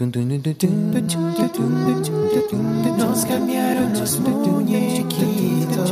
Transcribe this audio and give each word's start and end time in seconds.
Nos 0.00 0.08
cambiaron 3.26 3.92
los 3.92 4.18
muñequitos. 4.18 5.90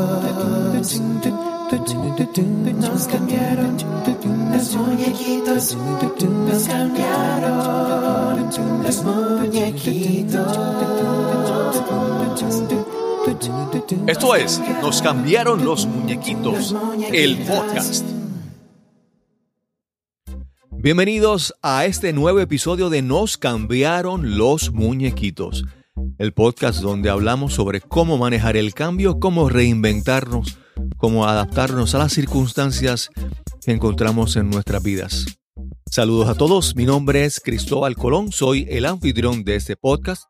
Nos 2.80 3.06
cambiaron 3.06 3.76
los 3.76 4.72
muñequitos. 4.72 5.76
Nos 5.76 6.68
cambiaron 6.68 8.48
los 8.82 9.04
muñequitos. 9.04 10.58
Esto 14.06 14.34
es 14.34 14.62
Nos 14.80 15.02
cambiaron 15.02 15.62
los 15.66 15.84
muñequitos, 15.84 16.74
el 17.12 17.36
podcast. 17.40 18.17
Bienvenidos 20.80 21.54
a 21.60 21.86
este 21.86 22.12
nuevo 22.12 22.38
episodio 22.38 22.88
de 22.88 23.02
Nos 23.02 23.36
cambiaron 23.36 24.38
los 24.38 24.70
muñequitos, 24.72 25.64
el 26.18 26.32
podcast 26.32 26.80
donde 26.80 27.10
hablamos 27.10 27.54
sobre 27.54 27.80
cómo 27.80 28.16
manejar 28.16 28.56
el 28.56 28.74
cambio, 28.74 29.18
cómo 29.18 29.48
reinventarnos, 29.48 30.56
cómo 30.96 31.26
adaptarnos 31.26 31.96
a 31.96 31.98
las 31.98 32.12
circunstancias 32.12 33.10
que 33.66 33.72
encontramos 33.72 34.36
en 34.36 34.50
nuestras 34.50 34.80
vidas. 34.80 35.26
Saludos 35.90 36.28
a 36.28 36.36
todos, 36.36 36.76
mi 36.76 36.86
nombre 36.86 37.24
es 37.24 37.40
Cristóbal 37.40 37.96
Colón, 37.96 38.30
soy 38.30 38.64
el 38.70 38.86
anfitrión 38.86 39.42
de 39.42 39.56
este 39.56 39.74
podcast 39.74 40.28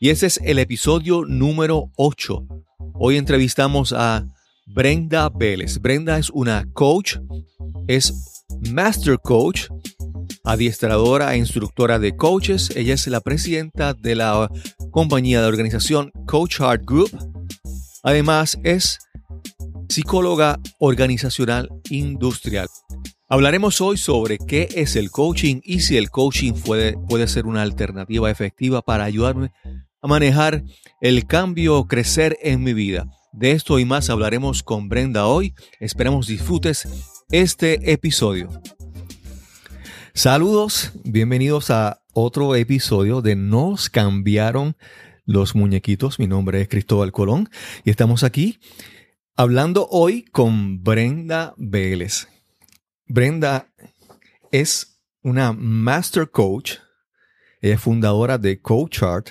y 0.00 0.08
este 0.08 0.24
es 0.24 0.40
el 0.42 0.58
episodio 0.58 1.26
número 1.26 1.90
8. 1.96 2.46
Hoy 2.94 3.18
entrevistamos 3.18 3.92
a 3.92 4.26
Brenda 4.66 5.28
Vélez. 5.28 5.78
Brenda 5.80 6.18
es 6.18 6.30
una 6.30 6.66
coach, 6.72 7.18
es 7.88 8.35
Master 8.70 9.18
Coach, 9.18 9.68
adiestradora 10.44 11.34
e 11.34 11.38
instructora 11.38 11.98
de 11.98 12.16
coaches. 12.16 12.70
Ella 12.74 12.94
es 12.94 13.06
la 13.06 13.20
presidenta 13.20 13.94
de 13.94 14.14
la 14.14 14.50
compañía 14.90 15.40
de 15.40 15.46
organización 15.46 16.12
Coach 16.26 16.58
Heart 16.58 16.82
Group. 16.84 17.10
Además, 18.02 18.58
es 18.64 18.98
psicóloga 19.88 20.58
organizacional 20.78 21.70
industrial. 21.90 22.68
Hablaremos 23.28 23.80
hoy 23.80 23.96
sobre 23.96 24.38
qué 24.38 24.68
es 24.74 24.94
el 24.94 25.10
coaching 25.10 25.60
y 25.64 25.80
si 25.80 25.96
el 25.96 26.10
coaching 26.10 26.52
puede, 26.52 26.96
puede 27.08 27.26
ser 27.26 27.46
una 27.46 27.62
alternativa 27.62 28.30
efectiva 28.30 28.82
para 28.82 29.04
ayudarme 29.04 29.50
a 30.00 30.06
manejar 30.06 30.62
el 31.00 31.26
cambio, 31.26 31.86
crecer 31.86 32.36
en 32.42 32.62
mi 32.62 32.72
vida. 32.72 33.06
De 33.32 33.50
esto 33.50 33.78
y 33.78 33.84
más 33.84 34.10
hablaremos 34.10 34.62
con 34.62 34.88
Brenda 34.88 35.26
hoy. 35.26 35.54
Esperamos 35.80 36.28
disfrutes 36.28 36.86
este 37.30 37.92
episodio. 37.92 38.50
Saludos, 40.14 40.92
bienvenidos 41.04 41.70
a 41.70 42.00
otro 42.12 42.54
episodio 42.54 43.20
de 43.20 43.34
Nos 43.34 43.90
cambiaron 43.90 44.76
los 45.24 45.56
muñequitos. 45.56 46.20
Mi 46.20 46.28
nombre 46.28 46.60
es 46.60 46.68
Cristóbal 46.68 47.10
Colón 47.10 47.50
y 47.84 47.90
estamos 47.90 48.22
aquí 48.22 48.60
hablando 49.34 49.88
hoy 49.90 50.22
con 50.22 50.84
Brenda 50.84 51.54
Vélez. 51.56 52.28
Brenda 53.06 53.72
es 54.52 55.00
una 55.22 55.52
Master 55.52 56.30
Coach, 56.30 56.74
es 57.60 57.80
fundadora 57.80 58.38
de 58.38 58.60
Coach 58.60 59.02
Art 59.02 59.30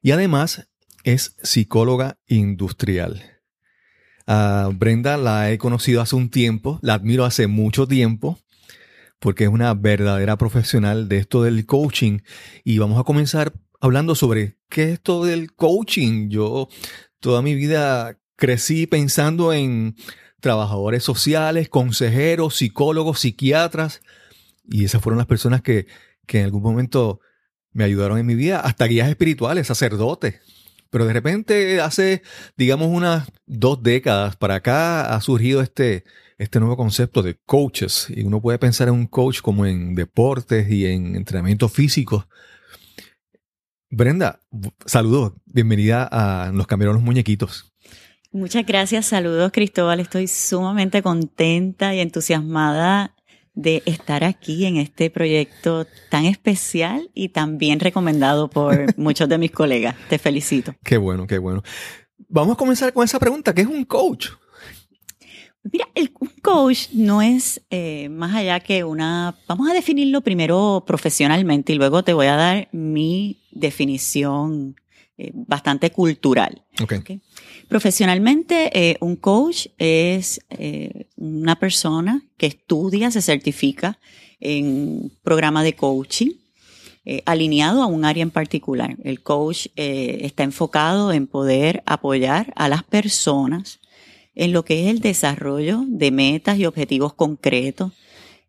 y 0.00 0.10
además 0.10 0.68
es 1.04 1.36
psicóloga 1.40 2.18
industrial. 2.26 3.31
A 4.34 4.70
Brenda 4.72 5.18
la 5.18 5.52
he 5.52 5.58
conocido 5.58 6.00
hace 6.00 6.16
un 6.16 6.30
tiempo, 6.30 6.78
la 6.80 6.94
admiro 6.94 7.26
hace 7.26 7.48
mucho 7.48 7.86
tiempo, 7.86 8.38
porque 9.18 9.44
es 9.44 9.50
una 9.50 9.74
verdadera 9.74 10.38
profesional 10.38 11.06
de 11.06 11.18
esto 11.18 11.42
del 11.42 11.66
coaching. 11.66 12.20
Y 12.64 12.78
vamos 12.78 12.98
a 12.98 13.04
comenzar 13.04 13.52
hablando 13.78 14.14
sobre 14.14 14.56
qué 14.70 14.84
es 14.84 14.92
esto 14.94 15.22
del 15.22 15.52
coaching. 15.52 16.30
Yo 16.30 16.68
toda 17.20 17.42
mi 17.42 17.54
vida 17.54 18.18
crecí 18.36 18.86
pensando 18.86 19.52
en 19.52 19.96
trabajadores 20.40 21.04
sociales, 21.04 21.68
consejeros, 21.68 22.56
psicólogos, 22.56 23.20
psiquiatras, 23.20 24.00
y 24.66 24.86
esas 24.86 25.02
fueron 25.02 25.18
las 25.18 25.26
personas 25.26 25.60
que, 25.60 25.86
que 26.26 26.38
en 26.38 26.46
algún 26.46 26.62
momento 26.62 27.20
me 27.72 27.84
ayudaron 27.84 28.16
en 28.16 28.24
mi 28.24 28.34
vida, 28.34 28.60
hasta 28.60 28.86
guías 28.86 29.10
espirituales, 29.10 29.66
sacerdotes. 29.66 30.40
Pero 30.92 31.06
de 31.06 31.14
repente, 31.14 31.80
hace, 31.80 32.20
digamos, 32.54 32.88
unas 32.88 33.26
dos 33.46 33.82
décadas 33.82 34.36
para 34.36 34.56
acá, 34.56 35.14
ha 35.14 35.20
surgido 35.22 35.62
este, 35.62 36.04
este 36.36 36.60
nuevo 36.60 36.76
concepto 36.76 37.22
de 37.22 37.38
coaches. 37.46 38.08
Y 38.10 38.24
uno 38.24 38.42
puede 38.42 38.58
pensar 38.58 38.88
en 38.88 38.94
un 38.94 39.06
coach 39.06 39.40
como 39.40 39.64
en 39.64 39.94
deportes 39.94 40.70
y 40.70 40.84
en 40.84 41.16
entrenamiento 41.16 41.70
físico. 41.70 42.28
Brenda, 43.88 44.40
saludos, 44.84 45.32
bienvenida 45.46 46.06
a 46.12 46.52
Los 46.52 46.66
Cambiaron 46.66 46.96
los 46.96 47.04
Muñequitos. 47.04 47.72
Muchas 48.30 48.66
gracias, 48.66 49.06
saludos 49.06 49.50
Cristóbal, 49.50 49.98
estoy 49.98 50.28
sumamente 50.28 51.02
contenta 51.02 51.94
y 51.94 52.00
entusiasmada 52.00 53.14
de 53.54 53.82
estar 53.86 54.24
aquí 54.24 54.64
en 54.64 54.76
este 54.76 55.10
proyecto 55.10 55.86
tan 56.08 56.24
especial 56.24 57.10
y 57.14 57.28
tan 57.28 57.58
bien 57.58 57.80
recomendado 57.80 58.48
por 58.48 58.86
muchos 58.98 59.28
de 59.28 59.38
mis 59.38 59.50
colegas. 59.50 59.94
Te 60.08 60.18
felicito. 60.18 60.74
Qué 60.82 60.96
bueno, 60.96 61.26
qué 61.26 61.38
bueno. 61.38 61.62
Vamos 62.28 62.54
a 62.54 62.56
comenzar 62.56 62.92
con 62.92 63.04
esa 63.04 63.18
pregunta. 63.18 63.54
¿Qué 63.54 63.62
es 63.62 63.66
un 63.66 63.84
coach? 63.84 64.28
Mira, 65.70 65.86
el, 65.94 66.12
un 66.18 66.30
coach 66.42 66.88
no 66.92 67.22
es 67.22 67.62
eh, 67.70 68.08
más 68.08 68.34
allá 68.34 68.58
que 68.60 68.82
una... 68.82 69.36
Vamos 69.46 69.70
a 69.70 69.74
definirlo 69.74 70.20
primero 70.22 70.82
profesionalmente 70.86 71.72
y 71.72 71.76
luego 71.76 72.02
te 72.02 72.14
voy 72.14 72.26
a 72.26 72.36
dar 72.36 72.68
mi 72.72 73.38
definición 73.52 74.74
eh, 75.18 75.30
bastante 75.34 75.92
cultural. 75.92 76.64
Okay. 76.82 77.20
Profesionalmente, 77.72 78.70
eh, 78.74 78.98
un 79.00 79.16
coach 79.16 79.68
es 79.78 80.42
eh, 80.50 81.06
una 81.16 81.56
persona 81.56 82.22
que 82.36 82.44
estudia, 82.44 83.10
se 83.10 83.22
certifica 83.22 83.98
en 84.40 85.10
programa 85.22 85.64
de 85.64 85.74
coaching 85.74 86.32
eh, 87.06 87.22
alineado 87.24 87.82
a 87.82 87.86
un 87.86 88.04
área 88.04 88.24
en 88.24 88.30
particular. 88.30 88.98
El 89.02 89.22
coach 89.22 89.68
eh, 89.76 90.18
está 90.20 90.42
enfocado 90.42 91.12
en 91.12 91.26
poder 91.26 91.82
apoyar 91.86 92.52
a 92.56 92.68
las 92.68 92.82
personas 92.82 93.80
en 94.34 94.52
lo 94.52 94.66
que 94.66 94.82
es 94.82 94.88
el 94.88 95.00
desarrollo 95.00 95.82
de 95.88 96.10
metas 96.10 96.58
y 96.58 96.66
objetivos 96.66 97.14
concretos. 97.14 97.92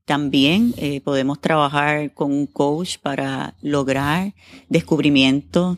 También 0.04 0.74
eh, 0.76 1.00
podemos 1.00 1.40
trabajar 1.40 2.14
con 2.14 2.34
un 2.34 2.46
coach 2.46 2.98
para 2.98 3.56
lograr 3.62 4.34
descubrimientos 4.68 5.78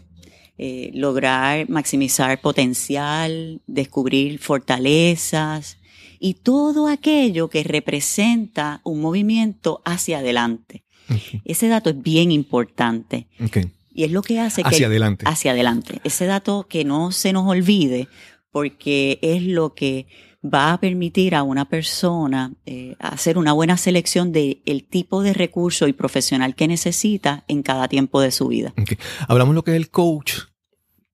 eh, 0.57 0.91
lograr 0.93 1.69
maximizar 1.69 2.39
potencial, 2.41 3.61
descubrir 3.67 4.39
fortalezas 4.39 5.77
y 6.19 6.35
todo 6.35 6.88
aquello 6.88 7.49
que 7.49 7.63
representa 7.63 8.81
un 8.83 9.01
movimiento 9.01 9.81
hacia 9.85 10.19
adelante. 10.19 10.83
Okay. 11.09 11.41
Ese 11.45 11.67
dato 11.67 11.89
es 11.89 12.01
bien 12.01 12.31
importante. 12.31 13.27
Okay. 13.44 13.71
Y 13.94 14.03
es 14.03 14.11
lo 14.11 14.21
que 14.21 14.39
hace 14.39 14.63
que... 14.63 14.69
Hacia 14.69 14.88
adelante. 14.88 15.25
Hacia 15.27 15.51
adelante. 15.51 16.01
Ese 16.03 16.25
dato 16.25 16.67
que 16.67 16.83
no 16.83 17.11
se 17.11 17.31
nos 17.31 17.47
olvide 17.47 18.07
porque 18.51 19.19
es 19.21 19.44
lo 19.44 19.73
que 19.73 20.07
va 20.45 20.73
a 20.73 20.79
permitir 20.79 21.35
a 21.35 21.44
una 21.44 21.66
persona 21.66 22.53
eh, 22.66 22.95
hacer 23.00 23.38
una 23.38 23.53
buena 23.53 23.78
selección 23.78 24.31
del 24.31 24.61
el 24.66 24.85
tipo 24.85 25.23
de 25.23 25.33
recurso 25.33 25.88
y 25.88 25.94
profesional 25.94 26.56
que 26.56 26.67
necesita 26.67 27.44
en 27.47 27.63
cada 27.63 27.88
tiempo 27.88 28.22
de 28.22 28.31
su 28.31 28.47
vida. 28.47 28.73
Okay. 28.79 28.97
Hablamos 29.28 29.56
lo 29.56 29.63
que 29.63 29.72
es 29.72 29.78
el 29.78 29.89
coach, 29.89 30.33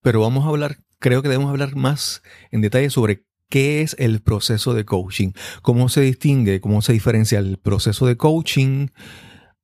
pero 0.01 0.21
vamos 0.21 0.45
a 0.45 0.49
hablar, 0.49 0.77
creo 0.99 1.21
que 1.21 1.29
debemos 1.29 1.49
hablar 1.49 1.75
más 1.75 2.21
en 2.51 2.61
detalle 2.61 2.89
sobre 2.89 3.25
qué 3.49 3.81
es 3.81 3.95
el 3.99 4.21
proceso 4.21 4.73
de 4.73 4.85
coaching, 4.85 5.31
cómo 5.61 5.89
se 5.89 6.01
distingue, 6.01 6.61
cómo 6.61 6.81
se 6.81 6.93
diferencia 6.93 7.39
el 7.39 7.57
proceso 7.57 8.05
de 8.07 8.17
coaching 8.17 8.87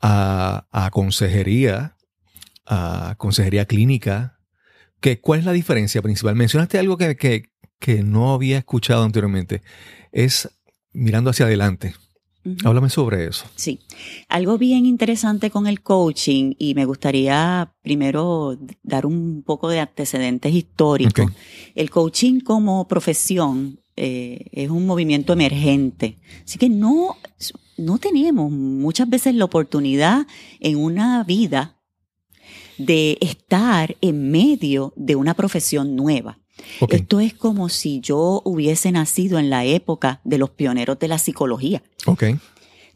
a, 0.01 0.67
a 0.71 0.91
consejería, 0.91 1.97
a 2.65 3.15
consejería 3.17 3.65
clínica. 3.65 4.39
Que, 4.99 5.21
¿Cuál 5.21 5.39
es 5.39 5.45
la 5.45 5.51
diferencia 5.51 6.01
principal? 6.01 6.35
Mencionaste 6.35 6.79
algo 6.79 6.97
que, 6.97 7.51
que 7.79 8.03
no 8.03 8.33
había 8.33 8.57
escuchado 8.57 9.03
anteriormente. 9.03 9.61
Es 10.11 10.49
mirando 10.93 11.29
hacia 11.29 11.45
adelante. 11.45 11.93
Uh 12.43 12.49
-huh. 12.49 12.67
Háblame 12.67 12.89
sobre 12.89 13.27
eso. 13.27 13.45
Sí. 13.55 13.79
Algo 14.29 14.57
bien 14.57 14.85
interesante 14.85 15.49
con 15.49 15.67
el 15.67 15.81
coaching 15.81 16.53
y 16.57 16.75
me 16.75 16.85
gustaría 16.85 17.73
primero 17.81 18.57
dar 18.83 19.05
un 19.05 19.43
poco 19.43 19.69
de 19.69 19.79
antecedentes 19.79 20.53
históricos. 20.53 21.11
Okay. 21.11 21.35
El 21.75 21.89
coaching 21.89 22.39
como 22.39 22.87
profesión 22.87 23.79
eh, 23.95 24.45
es 24.51 24.69
un 24.69 24.85
movimiento 24.85 25.33
emergente. 25.33 26.19
Así 26.45 26.59
que 26.59 26.69
no, 26.69 27.17
no 27.77 27.97
tenemos 27.97 28.51
muchas 28.51 29.09
veces 29.09 29.35
la 29.35 29.45
oportunidad 29.45 30.27
en 30.59 30.77
una 30.77 31.23
vida 31.23 31.77
de 32.77 33.17
estar 33.21 33.97
en 34.01 34.29
medio 34.29 34.93
de 34.95 35.15
una 35.15 35.33
profesión 35.33 35.95
nueva. 35.95 36.39
Okay. 36.79 36.99
Esto 36.99 37.19
es 37.19 37.33
como 37.33 37.69
si 37.69 37.99
yo 37.99 38.41
hubiese 38.45 38.91
nacido 38.91 39.39
en 39.39 39.49
la 39.49 39.65
época 39.65 40.21
de 40.23 40.37
los 40.37 40.49
pioneros 40.49 40.99
de 40.99 41.07
la 41.07 41.17
psicología. 41.17 41.81
Okay. 42.05 42.37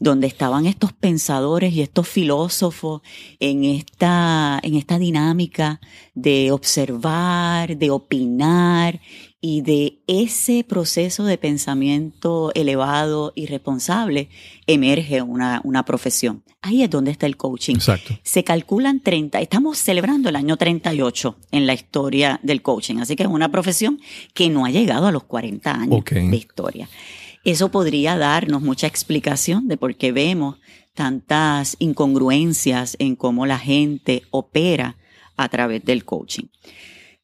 donde 0.00 0.26
estaban 0.26 0.66
estos 0.66 0.92
pensadores 0.92 1.72
y 1.74 1.80
estos 1.80 2.08
filósofos 2.08 3.02
en 3.38 3.62
esta, 3.64 4.58
en 4.64 4.74
esta 4.74 4.98
dinámica 4.98 5.80
de 6.14 6.50
observar, 6.50 7.76
de 7.76 7.90
opinar 7.92 9.00
y 9.44 9.60
de 9.62 9.98
ese 10.06 10.64
proceso 10.64 11.24
de 11.24 11.36
pensamiento 11.36 12.52
elevado 12.54 13.32
y 13.34 13.46
responsable 13.46 14.28
emerge 14.68 15.20
una, 15.20 15.60
una 15.64 15.84
profesión. 15.84 16.44
Ahí 16.62 16.84
es 16.84 16.88
donde 16.88 17.10
está 17.10 17.26
el 17.26 17.36
coaching. 17.36 17.74
Exacto. 17.74 18.16
Se 18.22 18.44
calculan 18.44 19.00
30, 19.00 19.40
estamos 19.40 19.78
celebrando 19.78 20.28
el 20.28 20.36
año 20.36 20.56
38 20.56 21.36
en 21.50 21.66
la 21.66 21.74
historia 21.74 22.38
del 22.44 22.62
coaching, 22.62 22.98
así 22.98 23.16
que 23.16 23.24
es 23.24 23.28
una 23.28 23.50
profesión 23.50 24.00
que 24.32 24.48
no 24.48 24.64
ha 24.64 24.70
llegado 24.70 25.08
a 25.08 25.12
los 25.12 25.24
40 25.24 25.72
años 25.72 26.04
de 26.04 26.36
historia. 26.36 26.88
Eso 27.44 27.72
podría 27.72 28.16
darnos 28.16 28.62
mucha 28.62 28.86
explicación 28.86 29.66
de 29.66 29.76
por 29.76 29.96
qué 29.96 30.12
vemos 30.12 30.58
tantas 30.94 31.74
incongruencias 31.80 32.94
en 33.00 33.16
cómo 33.16 33.44
la 33.44 33.58
gente 33.58 34.22
opera 34.30 34.96
a 35.36 35.48
través 35.48 35.84
del 35.84 36.04
coaching. 36.04 36.44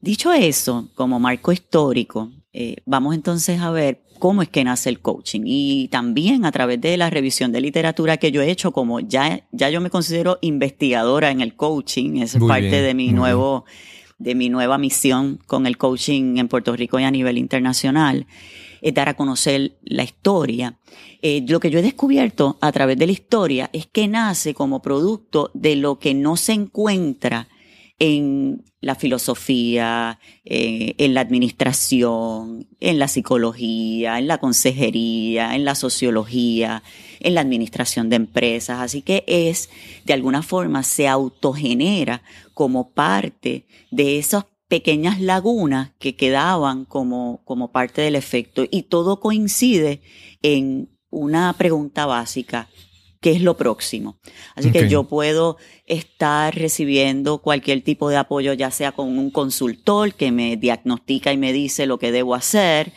Dicho 0.00 0.32
eso, 0.32 0.88
como 0.94 1.18
marco 1.18 1.50
histórico, 1.50 2.30
eh, 2.52 2.76
vamos 2.86 3.16
entonces 3.16 3.60
a 3.60 3.70
ver 3.70 4.02
cómo 4.20 4.42
es 4.42 4.48
que 4.48 4.62
nace 4.62 4.90
el 4.90 5.00
coaching 5.00 5.42
y 5.44 5.88
también 5.88 6.44
a 6.44 6.52
través 6.52 6.80
de 6.80 6.96
la 6.96 7.10
revisión 7.10 7.50
de 7.50 7.60
literatura 7.60 8.16
que 8.16 8.30
yo 8.30 8.40
he 8.40 8.50
hecho, 8.50 8.72
como 8.72 9.00
ya, 9.00 9.46
ya 9.50 9.70
yo 9.70 9.80
me 9.80 9.90
considero 9.90 10.38
investigadora 10.40 11.30
en 11.30 11.40
el 11.40 11.54
coaching, 11.54 12.16
es 12.22 12.38
Muy 12.38 12.48
parte 12.48 12.68
bien, 12.68 12.84
de 12.84 12.94
mi 12.94 13.12
nuevo, 13.12 13.64
de 14.18 14.34
mi 14.36 14.48
nueva 14.50 14.78
misión 14.78 15.40
con 15.46 15.66
el 15.66 15.76
coaching 15.76 16.38
en 16.38 16.48
Puerto 16.48 16.76
Rico 16.76 17.00
y 17.00 17.04
a 17.04 17.10
nivel 17.10 17.36
internacional, 17.36 18.26
es 18.80 18.94
dar 18.94 19.08
a 19.08 19.14
conocer 19.14 19.78
la 19.82 20.04
historia. 20.04 20.78
Eh, 21.22 21.44
lo 21.48 21.58
que 21.58 21.70
yo 21.70 21.80
he 21.80 21.82
descubierto 21.82 22.56
a 22.60 22.70
través 22.70 22.96
de 22.98 23.06
la 23.06 23.12
historia 23.12 23.70
es 23.72 23.86
que 23.86 24.06
nace 24.06 24.54
como 24.54 24.80
producto 24.80 25.50
de 25.54 25.74
lo 25.74 25.98
que 25.98 26.14
no 26.14 26.36
se 26.36 26.52
encuentra 26.52 27.48
en 27.98 28.64
la 28.80 28.94
filosofía, 28.94 30.20
eh, 30.44 30.94
en 30.98 31.14
la 31.14 31.20
administración, 31.20 32.68
en 32.78 32.98
la 32.98 33.08
psicología, 33.08 34.18
en 34.18 34.28
la 34.28 34.38
consejería, 34.38 35.56
en 35.56 35.64
la 35.64 35.74
sociología, 35.74 36.84
en 37.18 37.34
la 37.34 37.40
administración 37.40 38.08
de 38.08 38.16
empresas. 38.16 38.78
Así 38.80 39.02
que 39.02 39.24
es, 39.26 39.68
de 40.04 40.12
alguna 40.12 40.42
forma, 40.42 40.84
se 40.84 41.08
autogenera 41.08 42.22
como 42.54 42.90
parte 42.90 43.66
de 43.90 44.18
esas 44.18 44.44
pequeñas 44.68 45.20
lagunas 45.20 45.92
que 45.98 46.14
quedaban 46.14 46.84
como, 46.84 47.40
como 47.44 47.72
parte 47.72 48.02
del 48.02 48.14
efecto. 48.14 48.64
Y 48.70 48.82
todo 48.82 49.18
coincide 49.18 50.02
en 50.42 50.88
una 51.10 51.52
pregunta 51.54 52.06
básica. 52.06 52.68
¿Qué 53.20 53.32
es 53.32 53.42
lo 53.42 53.56
próximo? 53.56 54.20
Así 54.54 54.70
que 54.70 54.88
yo 54.88 55.04
puedo 55.04 55.56
estar 55.86 56.54
recibiendo 56.54 57.38
cualquier 57.38 57.82
tipo 57.82 58.10
de 58.10 58.16
apoyo, 58.16 58.52
ya 58.52 58.70
sea 58.70 58.92
con 58.92 59.18
un 59.18 59.30
consultor 59.30 60.14
que 60.14 60.30
me 60.30 60.56
diagnostica 60.56 61.32
y 61.32 61.36
me 61.36 61.52
dice 61.52 61.86
lo 61.86 61.98
que 61.98 62.12
debo 62.12 62.36
hacer 62.36 62.92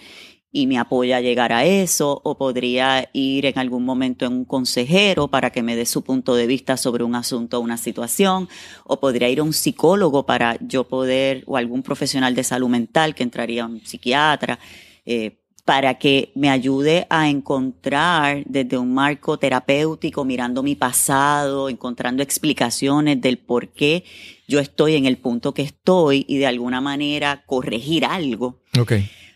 y 0.52 0.68
me 0.68 0.78
apoya 0.78 1.18
a 1.18 1.22
llegar 1.22 1.54
a 1.54 1.66
eso, 1.66 2.22
o 2.24 2.38
podría 2.38 3.10
ir 3.14 3.46
en 3.46 3.58
algún 3.58 3.86
momento 3.86 4.26
en 4.26 4.34
un 4.34 4.46
consejero 4.46 5.30
para 5.30 5.50
que 5.50 5.64
me 5.64 5.78
dé 5.78 5.86
su 5.86 6.04
punto 6.04 6.36
de 6.36 6.46
vista 6.46 6.76
sobre 6.76 7.06
un 7.06 7.16
asunto 7.16 7.58
o 7.58 7.62
una 7.62 7.78
situación, 7.78 8.50
o 8.84 9.00
podría 9.00 9.30
ir 9.30 9.40
a 9.40 9.44
un 9.44 9.54
psicólogo 9.54 10.26
para 10.26 10.58
yo 10.60 10.84
poder, 10.84 11.44
o 11.48 11.56
algún 11.56 11.84
profesional 11.84 12.36
de 12.36 12.44
salud 12.44 12.68
mental 12.68 13.16
que 13.16 13.24
entraría 13.24 13.66
un 13.66 13.80
psiquiatra, 13.86 14.60
eh, 15.06 15.41
para 15.66 15.96
que 15.96 16.32
me 16.36 16.50
ayude 16.50 17.06
a 17.10 17.30
encontrar 17.30 18.44
desde 18.46 18.78
un 18.78 18.94
marco 18.94 19.38
terapéutico, 19.38 20.26
mirando 20.26 20.64
mi 20.64 20.76
pasado, 20.76 21.70
encontrando 21.70 22.24
explicaciones 22.24 23.22
del 23.22 23.38
por 23.38 23.70
qué 23.70 24.04
yo 24.48 24.60
estoy 24.60 24.96
en 24.96 25.06
el 25.06 25.18
punto 25.18 25.54
que 25.54 25.62
estoy 25.62 26.26
y 26.28 26.38
de 26.38 26.48
alguna 26.48 26.82
manera 26.82 27.44
corregir 27.46 28.06
algo. 28.06 28.62
Ok. 28.80 28.94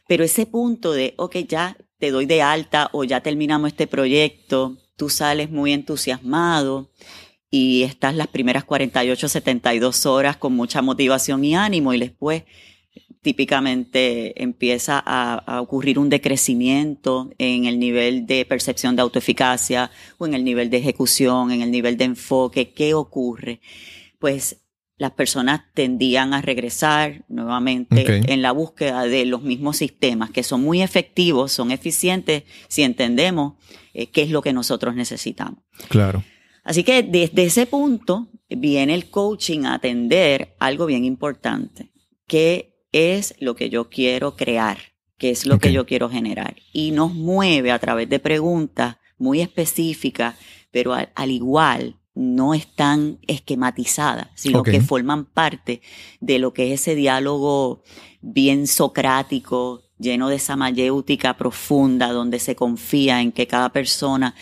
Pero 0.08 0.24
ese 0.24 0.46
punto 0.46 0.92
de, 0.92 1.14
ok, 1.18 1.38
ya 1.48 1.78
te 2.00 2.12
doy 2.12 2.26
de 2.26 2.42
alta 2.42 2.90
o 2.92 3.04
ya 3.04 3.22
terminamos 3.22 3.70
este 3.70 3.88
proyecto, 3.88 4.78
tú 4.98 5.10
sales 5.10 5.50
muy 5.50 5.74
entusiasmado 5.74 6.92
y 7.50 7.84
estás 7.84 8.16
las 8.16 8.28
primeras 8.28 8.64
48, 8.66 9.30
72 9.30 10.06
horas 10.06 10.38
con 10.38 10.54
mucha 10.54 10.82
motivación 10.82 11.44
y 11.46 11.56
ánimo 11.56 11.94
y 11.94 12.00
después 12.00 12.44
típicamente 13.26 14.40
empieza 14.44 15.02
a, 15.04 15.34
a, 15.34 15.60
ocurrir 15.60 15.98
un 15.98 16.10
decrecimiento 16.10 17.32
en 17.40 17.66
el 17.66 17.80
nivel 17.80 18.28
de 18.28 18.46
percepción 18.46 18.96
de 18.96 19.02
autoeficacia 19.02 19.90
o 20.20 20.28
en 20.28 20.36
el 20.36 20.44
nivel 20.44 20.70
de 20.70 20.78
ejecución, 20.78 21.50
en 21.50 21.64
el 21.64 21.72
nivel 21.72 21.98
de 21.98 22.06
enfoque. 22.06 22.72
¿Qué 22.72 22.94
ocurre? 22.94 23.62
Pues 24.20 24.58
las 24.98 25.12
personas 25.14 25.62
tendían 25.74 26.36
a 26.36 26.44
regresar 26.44 27.26
nuevamente 27.28 28.04
Okay. 28.04 28.22
en 28.28 28.44
la 28.44 28.52
búsqueda 28.52 29.06
de 29.06 29.26
los 29.26 29.42
mismos 29.42 29.78
sistemas 29.78 30.30
que 30.30 30.44
son 30.44 30.62
muy 30.62 30.84
efectivos, 30.84 31.52
son 31.52 31.72
eficientes 31.72 32.44
si 32.68 32.84
entendemos 32.84 33.54
eh, 33.96 34.12
qué 34.12 34.22
es 34.22 34.30
lo 34.30 34.44
que 34.44 34.54
nosotros 34.54 34.94
necesitamos. 34.94 35.64
Claro. 35.90 36.24
Así 36.64 36.84
que 36.84 37.02
desde 37.02 37.46
ese 37.46 37.66
punto 37.66 38.28
viene 38.50 38.94
el 38.94 39.10
coaching 39.10 39.66
a 39.66 39.74
atender 39.74 40.56
algo 40.60 40.86
bien 40.86 41.06
importante, 41.06 41.92
que 42.28 42.75
es 42.96 43.36
lo 43.40 43.56
que 43.56 43.70
yo 43.70 43.90
quiero 43.90 44.36
crear, 44.36 44.78
que 45.18 45.30
es 45.30 45.46
lo 45.46 45.60
que 45.60 45.72
yo 45.72 45.86
quiero 45.86 46.10
generar. 46.10 46.56
Y 46.72 46.92
nos 46.92 47.14
mueve 47.14 47.72
a 47.72 47.80
través 47.80 48.10
de 48.10 48.20
preguntas 48.20 48.98
muy 49.18 49.42
específicas, 49.42 50.36
pero 50.72 50.94
al, 50.94 51.10
al 51.16 51.32
igual 51.32 51.98
no 52.16 52.54
están 52.54 53.20
esquematizadas, 53.28 54.30
sino 54.36 54.64
que 54.64 54.80
forman 54.80 55.26
parte 55.26 55.82
de 56.22 56.40
lo 56.40 56.54
que 56.54 56.74
es 56.74 56.82
ese 56.82 56.96
diálogo 56.96 57.84
bien 58.22 58.68
socrático, 58.68 59.84
lleno 60.00 60.30
de 60.30 60.38
esa 60.38 60.56
mayéutica 60.56 61.36
profunda, 61.36 62.14
donde 62.14 62.40
se 62.40 62.56
confía 62.56 63.22
en 63.22 63.34
que 63.34 63.48
cada 63.48 63.70
persona 63.70 64.34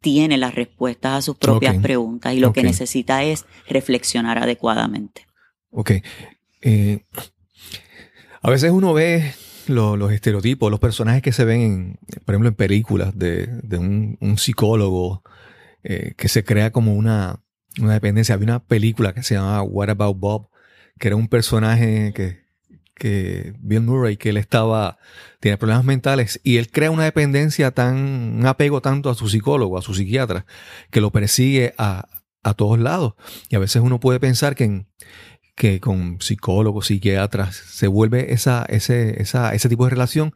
tiene 0.00 0.36
las 0.36 0.54
respuestas 0.54 1.12
a 1.12 1.22
sus 1.22 1.36
propias 1.36 1.78
preguntas 1.78 2.34
y 2.34 2.40
lo 2.40 2.52
que 2.52 2.62
necesita 2.62 3.22
es 3.22 3.46
reflexionar 3.66 4.38
adecuadamente. 4.38 5.26
Ok. 5.70 5.92
Eh, 6.60 7.04
a 8.42 8.50
veces 8.50 8.70
uno 8.70 8.92
ve 8.92 9.32
lo- 9.68 9.96
los 9.96 10.12
estereotipos, 10.12 10.70
los 10.70 10.80
personajes 10.80 11.22
que 11.22 11.32
se 11.32 11.44
ven, 11.44 11.60
en, 11.60 11.98
por 12.24 12.34
ejemplo, 12.34 12.48
en 12.48 12.54
películas 12.54 13.16
de, 13.16 13.48
un 14.20 14.36
psicólogo 14.38 15.22
eh, 15.84 16.14
que 16.16 16.28
se 16.28 16.44
crea 16.44 16.70
como 16.70 16.94
una, 16.94 17.40
una 17.80 17.94
dependencia. 17.94 18.34
Había 18.34 18.46
una 18.46 18.64
película 18.64 19.12
que 19.12 19.22
se 19.22 19.34
llamaba 19.34 19.62
What 19.62 19.90
About 19.90 20.18
Bob, 20.18 20.48
que 20.98 21.08
era 21.08 21.16
un 21.16 21.28
personaje 21.28 22.12
que, 22.14 22.42
que 22.94 23.54
Bill 23.60 23.80
Murray, 23.82 24.16
que 24.16 24.30
él 24.30 24.36
estaba, 24.36 24.98
tiene 25.40 25.56
problemas 25.58 25.84
mentales 25.84 26.40
y 26.44 26.58
él 26.58 26.70
crea 26.70 26.90
una 26.90 27.04
dependencia 27.04 27.70
tan, 27.70 27.96
un 28.38 28.46
apego 28.46 28.80
tanto 28.80 29.10
a 29.10 29.14
su 29.14 29.28
psicólogo, 29.28 29.78
a 29.78 29.82
su 29.82 29.94
psiquiatra, 29.94 30.46
que 30.90 31.00
lo 31.00 31.10
persigue 31.10 31.74
a, 31.78 32.08
a 32.42 32.54
todos 32.54 32.78
lados. 32.78 33.14
Y 33.48 33.56
a 33.56 33.58
veces 33.58 33.82
uno 33.82 34.00
puede 34.00 34.20
pensar 34.20 34.54
que 34.54 34.64
en, 34.64 34.86
que 35.54 35.80
con 35.80 36.20
psicólogos, 36.20 36.86
psiquiatras, 36.86 37.54
se 37.56 37.86
vuelve 37.86 38.32
esa, 38.32 38.64
ese, 38.68 39.20
esa, 39.20 39.54
ese 39.54 39.68
tipo 39.68 39.84
de 39.84 39.90
relación. 39.90 40.34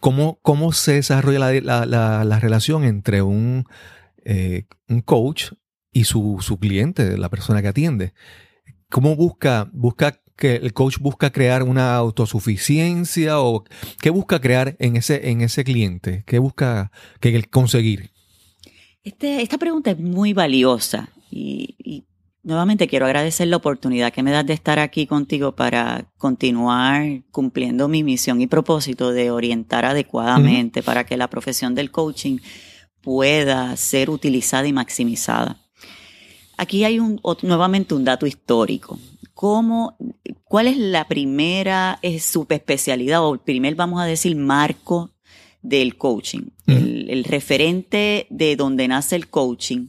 ¿Cómo, 0.00 0.38
cómo 0.42 0.72
se 0.72 0.94
desarrolla 0.94 1.38
la, 1.38 1.52
la, 1.60 1.86
la, 1.86 2.24
la 2.24 2.40
relación 2.40 2.84
entre 2.84 3.22
un, 3.22 3.66
eh, 4.24 4.66
un 4.88 5.02
coach 5.02 5.52
y 5.92 6.04
su, 6.04 6.38
su 6.40 6.58
cliente, 6.58 7.18
la 7.18 7.28
persona 7.28 7.62
que 7.62 7.68
atiende? 7.68 8.14
¿Cómo 8.88 9.14
busca, 9.14 9.68
busca 9.72 10.20
que 10.36 10.56
el 10.56 10.72
coach 10.72 10.98
busca 10.98 11.30
crear 11.30 11.62
una 11.62 11.94
autosuficiencia 11.96 13.40
o 13.40 13.64
qué 14.00 14.10
busca 14.10 14.40
crear 14.40 14.76
en 14.78 14.96
ese, 14.96 15.30
en 15.30 15.42
ese 15.42 15.64
cliente? 15.64 16.24
¿Qué 16.26 16.38
busca 16.38 16.90
que 17.20 17.42
conseguir? 17.44 18.10
Este, 19.04 19.42
esta 19.42 19.58
pregunta 19.58 19.92
es 19.92 19.98
muy 19.98 20.32
valiosa 20.32 21.08
y 21.30 22.04
nuevamente 22.42 22.88
quiero 22.88 23.06
agradecer 23.06 23.48
la 23.48 23.56
oportunidad 23.56 24.12
que 24.12 24.22
me 24.22 24.30
das 24.30 24.46
de 24.46 24.54
estar 24.54 24.78
aquí 24.78 25.06
contigo 25.06 25.54
para 25.54 26.10
continuar 26.16 27.22
cumpliendo 27.30 27.88
mi 27.88 28.02
misión 28.02 28.40
y 28.40 28.46
propósito 28.46 29.12
de 29.12 29.30
orientar 29.30 29.84
adecuadamente 29.84 30.82
para 30.82 31.04
que 31.04 31.16
la 31.16 31.28
profesión 31.28 31.74
del 31.74 31.90
coaching 31.90 32.38
pueda 33.00 33.76
ser 33.76 34.10
utilizada 34.10 34.66
y 34.66 34.72
maximizada. 34.72 35.60
Aquí 36.56 36.84
hay 36.84 36.98
un, 36.98 37.20
nuevamente 37.42 37.94
un 37.94 38.04
dato 38.04 38.26
histórico. 38.26 38.98
¿Cómo, 39.32 39.96
¿Cuál 40.44 40.66
es 40.66 40.76
la 40.76 41.08
primera 41.08 41.98
eh, 42.02 42.20
subespecialidad 42.20 43.24
o 43.24 43.32
el 43.32 43.40
primer, 43.40 43.74
vamos 43.74 44.00
a 44.00 44.04
decir, 44.04 44.36
marco 44.36 45.14
del 45.62 45.96
coaching? 45.96 46.50
El 46.66 47.24
referente 47.24 48.26
de 48.30 48.54
donde 48.54 48.86
nace 48.86 49.16
el 49.16 49.28
coaching 49.28 49.88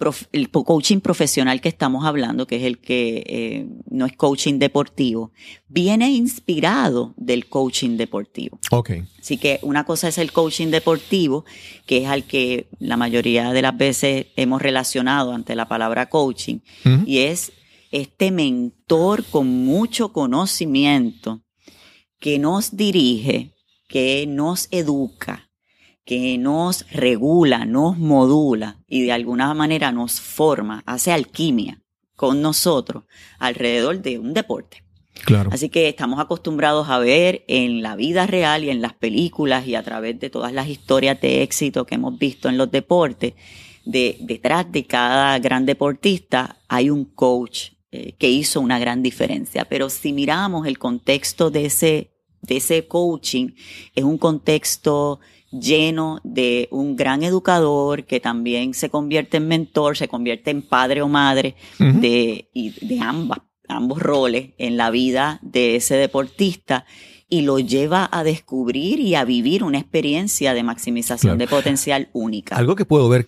prof- 0.00 0.26
el 0.32 0.50
coaching 0.50 1.00
profesional 1.00 1.60
que 1.60 1.68
estamos 1.68 2.04
hablando, 2.04 2.46
que 2.46 2.56
es 2.56 2.64
el 2.64 2.78
que 2.78 3.22
eh, 3.26 3.66
no 3.90 4.06
es 4.06 4.16
coaching 4.16 4.58
deportivo, 4.58 5.30
viene 5.68 6.10
inspirado 6.10 7.14
del 7.16 7.46
coaching 7.46 7.96
deportivo. 7.96 8.58
Ok. 8.72 8.90
Así 9.20 9.36
que 9.36 9.60
una 9.62 9.84
cosa 9.84 10.08
es 10.08 10.18
el 10.18 10.32
coaching 10.32 10.68
deportivo, 10.68 11.44
que 11.86 11.98
es 11.98 12.06
al 12.08 12.24
que 12.24 12.68
la 12.80 12.96
mayoría 12.96 13.52
de 13.52 13.62
las 13.62 13.76
veces 13.76 14.26
hemos 14.36 14.60
relacionado 14.62 15.32
ante 15.32 15.54
la 15.54 15.68
palabra 15.68 16.08
coaching, 16.08 16.58
y 17.06 17.18
es 17.18 17.52
este 17.92 18.30
mentor 18.30 19.24
con 19.24 19.46
mucho 19.46 20.12
conocimiento 20.12 21.42
que 22.18 22.38
nos 22.38 22.76
dirige, 22.76 23.52
que 23.86 24.26
nos 24.26 24.68
educa, 24.70 25.49
que 26.10 26.38
nos 26.38 26.90
regula, 26.90 27.64
nos 27.66 27.96
modula 27.96 28.80
y 28.88 29.02
de 29.02 29.12
alguna 29.12 29.54
manera 29.54 29.92
nos 29.92 30.20
forma, 30.20 30.82
hace 30.84 31.12
alquimia 31.12 31.82
con 32.16 32.42
nosotros 32.42 33.04
alrededor 33.38 34.02
de 34.02 34.18
un 34.18 34.34
deporte. 34.34 34.82
Claro. 35.24 35.50
Así 35.52 35.68
que 35.68 35.88
estamos 35.88 36.18
acostumbrados 36.18 36.88
a 36.88 36.98
ver 36.98 37.44
en 37.46 37.80
la 37.80 37.94
vida 37.94 38.26
real 38.26 38.64
y 38.64 38.70
en 38.70 38.82
las 38.82 38.92
películas 38.92 39.68
y 39.68 39.76
a 39.76 39.84
través 39.84 40.18
de 40.18 40.30
todas 40.30 40.52
las 40.52 40.66
historias 40.66 41.20
de 41.20 41.44
éxito 41.44 41.86
que 41.86 41.94
hemos 41.94 42.18
visto 42.18 42.48
en 42.48 42.58
los 42.58 42.72
deportes, 42.72 43.34
de, 43.84 44.16
detrás 44.18 44.66
de 44.72 44.86
cada 44.86 45.38
gran 45.38 45.64
deportista 45.64 46.56
hay 46.66 46.90
un 46.90 47.04
coach 47.04 47.68
eh, 47.92 48.16
que 48.18 48.28
hizo 48.28 48.60
una 48.60 48.80
gran 48.80 49.00
diferencia. 49.04 49.64
Pero 49.64 49.88
si 49.88 50.12
miramos 50.12 50.66
el 50.66 50.76
contexto 50.76 51.52
de 51.52 51.66
ese, 51.66 52.10
de 52.42 52.56
ese 52.56 52.88
coaching, 52.88 53.50
es 53.94 54.02
un 54.02 54.18
contexto 54.18 55.20
lleno 55.50 56.20
de 56.24 56.68
un 56.70 56.96
gran 56.96 57.22
educador 57.22 58.04
que 58.04 58.20
también 58.20 58.74
se 58.74 58.88
convierte 58.90 59.38
en 59.38 59.48
mentor, 59.48 59.96
se 59.96 60.08
convierte 60.08 60.50
en 60.50 60.62
padre 60.62 61.02
o 61.02 61.08
madre 61.08 61.56
de, 61.78 62.48
y 62.54 62.70
de 62.86 63.00
ambas, 63.00 63.40
ambos 63.68 64.00
roles 64.00 64.50
en 64.58 64.76
la 64.76 64.90
vida 64.90 65.38
de 65.42 65.76
ese 65.76 65.96
deportista 65.96 66.84
y 67.28 67.42
lo 67.42 67.58
lleva 67.60 68.08
a 68.10 68.24
descubrir 68.24 68.98
y 69.00 69.14
a 69.14 69.24
vivir 69.24 69.62
una 69.62 69.78
experiencia 69.78 70.52
de 70.54 70.62
maximización 70.62 71.36
Claro. 71.36 71.38
de 71.38 71.46
potencial 71.46 72.08
única. 72.12 72.56
Algo 72.56 72.74
que 72.76 72.84
puedo 72.84 73.08
ver 73.08 73.26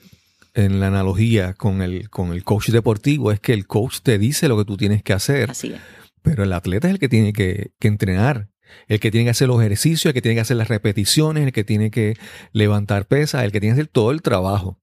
en 0.54 0.80
la 0.80 0.88
analogía 0.88 1.54
con 1.54 1.82
el, 1.82 2.10
con 2.10 2.32
el 2.32 2.44
coach 2.44 2.68
deportivo 2.70 3.32
es 3.32 3.40
que 3.40 3.52
el 3.54 3.66
coach 3.66 4.00
te 4.02 4.18
dice 4.18 4.48
lo 4.48 4.58
que 4.58 4.64
tú 4.64 4.76
tienes 4.76 5.02
que 5.02 5.12
hacer, 5.12 5.50
Así 5.50 5.68
es. 5.72 5.80
pero 6.22 6.42
el 6.44 6.52
atleta 6.52 6.88
es 6.88 6.94
el 6.94 6.98
que 7.00 7.08
tiene 7.08 7.32
que, 7.32 7.70
que 7.78 7.88
entrenar, 7.88 8.48
el 8.88 9.00
que 9.00 9.10
tiene 9.10 9.24
que 9.26 9.30
hacer 9.30 9.48
los 9.48 9.60
ejercicios, 9.60 10.06
el 10.06 10.14
que 10.14 10.22
tiene 10.22 10.34
que 10.36 10.40
hacer 10.42 10.56
las 10.56 10.68
repeticiones, 10.68 11.44
el 11.46 11.52
que 11.52 11.64
tiene 11.64 11.90
que 11.90 12.14
levantar 12.52 13.06
pesas, 13.06 13.44
el 13.44 13.52
que 13.52 13.60
tiene 13.60 13.74
que 13.74 13.80
hacer 13.82 13.92
todo 13.92 14.10
el 14.10 14.22
trabajo 14.22 14.78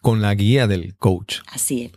con 0.00 0.22
la 0.22 0.34
guía 0.34 0.66
del 0.66 0.96
coach. 0.96 1.38
Así 1.52 1.82
es. 1.84 1.92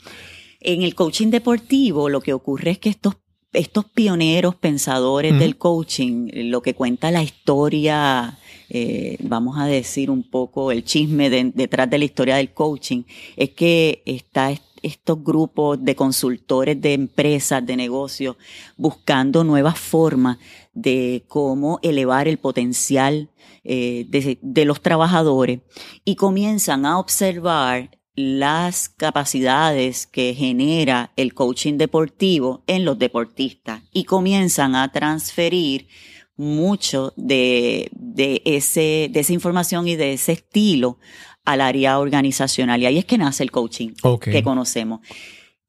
En 0.59 0.81
el 0.81 0.95
coaching 0.95 1.27
deportivo 1.29 2.09
lo 2.09 2.21
que 2.21 2.33
ocurre 2.33 2.71
es 2.71 2.79
que 2.79 2.89
estos, 2.89 3.15
estos 3.51 3.85
pioneros 3.85 4.55
pensadores 4.55 5.37
del 5.37 5.57
coaching, 5.57 6.29
lo 6.49 6.61
que 6.61 6.73
cuenta 6.73 7.11
la 7.11 7.21
historia, 7.23 8.37
eh, 8.69 9.17
vamos 9.21 9.57
a 9.59 9.65
decir 9.67 10.09
un 10.09 10.23
poco 10.29 10.71
el 10.71 10.83
chisme 10.83 11.29
de- 11.29 11.51
detrás 11.53 11.89
de 11.89 11.97
la 11.99 12.05
historia 12.05 12.35
del 12.37 12.51
coaching, 12.53 13.03
es 13.35 13.49
que 13.51 14.01
está 14.05 14.51
est- 14.51 14.63
estos 14.81 15.23
grupos 15.23 15.81
de 15.83 15.95
consultores 15.95 16.81
de 16.81 16.93
empresas, 16.93 17.65
de 17.65 17.77
negocios, 17.77 18.35
buscando 18.75 19.43
nuevas 19.45 19.79
formas 19.79 20.37
de 20.73 21.23
cómo 21.27 21.79
elevar 21.83 22.27
el 22.27 22.37
potencial 22.37 23.29
eh, 23.63 24.05
de, 24.09 24.39
de 24.41 24.65
los 24.65 24.81
trabajadores 24.81 25.59
y 26.03 26.15
comienzan 26.15 26.85
a 26.85 26.99
observar 26.99 27.91
las 28.15 28.89
capacidades 28.89 30.05
que 30.05 30.35
genera 30.35 31.11
el 31.15 31.33
coaching 31.33 31.77
deportivo 31.77 32.63
en 32.67 32.85
los 32.85 32.99
deportistas 32.99 33.81
y 33.91 34.03
comienzan 34.03 34.75
a 34.75 34.91
transferir 34.91 35.87
mucho 36.35 37.13
de, 37.15 37.89
de, 37.93 38.41
ese, 38.45 39.09
de 39.11 39.19
esa 39.19 39.33
información 39.33 39.87
y 39.87 39.95
de 39.95 40.13
ese 40.13 40.33
estilo 40.33 40.99
al 41.45 41.61
área 41.61 41.99
organizacional. 41.99 42.81
Y 42.81 42.85
ahí 42.85 42.97
es 42.97 43.05
que 43.05 43.17
nace 43.17 43.43
el 43.43 43.51
coaching 43.51 43.89
que 44.21 44.43
conocemos. 44.43 45.01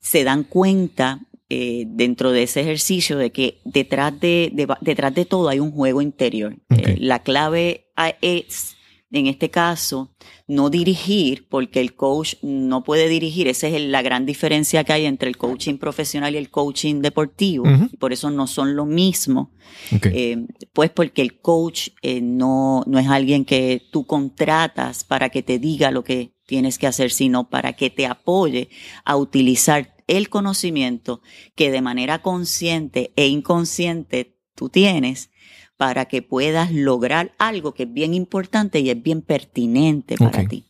Se 0.00 0.24
dan 0.24 0.44
cuenta 0.44 1.20
eh, 1.50 1.84
dentro 1.86 2.32
de 2.32 2.42
ese 2.44 2.60
ejercicio 2.62 3.16
de 3.18 3.30
que 3.32 3.60
detrás 3.64 4.18
de, 4.18 4.50
de- 4.54 4.66
detrás 4.80 5.14
de 5.14 5.24
todo 5.24 5.48
hay 5.48 5.60
un 5.60 5.70
juego 5.72 6.00
interior. 6.02 6.56
Ok. 6.70 6.78
Eh, 6.78 6.96
la 6.98 7.22
clave 7.22 7.90
ah, 7.96 8.14
es, 8.22 8.76
en 9.12 9.26
este 9.28 9.50
caso, 9.50 10.14
no 10.48 10.70
dirigir, 10.70 11.46
porque 11.48 11.80
el 11.80 11.94
coach 11.94 12.34
no 12.42 12.82
puede 12.82 13.08
dirigir. 13.08 13.46
Esa 13.46 13.68
es 13.68 13.80
la 13.80 14.02
gran 14.02 14.26
diferencia 14.26 14.82
que 14.84 14.92
hay 14.92 15.04
entre 15.06 15.28
el 15.28 15.36
coaching 15.36 15.76
profesional 15.78 16.34
y 16.34 16.38
el 16.38 16.50
coaching 16.50 17.00
deportivo. 17.02 17.64
Ujú. 17.68 17.88
y 17.92 17.96
por 17.98 18.12
eso 18.12 18.30
no 18.30 18.46
son 18.46 18.74
lo 18.74 18.86
mismo. 18.86 19.52
Ok. 19.94 20.06
Eh, 20.12 20.46
pues 20.72 20.90
porque 20.90 21.22
el 21.22 21.38
coach 21.40 21.90
eh, 22.02 22.20
no, 22.22 22.82
no 22.86 22.98
es 22.98 23.06
alguien 23.06 23.44
que 23.44 23.82
tú 23.92 24.04
contratas 24.06 25.04
para 25.04 25.28
que 25.28 25.42
te 25.42 25.58
diga 25.58 25.90
lo 25.90 26.02
que 26.04 26.32
tienes 26.46 26.78
que 26.78 26.86
hacer, 26.86 27.10
sino 27.10 27.48
para 27.48 27.72
que 27.74 27.90
te 27.90 28.06
apoye 28.06 28.68
a 29.04 29.16
utilizar 29.16 29.93
el 30.06 30.28
conocimiento 30.28 31.22
que 31.54 31.70
de 31.70 31.82
manera 31.82 32.22
consciente 32.22 33.12
e 33.16 33.26
inconsciente 33.26 34.36
tú 34.54 34.68
tienes 34.68 35.30
para 35.76 36.06
que 36.06 36.22
puedas 36.22 36.72
lograr 36.72 37.34
algo 37.38 37.74
que 37.74 37.84
es 37.84 37.92
bien 37.92 38.14
importante 38.14 38.80
y 38.80 38.90
es 38.90 39.02
bien 39.02 39.22
pertinente 39.22 40.16
para 40.16 40.46
ti. 40.46 40.66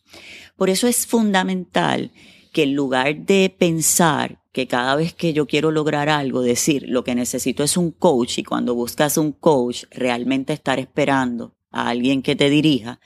Por 0.57 0.71
eso 0.71 0.87
es 0.87 1.07
fundamental 1.07 2.13
que 2.53 2.63
en 2.63 2.75
lugar 2.75 3.27
de 3.27 3.55
pensar 3.57 4.41
que 4.53 4.69
cada 4.69 4.95
vez 4.95 5.13
que 5.13 5.33
yo 5.33 5.47
quiero 5.47 5.73
lograr 5.73 6.09
algo, 6.09 6.41
decir 6.41 6.85
lo 6.89 7.03
que 7.03 7.17
necesito 7.17 7.65
es 7.65 7.77
un 7.77 7.91
coach 7.91 8.39
y 8.39 8.45
cuando 8.45 8.75
buscas 8.75 9.19
un 9.19 9.33
coach, 9.33 9.85
realmente 9.91 10.53
estar 10.53 10.79
esperando 10.79 11.57
a 11.71 11.89
alguien 11.89 12.23
que 12.23 12.37
te 12.37 12.49
dirija, 12.49 13.01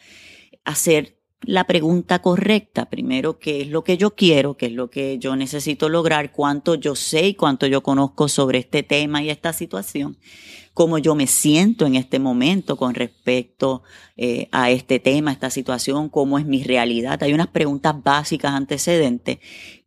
hacer 0.64 1.17
la 1.42 1.64
pregunta 1.64 2.20
correcta. 2.20 2.86
Primero, 2.86 3.38
¿qué 3.38 3.62
es 3.62 3.68
lo 3.68 3.84
que 3.84 3.96
yo 3.96 4.14
quiero? 4.14 4.56
¿Qué 4.56 4.66
es 4.66 4.72
lo 4.72 4.90
que 4.90 5.18
yo 5.18 5.36
necesito 5.36 5.88
lograr? 5.88 6.32
¿Cuánto 6.32 6.74
yo 6.74 6.94
sé 6.94 7.28
y 7.28 7.34
cuánto 7.34 7.66
yo 7.66 7.82
conozco 7.82 8.28
sobre 8.28 8.58
este 8.58 8.82
tema 8.82 9.22
y 9.22 9.30
esta 9.30 9.52
situación? 9.52 10.16
¿Cómo 10.74 10.98
yo 10.98 11.16
me 11.16 11.26
siento 11.26 11.86
en 11.86 11.96
este 11.96 12.20
momento 12.20 12.76
con 12.76 12.94
respecto 12.94 13.82
eh, 14.16 14.48
a 14.52 14.70
este 14.70 15.00
tema, 15.00 15.32
esta 15.32 15.50
situación? 15.50 16.08
¿Cómo 16.08 16.38
es 16.38 16.46
mi 16.46 16.62
realidad? 16.62 17.20
Hay 17.22 17.32
unas 17.32 17.48
preguntas 17.48 17.96
básicas 18.00 18.52
antecedentes 18.52 19.38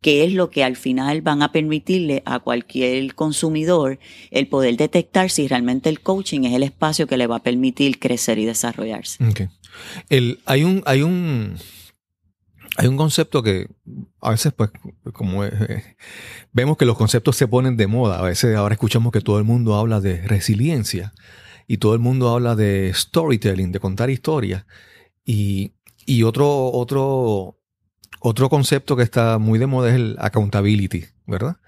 que 0.02 0.24
es 0.24 0.34
lo 0.34 0.50
que 0.50 0.64
al 0.64 0.76
final 0.76 1.22
van 1.22 1.42
a 1.42 1.50
permitirle 1.50 2.22
a 2.26 2.40
cualquier 2.40 3.14
consumidor 3.14 4.00
el 4.30 4.48
poder 4.48 4.76
detectar 4.76 5.30
si 5.30 5.48
realmente 5.48 5.88
el 5.88 6.00
coaching 6.00 6.42
es 6.42 6.52
el 6.52 6.62
espacio 6.62 7.06
que 7.06 7.16
le 7.16 7.26
va 7.26 7.36
a 7.36 7.42
permitir 7.42 7.98
crecer 7.98 8.38
y 8.38 8.44
desarrollarse. 8.44 9.24
Ok. 9.24 9.42
El, 10.08 10.40
hay 10.46 10.64
un, 10.64 10.82
hay 10.86 11.02
un, 11.02 11.56
hay 12.76 12.88
un 12.88 12.96
concepto 12.96 13.42
que 13.42 13.68
a 14.20 14.30
veces, 14.30 14.52
pues, 14.52 14.70
como 15.12 15.44
eh, 15.44 15.96
vemos 16.52 16.76
que 16.76 16.86
los 16.86 16.96
conceptos 16.96 17.36
se 17.36 17.48
ponen 17.48 17.76
de 17.76 17.86
moda. 17.86 18.18
A 18.18 18.22
veces 18.22 18.56
ahora 18.56 18.74
escuchamos 18.74 19.12
que 19.12 19.20
todo 19.20 19.38
el 19.38 19.44
mundo 19.44 19.74
habla 19.76 20.00
de 20.00 20.22
resiliencia 20.26 21.12
y 21.66 21.78
todo 21.78 21.94
el 21.94 22.00
mundo 22.00 22.30
habla 22.30 22.54
de 22.54 22.92
storytelling, 22.94 23.72
de 23.72 23.80
contar 23.80 24.10
historias. 24.10 24.64
Y, 25.24 25.74
y 26.06 26.22
otro, 26.22 26.70
otro, 26.72 27.58
otro 28.20 28.48
concepto 28.48 28.96
que 28.96 29.02
está 29.02 29.38
muy 29.38 29.58
de 29.58 29.66
moda 29.66 29.90
es 29.90 29.96
el 29.96 30.16
accountability, 30.18 31.04
¿verdad? 31.26 31.58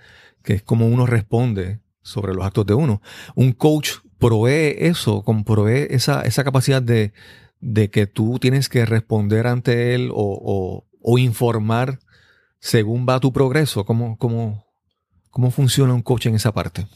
Que 0.42 0.54
es 0.54 0.62
como 0.62 0.86
uno 0.86 1.06
responde 1.06 1.80
sobre 2.02 2.34
los 2.34 2.44
actos 2.44 2.66
de 2.66 2.74
uno. 2.74 3.02
Un 3.34 3.52
coach 3.52 3.90
provee 4.18 4.74
eso, 4.78 5.22
provee 5.44 5.86
esa, 5.90 6.22
esa 6.22 6.44
capacidad 6.44 6.80
de, 6.80 7.12
de 7.64 7.88
que 7.90 8.06
tú 8.06 8.38
tienes 8.38 8.68
que 8.68 8.84
responder 8.84 9.46
ante 9.46 9.94
él 9.94 10.10
o, 10.12 10.84
o- 11.02 11.18
informar 11.18 11.98
según 12.60 13.06
va 13.08 13.20
tu 13.20 13.32
progreso. 13.32 13.84
¿Cómo, 13.84 14.16
cómo, 14.18 14.66
¿Cómo 15.30 15.50
funciona 15.50 15.94
un 15.94 16.02
coach 16.02 16.26
en 16.26 16.34
esa 16.34 16.52
parte? 16.52 16.86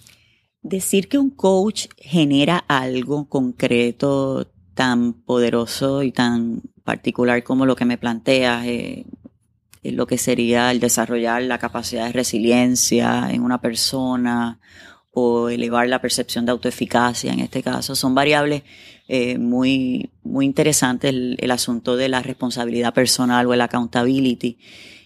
Decir 0.63 1.09
que 1.09 1.19
un 1.19 1.31
coach 1.31 1.87
genera 1.97 2.59
algo 2.69 3.29
concreto 3.29 4.47
tan 4.75 5.13
poderoso 5.15 6.03
y 6.03 6.13
tan 6.13 6.63
particular 6.85 7.43
como 7.45 7.65
lo 7.67 7.75
que 7.77 7.85
me 7.85 7.99
planteas, 7.99 8.67
eh, 8.67 9.05
lo 9.83 10.07
que 10.07 10.19
sería 10.19 10.71
el 10.71 10.81
desarrollar 10.81 11.43
la 11.43 11.59
capacidad 11.59 12.07
de 12.07 12.13
resiliencia 12.13 13.31
en 13.31 13.43
una 13.43 13.61
persona 13.61 14.61
o 15.13 15.49
elevar 15.49 15.89
la 15.89 16.01
percepción 16.01 16.45
de 16.45 16.53
autoeficacia 16.53 17.33
en 17.33 17.41
este 17.41 17.63
caso, 17.63 17.95
son 17.97 18.15
variables 18.15 18.63
eh, 19.09 19.39
muy, 19.39 20.11
muy 20.23 20.45
interesantes 20.45 21.09
el, 21.11 21.37
el 21.41 21.51
asunto 21.51 21.97
de 21.97 22.09
la 22.09 22.23
responsabilidad 22.23 22.93
personal 22.95 23.47
o 23.47 23.55
el 23.55 23.61
accountability. 23.63 24.59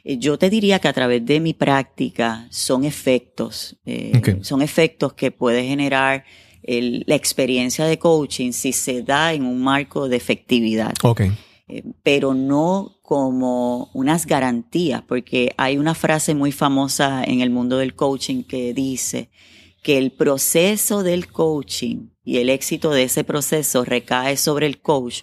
Eh, 0.05 0.19
Yo 0.19 0.37
te 0.39 0.51
diría 0.51 0.81
que 0.81 0.89
a 0.89 0.93
través 0.93 1.25
de 1.25 1.39
mi 1.41 1.55
práctica 1.55 2.47
son 2.51 2.85
efectos, 2.85 3.77
eh, 3.87 4.13
son 4.43 4.61
efectos 4.61 5.13
que 5.15 5.31
puede 5.31 5.65
generar 5.65 6.25
el- 6.65 7.05
la 7.07 7.15
experiencia 7.15 7.85
de 7.87 7.99
coaching 7.99 8.53
si 8.53 8.73
se 8.73 9.03
da 9.03 9.33
en 9.33 9.45
un 9.45 9.63
marco 9.63 10.09
de 10.09 10.17
efectividad, 10.17 10.93
Ok. 11.03 11.21
eh, 11.69 11.83
pero 12.03 12.35
no 12.35 12.99
como 13.03 13.91
unas 13.95 14.27
garantías, 14.27 15.03
porque 15.03 15.53
hay 15.57 15.77
una 15.79 15.95
frase 15.95 16.35
muy 16.35 16.51
famosa 16.53 17.23
en 17.25 17.41
el 17.41 17.51
mundo 17.51 17.79
del 17.79 17.95
coaching 17.95 18.43
que 18.45 18.73
dice 18.75 19.29
que 19.83 19.99
el 19.99 20.13
proceso 20.13 21.03
del 21.03 21.27
coaching 21.29 22.09
y 22.25 22.39
el 22.39 22.49
éxito 22.51 22.91
de 22.91 23.05
ese 23.05 23.25
proceso 23.25 23.85
recae 23.85 24.37
sobre 24.37 24.67
el 24.67 24.81
coach, 24.81 25.23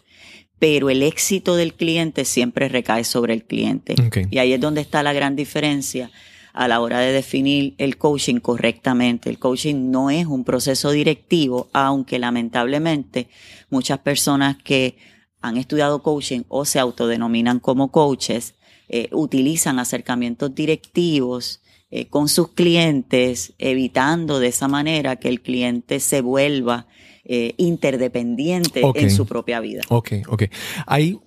pero 0.59 0.89
el 0.89 1.03
éxito 1.03 1.55
del 1.55 1.73
cliente 1.73 2.25
siempre 2.25 2.67
recae 2.67 3.03
sobre 3.03 3.33
el 3.33 3.45
cliente. 3.45 3.95
Ok. 4.05 4.17
Y 4.29 4.39
ahí 4.39 4.53
es 4.53 4.59
donde 4.59 4.81
está 4.81 5.03
la 5.03 5.13
gran 5.13 5.35
diferencia 5.35 6.11
a 6.53 6.67
la 6.67 6.81
hora 6.81 6.99
de 6.99 7.13
definir 7.13 7.75
el 7.77 7.97
coaching 7.97 8.39
correctamente. 8.39 9.29
El 9.29 9.39
coaching 9.39 9.91
no 9.91 10.09
es 10.09 10.25
un 10.25 10.43
proceso 10.43 10.91
directivo, 10.91 11.69
aunque 11.73 12.19
lamentablemente 12.19 13.29
muchas 13.69 13.99
personas 13.99 14.57
que 14.57 14.97
han 15.41 15.55
estudiado 15.55 16.03
coaching 16.03 16.41
o 16.49 16.65
se 16.65 16.79
autodenominan 16.79 17.59
como 17.59 17.91
coaches 17.91 18.55
eh, 18.89 19.07
utilizan 19.11 19.79
acercamientos 19.79 20.53
directivos 20.53 21.61
eh, 21.91 22.07
con 22.07 22.27
sus 22.27 22.49
clientes, 22.53 23.53
evitando 23.57 24.39
de 24.39 24.47
esa 24.47 24.67
manera 24.67 25.15
que 25.17 25.29
el 25.29 25.41
cliente 25.41 25.99
se 25.99 26.21
vuelva 26.21 26.87
eh, 27.23 27.53
interdependiente 27.57 28.81
en 28.95 29.11
su 29.11 29.25
propia 29.25 29.59
vida. 29.59 29.81
Ok, 29.89 30.13
ok. 30.27 30.43
Hay 30.87 31.19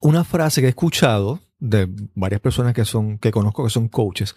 una 0.00 0.24
frase 0.24 0.60
que 0.60 0.66
he 0.66 0.70
escuchado 0.70 1.40
de 1.58 1.88
varias 2.14 2.40
personas 2.40 2.74
que 2.74 2.84
son, 2.84 3.18
que 3.18 3.30
conozco 3.30 3.64
que 3.64 3.70
son 3.70 3.88
coaches, 3.88 4.34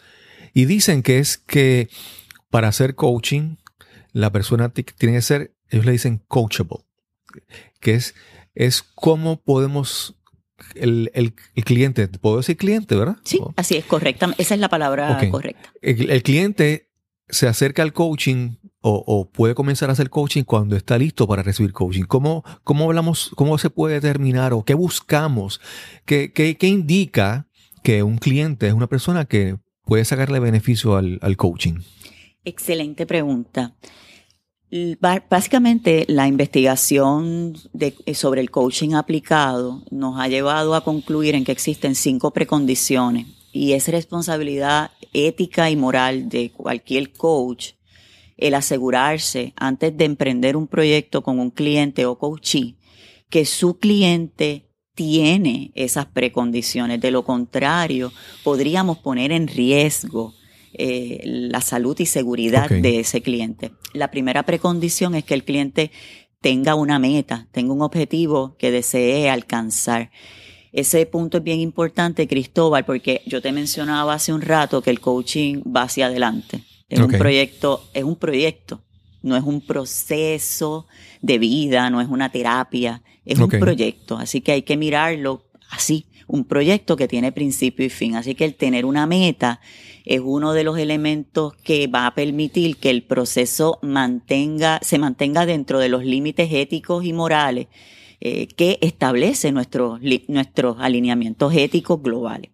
y 0.54 0.66
dicen 0.66 1.02
que 1.04 1.20
es 1.20 1.38
que 1.38 1.90
para 2.50 2.68
hacer 2.68 2.96
coaching, 2.96 3.56
la 4.12 4.32
persona 4.32 4.70
ti- 4.70 4.84
tiene 4.84 5.16
que 5.16 5.22
ser, 5.22 5.56
ellos 5.70 5.86
le 5.86 5.94
dicen 5.94 6.22
coachable, 6.28 6.80
que 7.80 7.96
es, 7.96 8.14
es 8.54 8.84
cómo 8.84 9.42
podemos, 9.42 10.16
el, 10.76 11.12
el- 11.14 11.34
el 11.56 11.64
cliente, 11.64 12.08
puedo 12.08 12.38
decir 12.38 12.58
cliente, 12.58 12.96
¿verdad? 12.96 13.18
Sí, 13.24 13.40
O- 13.42 13.54
así 13.56 13.76
es 13.78 13.86
correcta. 13.86 14.34
Esa 14.38 14.54
es 14.54 14.60
la 14.60 14.70
palabra 14.70 15.20
correcta. 15.32 15.72
el, 15.82 16.10
el 16.10 16.24
cliente 16.24 16.90
se 17.30 17.48
acerca 17.48 17.82
al 17.84 17.94
coaching 17.94 18.56
o, 18.82 19.02
o 19.08 19.30
puede 19.30 19.56
comenzar 19.56 19.90
a 19.90 19.94
hacer 19.94 20.10
coaching 20.10 20.44
cuando 20.44 20.76
está 20.76 20.98
listo 20.98 21.26
para 21.28 21.42
recibir 21.42 21.72
coaching. 21.72 22.04
¿Cómo, 22.04 22.44
cómo 22.64 22.84
hablamos, 22.86 23.32
cómo 23.36 23.58
se 23.58 23.70
puede 23.70 23.96
determinar 23.96 24.52
o 24.54 24.64
qué 24.66 24.74
buscamos? 24.74 25.62
¿Qué, 26.06 26.34
qué, 26.34 26.58
qué 26.58 26.68
indica 26.68 27.48
que 27.82 28.04
un 28.04 28.18
cliente 28.18 28.68
es 28.68 28.74
una 28.74 28.88
persona 28.88 29.26
que 29.26 29.58
puede 29.86 30.04
sacarle 30.06 30.40
beneficio 30.40 30.96
al, 30.98 31.18
al 31.22 31.38
coaching? 31.38 31.76
Excelente 32.46 33.06
pregunta. 33.06 33.74
Básicamente, 35.30 36.06
la 36.08 36.28
investigación 36.28 37.56
de- 37.74 37.94
eh, 38.08 38.16
sobre 38.16 38.42
el 38.42 38.50
coaching 38.50 38.94
aplicado 38.96 39.84
nos 39.92 40.20
ha 40.20 40.28
llevado 40.28 40.74
a 40.74 40.84
concluir 40.84 41.36
en 41.36 41.44
que 41.44 41.52
existen 41.52 41.94
cinco 41.94 42.32
precondiciones 42.32 43.28
y 43.52 43.74
es 43.74 43.88
responsabilidad 43.88 44.90
ética 45.14 45.70
y 45.70 45.76
moral 45.76 46.28
de 46.28 46.52
cualquier 46.52 47.14
coach 47.14 47.74
el 48.36 48.56
asegurarse 48.56 49.54
antes 49.58 49.96
de 49.96 50.06
emprender 50.06 50.58
un 50.58 50.66
proyecto 50.66 51.22
con 51.22 51.40
un 51.40 51.52
cliente 51.52 52.08
o 52.08 52.18
coachee 52.18 52.76
que 53.30 53.46
su 53.46 53.78
cliente 53.78 54.72
tiene 54.96 55.72
esas 55.76 56.08
precondiciones. 56.08 57.00
De 57.00 57.12
lo 57.12 57.24
contrario, 57.24 58.12
podríamos 58.44 58.98
poner 58.98 59.32
en 59.32 59.48
riesgo 59.48 60.34
eh, 60.74 61.22
la 61.24 61.62
salud 61.62 62.00
y 62.00 62.06
seguridad 62.06 62.70
de 62.70 63.00
ese 63.00 63.22
cliente. 63.22 63.72
La 63.94 64.12
primera 64.12 64.44
precondición 64.44 65.16
es 65.16 65.24
que 65.24 65.34
el 65.34 65.44
cliente 65.44 65.92
tenga 66.42 66.76
una 66.76 67.00
meta, 67.00 67.48
tenga 67.52 67.74
un 67.74 67.82
objetivo 67.82 68.56
que 68.58 68.72
desee 68.72 69.30
alcanzar. 69.30 70.12
Ese 70.72 71.06
punto 71.06 71.38
es 71.38 71.44
bien 71.44 71.60
importante, 71.60 72.28
Cristóbal, 72.28 72.84
porque 72.84 73.22
yo 73.26 73.42
te 73.42 73.52
mencionaba 73.52 74.16
hace 74.16 74.34
un 74.34 74.42
rato 74.42 74.82
que 74.82 74.90
el 74.90 75.00
coaching 75.00 75.62
va 75.66 75.84
hacia 75.84 76.08
adelante. 76.08 76.64
Es 76.90 77.00
un 77.00 77.10
proyecto, 77.10 77.90
es 77.94 78.04
un 78.04 78.16
proyecto, 78.16 78.84
no 79.22 79.38
es 79.38 79.44
un 79.44 79.62
proceso 79.62 80.86
de 81.22 81.38
vida, 81.38 81.90
no 81.90 82.02
es 82.02 82.08
una 82.08 82.32
terapia, 82.32 83.02
es 83.26 83.40
un 83.40 83.50
proyecto. 83.50 84.18
Así 84.18 84.42
que 84.42 84.52
hay 84.52 84.62
que 84.64 84.78
mirarlo 84.78 85.46
así, 85.70 86.08
un 86.28 86.46
proyecto 86.46 86.96
que 86.96 87.08
tiene 87.08 87.32
principio 87.32 87.86
y 87.86 87.90
fin. 87.90 88.16
Así 88.16 88.36
que 88.36 88.46
el 88.46 88.56
tener 88.56 88.86
una 88.86 89.06
meta 89.06 89.60
es 90.06 90.22
uno 90.24 90.54
de 90.54 90.64
los 90.64 90.78
elementos 90.78 91.54
que 91.56 91.88
va 91.88 92.08
a 92.08 92.16
permitir 92.16 92.78
que 92.78 92.90
el 92.90 93.04
proceso 93.04 93.80
mantenga, 93.82 94.80
se 94.82 94.98
mantenga 94.98 95.46
dentro 95.46 95.80
de 95.80 95.90
los 95.90 96.04
límites 96.04 96.50
éticos 96.52 97.06
y 97.06 97.14
morales 97.14 97.68
eh, 98.26 98.48
que 98.48 98.80
establece 98.82 99.52
nuestros, 99.52 100.00
nuestros 100.30 100.78
alineamientos 100.80 101.54
éticos 101.54 102.02
globales. 102.02 102.52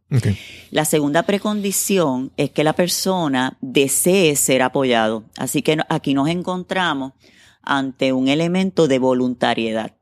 La 0.72 0.84
segunda 0.84 1.24
precondición 1.24 2.32
es 2.38 2.50
que 2.50 2.64
la 2.64 2.74
persona 2.74 3.58
desee 3.62 4.36
ser 4.36 4.64
apoyado. 4.64 5.26
Así 5.38 5.62
que 5.62 5.78
aquí 5.90 6.16
nos 6.16 6.28
encontramos 6.28 7.14
ante 7.62 8.14
un 8.14 8.30
elemento 8.30 8.88
de 8.88 8.98
voluntariedad. 8.98 9.96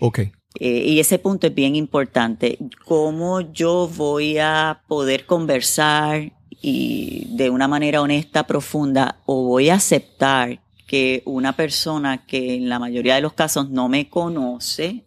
Ok. 0.00 0.20
Eh, 0.58 0.84
y 0.86 1.00
ese 1.00 1.18
punto 1.18 1.46
es 1.46 1.54
bien 1.54 1.76
importante. 1.76 2.58
¿Cómo 2.84 3.40
yo 3.40 3.88
voy 3.88 4.38
a 4.38 4.82
poder 4.88 5.26
conversar 5.26 6.32
y 6.60 7.26
de 7.30 7.50
una 7.50 7.68
manera 7.68 8.02
honesta, 8.02 8.46
profunda, 8.46 9.20
o 9.26 9.44
voy 9.44 9.70
a 9.70 9.76
aceptar 9.76 10.60
que 10.86 11.22
una 11.24 11.54
persona 11.54 12.26
que 12.26 12.54
en 12.54 12.68
la 12.68 12.78
mayoría 12.78 13.14
de 13.14 13.20
los 13.20 13.32
casos 13.32 13.70
no 13.70 13.88
me 13.88 14.08
conoce, 14.08 15.04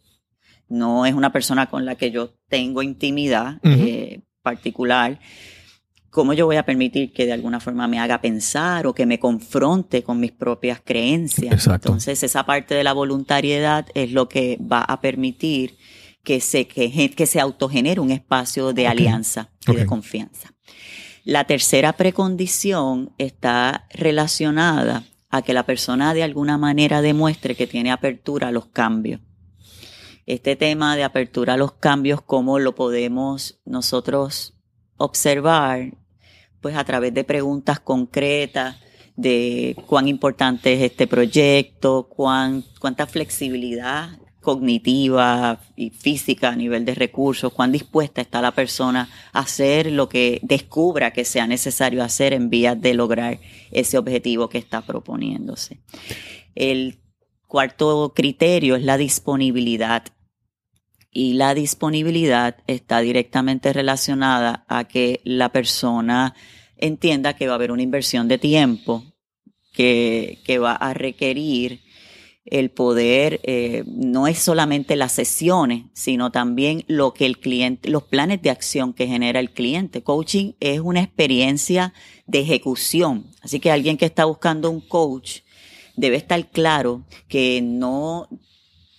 no 0.69 1.05
es 1.05 1.13
una 1.13 1.31
persona 1.31 1.69
con 1.69 1.85
la 1.85 1.95
que 1.95 2.09
yo 2.09 2.31
tengo 2.47 2.81
intimidad 2.81 3.57
eh, 3.63 4.21
particular, 4.41 5.19
¿cómo 6.13 6.33
yo 6.33 6.45
voy 6.45 6.57
a 6.57 6.63
permitir 6.63 7.11
que 7.11 7.25
de 7.25 7.33
alguna 7.33 7.59
forma 7.59 7.87
me 7.87 7.99
haga 7.99 8.21
pensar 8.21 8.85
o 8.85 8.93
que 8.93 9.07
me 9.07 9.19
confronte 9.19 10.03
con 10.03 10.19
mis 10.19 10.31
propias 10.31 10.79
creencias? 10.79 11.51
Exacto. 11.51 11.89
Entonces, 11.89 12.21
esa 12.21 12.45
parte 12.45 12.75
de 12.75 12.83
la 12.83 12.93
voluntariedad 12.93 13.87
es 13.95 14.11
lo 14.11 14.29
que 14.29 14.59
va 14.61 14.81
a 14.81 15.01
permitir 15.01 15.75
que 16.23 16.39
se, 16.39 16.67
que, 16.67 17.09
que 17.09 17.25
se 17.25 17.39
autogenere 17.39 17.99
un 17.99 18.11
espacio 18.11 18.73
de 18.73 18.87
alianza 18.87 19.49
y 19.67 19.73
de 19.75 19.87
confianza. 19.87 20.53
La 21.25 21.45
tercera 21.45 21.93
precondición 21.93 23.11
está 23.17 23.87
relacionada 23.89 25.05
a 25.31 25.41
que 25.41 25.53
la 25.53 25.65
persona 25.65 26.13
de 26.13 26.21
alguna 26.21 26.59
manera 26.59 27.01
demuestre 27.01 27.55
que 27.55 27.65
tiene 27.65 27.91
apertura 27.91 28.49
a 28.49 28.51
los 28.51 28.67
cambios. 28.67 29.19
Este 30.27 30.55
tema 30.55 30.95
de 30.95 31.03
apertura 31.03 31.55
a 31.55 31.57
los 31.57 31.73
cambios, 31.73 32.21
¿cómo 32.21 32.59
lo 32.59 32.75
podemos 32.75 33.59
nosotros 33.65 34.53
observar? 34.97 36.02
Pues 36.63 36.77
a 36.77 36.85
través 36.85 37.13
de 37.13 37.25
preguntas 37.25 37.81
concretas 37.81 38.77
de 39.17 39.75
cuán 39.85 40.07
importante 40.07 40.73
es 40.73 40.81
este 40.81 41.07
proyecto, 41.07 42.07
cuán, 42.07 42.63
cuánta 42.79 43.05
flexibilidad 43.05 44.17
cognitiva 44.39 45.59
y 45.75 45.89
física 45.89 46.49
a 46.49 46.55
nivel 46.55 46.85
de 46.85 46.95
recursos, 46.95 47.51
cuán 47.51 47.73
dispuesta 47.73 48.21
está 48.21 48.41
la 48.41 48.53
persona 48.53 49.09
a 49.33 49.39
hacer 49.39 49.91
lo 49.91 50.07
que 50.07 50.39
descubra 50.41 51.11
que 51.11 51.25
sea 51.25 51.47
necesario 51.47 52.01
hacer 52.01 52.31
en 52.31 52.49
vías 52.49 52.79
de 52.79 52.93
lograr 52.93 53.39
ese 53.71 53.97
objetivo 53.97 54.47
que 54.47 54.57
está 54.57 54.79
proponiéndose. 54.81 55.81
El 56.55 57.01
cuarto 57.45 58.13
criterio 58.15 58.77
es 58.77 58.83
la 58.83 58.95
disponibilidad. 58.95 60.05
Y 61.13 61.33
la 61.33 61.53
disponibilidad 61.53 62.57
está 62.67 62.99
directamente 62.99 63.71
relacionada 63.71 64.65
a 64.67 64.85
que 64.85 65.21
la 65.23 65.49
persona 65.49 66.33
entienda 66.77 67.35
que 67.35 67.47
va 67.47 67.53
a 67.53 67.55
haber 67.55 67.71
una 67.71 67.83
inversión 67.83 68.27
de 68.27 68.37
tiempo 68.37 69.03
que, 69.71 70.39
que 70.43 70.59
va 70.59 70.73
a 70.73 70.93
requerir 70.93 71.81
el 72.45 72.71
poder, 72.71 73.39
eh, 73.43 73.83
no 73.87 74.27
es 74.27 74.39
solamente 74.39 74.95
las 74.95 75.13
sesiones, 75.13 75.85
sino 75.93 76.31
también 76.31 76.83
lo 76.87 77.13
que 77.13 77.25
el 77.25 77.39
cliente, 77.39 77.89
los 77.89 78.03
planes 78.03 78.41
de 78.41 78.49
acción 78.49 78.93
que 78.93 79.07
genera 79.07 79.39
el 79.39 79.51
cliente. 79.51 80.03
Coaching 80.03 80.53
es 80.59 80.79
una 80.79 81.01
experiencia 81.01 81.93
de 82.27 82.41
ejecución. 82.41 83.27
Así 83.41 83.59
que 83.59 83.71
alguien 83.71 83.97
que 83.97 84.05
está 84.05 84.25
buscando 84.25 84.69
un 84.69 84.81
coach 84.81 85.39
debe 85.95 86.17
estar 86.17 86.49
claro 86.49 87.05
que 87.29 87.61
no, 87.63 88.27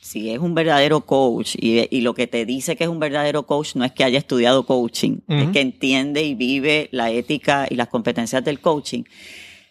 si 0.04 0.30
es 0.30 0.38
un 0.38 0.54
verdadero 0.54 1.00
coach 1.00 1.56
y, 1.58 1.88
y 1.90 2.02
lo 2.02 2.12
que 2.12 2.26
te 2.26 2.44
dice 2.44 2.76
que 2.76 2.84
es 2.84 2.90
un 2.90 3.00
verdadero 3.00 3.44
coach 3.44 3.74
no 3.74 3.86
es 3.86 3.92
que 3.92 4.04
haya 4.04 4.18
estudiado 4.18 4.66
coaching, 4.66 5.20
es 5.26 5.48
que 5.48 5.62
entiende 5.62 6.22
y 6.22 6.34
vive 6.34 6.90
la 6.92 7.10
ética 7.10 7.66
y 7.70 7.76
las 7.76 7.88
competencias 7.88 8.44
del 8.44 8.60
coaching 8.60 9.04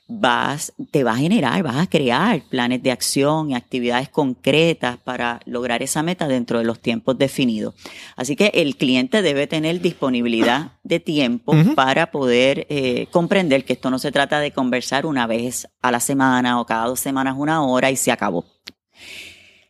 vas, 0.07 0.73
te 0.89 1.03
va 1.03 1.11
a 1.11 1.17
generar, 1.17 1.61
vas 1.61 1.77
a 1.77 1.87
crear 1.87 2.41
planes 2.49 2.81
de 2.81 2.89
acción 2.89 3.51
y 3.51 3.55
actividades 3.55 4.09
concretas 4.09 4.97
para 4.97 5.39
lograr 5.45 5.83
esa 5.83 6.01
meta 6.01 6.27
dentro 6.27 6.57
de 6.57 6.65
los 6.65 6.79
tiempos 6.79 7.15
definidos. 7.15 7.75
Así 8.15 8.35
que 8.35 8.47
el 8.55 8.75
cliente 8.75 9.21
debe 9.21 9.45
tener 9.45 9.81
disponibilidad 9.81 10.71
de 10.83 10.99
tiempo 10.99 11.53
para 11.75 12.09
poder 12.09 12.65
eh, 12.69 13.05
comprender 13.11 13.65
que 13.65 13.73
esto 13.73 13.91
no 13.91 13.99
se 13.99 14.11
trata 14.11 14.39
de 14.39 14.49
conversar 14.49 15.05
una 15.05 15.27
vez 15.27 15.67
a 15.79 15.91
la 15.91 15.99
semana 15.99 16.59
o 16.59 16.65
cada 16.65 16.87
dos 16.87 16.99
semanas 16.99 17.35
una 17.37 17.63
hora 17.63 17.91
y 17.91 17.95
se 17.97 18.11
acabó. 18.11 18.45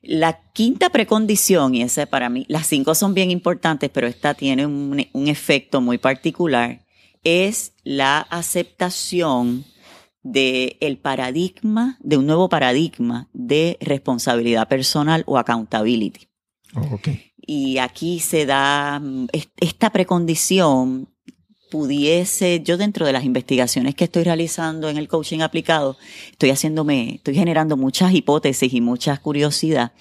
La 0.06 0.42
quinta 0.52 0.90
precondición, 0.90 1.74
y 1.76 1.82
esa 1.82 2.06
para 2.06 2.28
mí, 2.30 2.46
las 2.50 2.68
cinco 2.68 2.94
son 2.94 3.14
bien 3.14 3.32
importantes, 3.32 3.90
pero 3.90 4.06
esta 4.06 4.34
tiene 4.34 4.66
un, 4.66 5.08
un 5.14 5.28
efecto 5.30 5.80
muy 5.80 5.98
particular, 5.98 6.86
es 7.24 7.72
la 7.86 8.20
aceptación 8.20 9.64
del 10.24 10.76
el 10.82 10.98
paradigma, 10.98 11.98
de 12.02 12.18
un 12.18 12.26
nuevo 12.26 12.50
paradigma 12.50 13.30
de 13.34 13.78
responsabilidad 13.80 14.68
personal 14.68 15.24
o 15.26 15.38
accountability. 15.38 16.28
Oh, 16.76 16.96
ok. 16.96 17.08
Y 17.38 17.78
aquí 17.78 18.20
se 18.20 18.46
da 18.46 19.00
mm, 19.00 19.28
es- 19.32 19.52
esta 19.60 19.90
precondición 19.92 21.13
pudiese, 21.74 22.62
yo 22.64 22.78
dentro 22.78 23.04
de 23.04 23.14
las 23.14 23.24
investigaciones 23.24 23.96
que 23.96 24.04
estoy 24.04 24.24
realizando 24.24 24.90
en 24.90 24.98
el 24.98 25.08
coaching 25.08 25.40
aplicado, 25.40 25.98
estoy 26.30 26.52
haciéndome, 26.52 27.16
estoy 27.16 27.34
generando 27.34 27.78
muchas 27.78 28.14
hipótesis 28.14 28.72
y 28.72 28.80
mucha 28.80 29.18
curiosidad. 29.18 29.92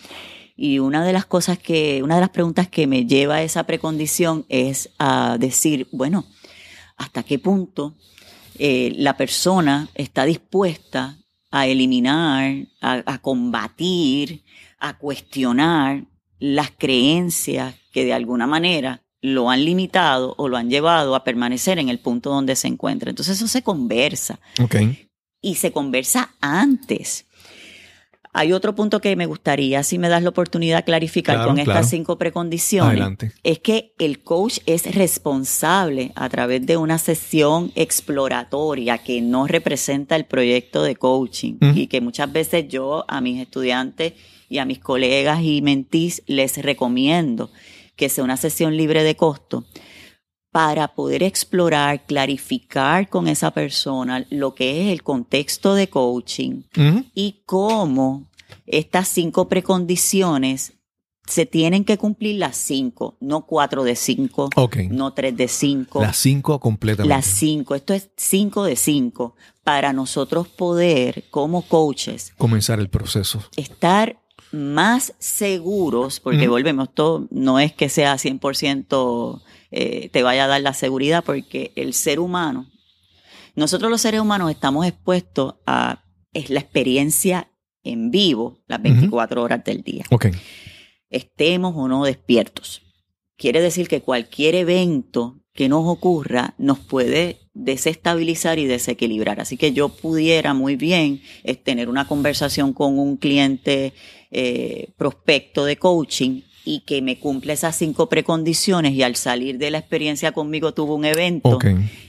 Y 0.54 0.80
una 0.80 1.02
de 1.02 1.14
las 1.14 1.24
cosas 1.24 1.58
que, 1.58 2.02
una 2.02 2.16
de 2.16 2.20
las 2.20 2.28
preguntas 2.28 2.68
que 2.68 2.86
me 2.86 3.06
lleva 3.06 3.36
a 3.36 3.42
esa 3.42 3.64
precondición 3.64 4.44
es 4.50 4.90
a 4.98 5.38
decir, 5.40 5.88
bueno, 5.92 6.26
¿hasta 6.98 7.22
qué 7.22 7.38
punto 7.38 7.94
eh, 8.58 8.92
la 8.94 9.16
persona 9.16 9.88
está 9.94 10.26
dispuesta 10.26 11.16
a 11.50 11.66
eliminar, 11.66 12.66
a 12.82 13.18
combatir, 13.22 14.42
a 14.78 14.98
cuestionar 14.98 16.04
las 16.38 16.70
creencias 16.70 17.76
que 17.92 18.04
de 18.04 18.12
alguna 18.12 18.46
manera 18.46 19.01
lo 19.22 19.48
han 19.48 19.64
limitado 19.64 20.34
o 20.36 20.48
lo 20.48 20.56
han 20.58 20.68
llevado 20.68 21.14
a 21.14 21.24
permanecer 21.24 21.78
en 21.78 21.88
el 21.88 22.00
punto 22.00 22.30
donde 22.30 22.56
se 22.56 22.68
encuentra. 22.68 23.08
Entonces 23.08 23.36
eso 23.38 23.48
se 23.48 23.62
conversa 23.62 24.40
y 25.40 25.54
se 25.54 25.72
conversa 25.72 26.34
antes. 26.40 27.26
Hay 28.34 28.54
otro 28.54 28.74
punto 28.74 29.00
que 29.00 29.14
me 29.14 29.26
gustaría, 29.26 29.82
si 29.82 29.98
me 29.98 30.08
das 30.08 30.22
la 30.22 30.30
oportunidad, 30.30 30.86
clarificar 30.86 31.36
Claro, 31.36 31.50
con 31.50 31.58
estas 31.58 31.90
cinco 31.90 32.16
precondiciones 32.16 32.92
Adelante. 32.92 33.32
es 33.42 33.58
que 33.58 33.92
el 33.98 34.22
coach 34.22 34.58
es 34.64 34.94
responsable 34.94 36.12
a 36.14 36.30
través 36.30 36.64
de 36.64 36.78
una 36.78 36.96
sesión 36.96 37.72
exploratoria 37.74 38.98
que 38.98 39.20
no 39.20 39.46
representa 39.46 40.16
el 40.16 40.24
proyecto 40.24 40.82
de 40.82 40.96
coaching 40.96 41.56
y 41.74 41.88
que 41.88 42.00
muchas 42.00 42.32
veces 42.32 42.68
yo 42.68 43.04
a 43.06 43.20
mis 43.20 43.38
estudiantes 43.38 44.14
y 44.48 44.58
a 44.58 44.64
mis 44.64 44.78
colegas 44.78 45.42
y 45.42 45.60
mentís 45.60 46.22
les 46.26 46.56
recomiendo 46.56 47.50
que 47.96 48.08
sea 48.08 48.24
una 48.24 48.36
sesión 48.36 48.76
libre 48.76 49.02
de 49.04 49.16
costo 49.16 49.64
para 50.50 50.88
poder 50.94 51.22
explorar, 51.22 52.04
clarificar 52.04 53.08
con 53.08 53.26
esa 53.26 53.52
persona 53.52 54.26
lo 54.30 54.54
que 54.54 54.82
es 54.86 54.92
el 54.92 55.02
contexto 55.02 55.74
de 55.74 55.88
coaching, 55.88 56.62
y 57.14 57.42
cómo 57.46 58.28
estas 58.66 59.08
cinco 59.08 59.48
precondiciones 59.48 60.74
se 61.26 61.46
tienen 61.46 61.84
que 61.84 61.96
cumplir 61.98 62.38
las 62.38 62.56
cinco, 62.56 63.16
no 63.20 63.46
cuatro 63.46 63.84
de 63.84 63.94
cinco, 63.96 64.50
Ok. 64.56 64.76
no 64.90 65.12
tres 65.14 65.36
de 65.36 65.46
cinco, 65.48 66.00
Las 66.02 66.16
cinco 66.18 66.58
completamente. 66.58 67.14
las 67.14 67.24
cinco. 67.24 67.74
Esto 67.76 67.94
es 67.94 68.10
cinco 68.16 68.64
de 68.64 68.74
cinco 68.76 69.36
para 69.62 69.92
nosotros 69.92 70.48
poder, 70.48 71.24
como 71.30 71.62
coaches, 71.62 72.34
Comenzar 72.36 72.80
el 72.80 72.90
proceso. 72.90 73.40
estar 73.56 74.20
más 74.52 75.14
seguros, 75.18 76.20
porque 76.20 76.48
volvemos, 76.48 76.92
todo 76.94 77.26
no 77.30 77.58
es 77.58 77.72
que 77.72 77.88
sea 77.88 78.14
100% 78.16 79.42
eh, 79.70 80.10
te 80.10 80.22
vaya 80.22 80.44
a 80.44 80.48
dar 80.48 80.60
la 80.60 80.74
seguridad, 80.74 81.24
porque 81.24 81.72
el 81.76 81.94
ser 81.94 82.20
humano, 82.20 82.70
nosotros 83.54 83.90
los 83.90 84.00
seres 84.00 84.20
humanos 84.20 84.50
estamos 84.50 84.86
expuestos 84.86 85.54
a 85.66 86.04
es 86.34 86.50
la 86.50 86.60
experiencia 86.60 87.48
en 87.82 88.10
vivo 88.10 88.58
las 88.66 88.80
24 88.80 89.42
horas 89.42 89.64
del 89.64 89.82
día, 89.82 90.04
Ok. 90.10 90.26
estemos 91.10 91.74
o 91.76 91.88
no 91.88 92.04
despiertos. 92.04 92.82
Quiere 93.36 93.60
decir 93.60 93.88
que 93.88 94.02
cualquier 94.02 94.54
evento 94.54 95.42
que 95.52 95.68
nos 95.68 95.86
ocurra 95.86 96.54
nos 96.58 96.78
puede 96.78 97.40
desestabilizar 97.54 98.58
y 98.58 98.66
desequilibrar. 98.66 99.40
Así 99.40 99.56
que 99.56 99.72
yo 99.72 99.90
pudiera 99.90 100.54
muy 100.54 100.76
bien 100.76 101.20
eh, 101.42 101.54
tener 101.56 101.88
una 101.88 102.06
conversación 102.06 102.72
con 102.72 102.98
un 102.98 103.16
cliente 103.16 103.92
eh, 104.34 104.88
prospecto 104.96 105.64
de 105.66 105.76
coaching 105.76 106.40
y 106.64 106.80
que 106.80 107.02
me 107.02 107.18
cumple 107.18 107.52
esas 107.52 107.76
cinco 107.76 108.08
precondiciones 108.08 108.92
y 108.92 109.02
al 109.02 109.16
salir 109.16 109.58
de 109.58 109.70
la 109.70 109.78
experiencia 109.78 110.32
conmigo 110.32 110.72
tuvo 110.72 110.94
un 110.94 111.04
evento 111.04 111.58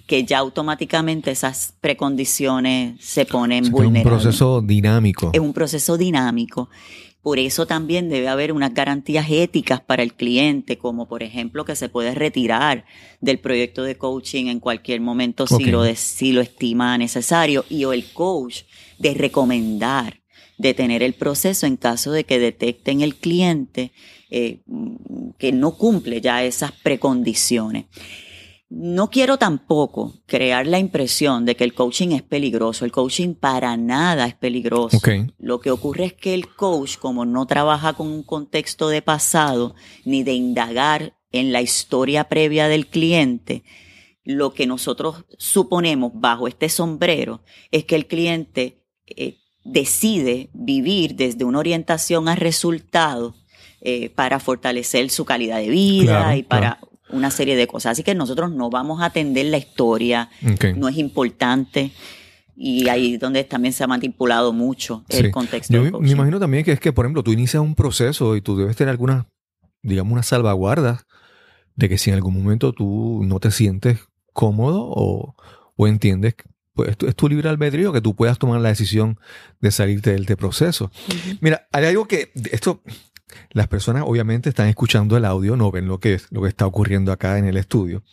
que 0.08 0.24
ya 0.24 0.38
automáticamente 0.38 1.32
esas 1.32 1.74
precondiciones 1.82 3.04
se 3.04 3.26
ponen 3.26 3.64
O 3.64 3.68
sea, 3.68 3.72
que 3.72 3.78
es 3.78 3.84
un 3.84 3.86
vulnerables. 3.86 4.24
proceso 4.24 4.62
dinámico. 4.62 5.32
Es 5.34 5.40
un 5.40 5.54
proceso 5.54 5.98
dinámico. 5.98 6.70
Por 7.22 7.40
eso 7.40 7.66
también 7.66 8.10
debe 8.10 8.28
haber 8.28 8.52
unas 8.52 8.74
garantías 8.74 9.28
éticas 9.30 9.82
para 9.82 10.04
el 10.04 10.14
cliente, 10.14 10.78
como 10.78 11.08
por 11.08 11.24
ejemplo 11.24 11.66
que 11.66 11.76
se 11.76 11.88
puede 11.90 12.14
retirar 12.14 12.86
del 13.22 13.40
proyecto 13.40 13.84
de 13.84 13.98
coaching 13.98 14.48
en 14.48 14.60
cualquier 14.60 15.00
momento 15.02 15.48
si, 15.48 15.66
lo, 15.66 15.84
si 15.96 16.32
lo 16.34 16.42
estima 16.42 16.98
necesario, 16.98 17.66
y 17.70 17.86
o 17.86 17.94
el 17.94 18.06
coach 18.12 18.64
de 19.00 19.14
recomendar 19.14 20.23
detener 20.58 21.04
el 21.04 21.14
proceso 21.14 21.66
en 21.66 21.78
caso 21.78 22.12
de 22.12 22.24
que 22.24 22.40
detecten 22.40 23.02
el 23.02 23.16
cliente 23.16 23.92
eh, 24.30 24.62
que 25.38 25.52
no 25.52 25.78
cumple 25.78 26.22
ya 26.22 26.44
esas 26.44 26.72
precondiciones. 26.72 27.86
No 28.76 29.12
quiero 29.12 29.38
tampoco 29.38 30.16
crear 30.26 30.66
la 30.66 30.80
impresión 30.80 31.46
de 31.46 31.56
que 31.56 31.64
el 31.64 31.76
coaching 31.76 32.10
es 32.10 32.24
peligroso. 32.24 32.86
El 32.86 32.92
coaching 32.92 33.36
para 33.36 33.78
nada 33.78 34.26
es 34.26 34.34
peligroso. 34.34 35.00
Lo 35.38 35.60
que 35.60 35.70
ocurre 35.70 36.06
es 36.06 36.14
que 36.14 36.34
el 36.34 36.48
coach, 36.48 36.98
como 36.98 37.24
no 37.26 37.46
trabaja 37.46 37.94
con 37.94 38.08
un 38.08 38.24
contexto 38.24 38.90
de 38.90 39.04
pasado 39.04 39.76
ni 40.06 40.24
de 40.24 40.34
indagar 40.34 41.16
en 41.32 41.52
la 41.52 41.62
historia 41.62 42.24
previa 42.24 42.68
del 42.68 42.88
cliente, 42.88 43.64
lo 44.24 44.56
que 44.56 44.66
nosotros 44.66 45.26
suponemos 45.38 46.12
bajo 46.16 46.48
este 46.48 46.70
sombrero 46.70 47.44
es 47.70 47.86
que 47.86 47.96
el 47.96 48.08
cliente 48.08 48.84
eh, 49.06 49.38
decide 49.64 50.50
vivir 50.54 51.16
desde 51.16 51.46
una 51.46 51.60
orientación 51.60 52.28
a 52.28 52.36
resultados 52.36 53.36
eh, 53.82 54.10
para 54.10 54.40
fortalecer 54.40 55.10
su 55.10 55.26
calidad 55.26 55.58
de 55.58 55.70
vida 55.70 56.20
Claro, 56.20 56.38
y 56.38 56.44
para 56.44 56.80
una 57.10 57.32
serie 57.32 57.56
de 57.56 57.68
cosas. 57.68 57.94
Así 57.94 58.04
que 58.04 58.16
nosotros 58.16 58.52
no 58.52 58.70
vamos 58.70 59.02
a 59.02 59.06
atender 59.06 59.46
la 59.48 59.58
historia, 59.58 60.30
no 60.76 60.88
es 60.88 60.98
importante. 60.98 61.92
Y 62.56 62.88
ahí 62.88 63.16
es 63.16 63.20
donde 63.20 63.44
también 63.44 63.74
se 63.74 63.84
ha 63.84 63.88
manipulado 63.88 64.54
mucho 64.54 65.04
el 65.10 65.26
Sí. 65.26 65.32
contexto 65.32 65.74
Yo 65.74 66.00
me, 66.00 66.12
imagino 66.12 66.40
también 66.40 66.64
que 66.64 66.72
es 66.72 66.80
que, 66.80 66.94
por 66.94 67.06
ejemplo, 67.06 67.24
tú 67.24 67.32
inicias 67.32 67.62
un 67.64 67.76
proceso 67.76 68.36
y 68.36 68.42
tú 68.42 68.56
debes 68.56 68.76
tener 68.76 68.92
algunas, 68.92 69.26
digamos, 69.82 70.14
unas 70.14 70.28
salvaguardas 70.28 71.06
de 71.76 71.90
que 71.90 71.98
si 71.98 72.12
en 72.12 72.16
algún 72.16 72.36
momento 72.36 72.72
tú 72.74 73.22
no 73.24 73.40
te 73.40 73.50
sientes 73.52 74.00
cómodo 74.34 74.84
o, 74.84 75.36
o 75.76 75.88
entiendes, 75.88 76.36
pues 76.74 76.90
es 76.90 76.98
tu, 76.98 77.08
es 77.08 77.16
tu 77.16 77.30
libre 77.30 77.50
albedrío 77.50 77.94
que 77.94 78.02
tú 78.02 78.16
puedas 78.16 78.38
tomar 78.40 78.60
la 78.62 78.70
decisión 78.70 79.20
de 79.62 79.72
salirte 79.72 80.12
del 80.12 80.26
de 80.26 80.36
proceso. 80.38 80.92
Mira, 81.42 81.68
hay 81.72 81.86
algo 81.86 82.08
que 82.08 82.32
esto 82.52 82.82
las 83.52 83.68
personas 83.68 84.04
obviamente 84.06 84.50
están 84.50 84.68
escuchando 84.68 85.18
el 85.18 85.26
audio, 85.26 85.56
no 85.56 85.72
ven 85.72 85.88
lo 85.88 86.00
que 86.00 86.14
es 86.16 86.28
lo 86.32 86.42
que 86.44 86.50
está 86.50 86.68
ocurriendo 86.68 87.12
acá 87.12 87.38
en 87.40 87.46
el 87.46 87.58
estudio, 87.58 88.04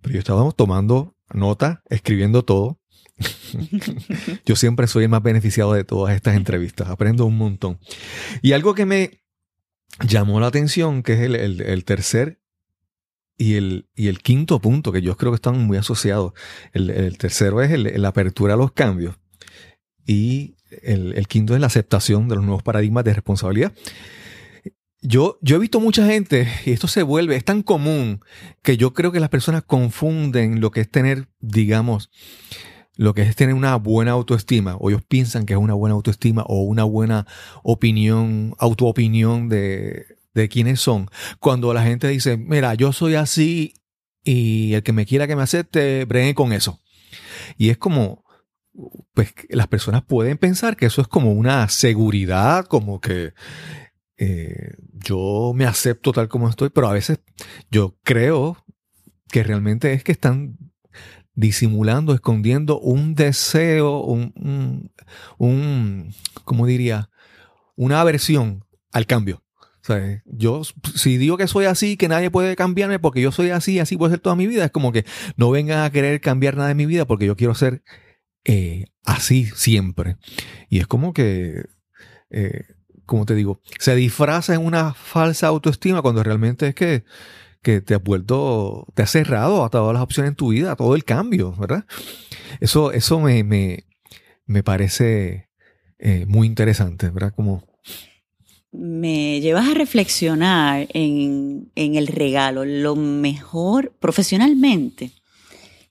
pero 0.00 0.14
yo 0.14 0.18
estaba 0.18 0.50
tomando 0.52 1.16
nota, 1.32 1.82
escribiendo 1.90 2.44
todo. 2.44 2.78
yo 4.46 4.56
siempre 4.56 4.86
soy 4.86 5.04
el 5.04 5.10
más 5.10 5.22
beneficiado 5.22 5.72
de 5.74 5.84
todas 5.84 6.14
estas 6.14 6.34
entrevistas, 6.36 6.88
aprendo 6.88 7.26
un 7.26 7.36
montón. 7.36 7.78
Y 8.42 8.52
algo 8.52 8.74
que 8.74 8.86
me 8.86 9.22
llamó 10.06 10.40
la 10.40 10.46
atención, 10.46 11.02
que 11.02 11.14
es 11.14 11.20
el, 11.20 11.34
el- 11.36 11.60
el 11.60 11.84
tercer 11.84 12.40
y 13.40 13.54
el, 13.54 13.86
y 13.96 14.08
el 14.08 14.20
quinto 14.20 14.60
punto, 14.60 14.92
que 14.92 15.00
yo 15.00 15.16
creo 15.16 15.32
que 15.32 15.36
están 15.36 15.58
muy 15.66 15.78
asociados. 15.78 16.34
El, 16.74 16.90
el 16.90 17.16
tercero 17.16 17.62
es 17.62 17.70
la 17.98 18.08
apertura 18.08 18.52
a 18.52 18.56
los 18.58 18.72
cambios. 18.72 19.16
Y 20.04 20.56
el, 20.82 21.14
el 21.14 21.26
quinto 21.26 21.54
es 21.54 21.60
la 21.60 21.68
aceptación 21.68 22.28
de 22.28 22.34
los 22.34 22.44
nuevos 22.44 22.62
paradigmas 22.62 23.02
de 23.04 23.14
responsabilidad. 23.14 23.72
Yo, 25.00 25.38
yo 25.40 25.56
he 25.56 25.58
visto 25.58 25.80
mucha 25.80 26.04
gente, 26.04 26.48
y 26.66 26.72
esto 26.72 26.86
se 26.86 27.02
vuelve, 27.02 27.34
es 27.34 27.44
tan 27.46 27.62
común 27.62 28.20
que 28.62 28.76
yo 28.76 28.92
creo 28.92 29.10
que 29.10 29.20
las 29.20 29.30
personas 29.30 29.62
confunden 29.62 30.60
lo 30.60 30.70
que 30.70 30.82
es 30.82 30.90
tener, 30.90 31.28
digamos, 31.40 32.10
lo 32.96 33.14
que 33.14 33.22
es 33.22 33.34
tener 33.36 33.54
una 33.54 33.74
buena 33.76 34.10
autoestima, 34.10 34.76
o 34.76 34.90
ellos 34.90 35.02
piensan 35.08 35.46
que 35.46 35.54
es 35.54 35.58
una 35.58 35.72
buena 35.72 35.94
autoestima 35.94 36.44
o 36.46 36.60
una 36.64 36.84
buena 36.84 37.26
opinión, 37.62 38.54
autoopinión 38.58 39.48
de, 39.48 40.19
de 40.34 40.48
quiénes 40.48 40.80
son. 40.80 41.10
Cuando 41.38 41.72
la 41.74 41.82
gente 41.82 42.08
dice, 42.08 42.36
mira, 42.36 42.74
yo 42.74 42.92
soy 42.92 43.14
así 43.14 43.74
y 44.22 44.74
el 44.74 44.82
que 44.82 44.92
me 44.92 45.06
quiera 45.06 45.26
que 45.26 45.36
me 45.36 45.42
acepte, 45.42 46.04
bregue 46.04 46.34
con 46.34 46.52
eso. 46.52 46.80
Y 47.56 47.70
es 47.70 47.78
como, 47.78 48.24
pues 49.14 49.34
las 49.48 49.68
personas 49.68 50.02
pueden 50.02 50.38
pensar 50.38 50.76
que 50.76 50.86
eso 50.86 51.02
es 51.02 51.08
como 51.08 51.32
una 51.32 51.68
seguridad, 51.68 52.66
como 52.66 53.00
que 53.00 53.32
eh, 54.16 54.74
yo 54.92 55.52
me 55.54 55.64
acepto 55.64 56.12
tal 56.12 56.28
como 56.28 56.48
estoy, 56.48 56.70
pero 56.70 56.88
a 56.88 56.92
veces 56.92 57.20
yo 57.70 57.96
creo 58.02 58.64
que 59.30 59.42
realmente 59.42 59.92
es 59.92 60.04
que 60.04 60.12
están 60.12 60.58
disimulando, 61.34 62.12
escondiendo 62.12 62.78
un 62.78 63.14
deseo, 63.14 64.00
un, 64.00 64.32
un, 64.36 64.92
un 65.38 66.14
¿cómo 66.44 66.66
diría? 66.66 67.10
Una 67.76 68.00
aversión 68.00 68.64
al 68.92 69.06
cambio. 69.06 69.42
O 69.82 69.86
sea, 69.86 70.22
yo, 70.26 70.62
si 70.94 71.16
digo 71.16 71.36
que 71.36 71.46
soy 71.46 71.64
así, 71.64 71.96
que 71.96 72.08
nadie 72.08 72.30
puede 72.30 72.54
cambiarme 72.54 72.98
porque 72.98 73.22
yo 73.22 73.32
soy 73.32 73.50
así, 73.50 73.78
así 73.78 73.96
puede 73.96 74.12
ser 74.12 74.20
toda 74.20 74.36
mi 74.36 74.46
vida, 74.46 74.66
es 74.66 74.70
como 74.70 74.92
que 74.92 75.04
no 75.36 75.50
vengan 75.50 75.84
a 75.84 75.90
querer 75.90 76.20
cambiar 76.20 76.56
nada 76.56 76.68
de 76.68 76.74
mi 76.74 76.86
vida 76.86 77.06
porque 77.06 77.26
yo 77.26 77.36
quiero 77.36 77.54
ser 77.54 77.82
eh, 78.44 78.86
así 79.04 79.46
siempre. 79.54 80.16
Y 80.68 80.80
es 80.80 80.86
como 80.86 81.12
que, 81.12 81.64
eh, 82.30 82.64
como 83.06 83.26
te 83.26 83.34
digo, 83.34 83.60
se 83.78 83.94
disfraza 83.94 84.54
en 84.54 84.64
una 84.64 84.94
falsa 84.94 85.46
autoestima 85.46 86.02
cuando 86.02 86.22
realmente 86.22 86.68
es 86.68 86.74
que, 86.74 87.04
que 87.62 87.80
te 87.80 87.94
has 87.94 88.02
vuelto, 88.02 88.86
te 88.94 89.02
has 89.02 89.10
cerrado 89.10 89.64
a 89.64 89.70
todas 89.70 89.94
las 89.94 90.02
opciones 90.02 90.30
en 90.30 90.36
tu 90.36 90.50
vida, 90.50 90.72
a 90.72 90.76
todo 90.76 90.94
el 90.94 91.04
cambio, 91.04 91.52
¿verdad? 91.56 91.86
Eso, 92.60 92.92
eso 92.92 93.20
me, 93.20 93.44
me, 93.44 93.86
me 94.46 94.62
parece 94.62 95.48
eh, 95.98 96.24
muy 96.26 96.46
interesante, 96.46 97.10
¿verdad? 97.10 97.34
Como 97.34 97.69
me 98.72 99.40
llevas 99.40 99.68
a 99.68 99.74
reflexionar 99.74 100.86
en, 100.90 101.70
en, 101.74 101.96
el 101.96 102.06
regalo. 102.06 102.64
Lo 102.64 102.96
mejor, 102.96 103.92
profesionalmente, 103.98 105.12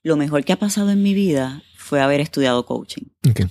lo 0.02 0.16
mejor 0.16 0.44
que 0.44 0.52
ha 0.52 0.58
pasado 0.58 0.90
en 0.90 1.02
mi 1.02 1.14
vida 1.14 1.62
fue 1.76 2.00
haber 2.00 2.20
estudiado 2.20 2.64
coaching. 2.64 3.04
Okay. 3.28 3.46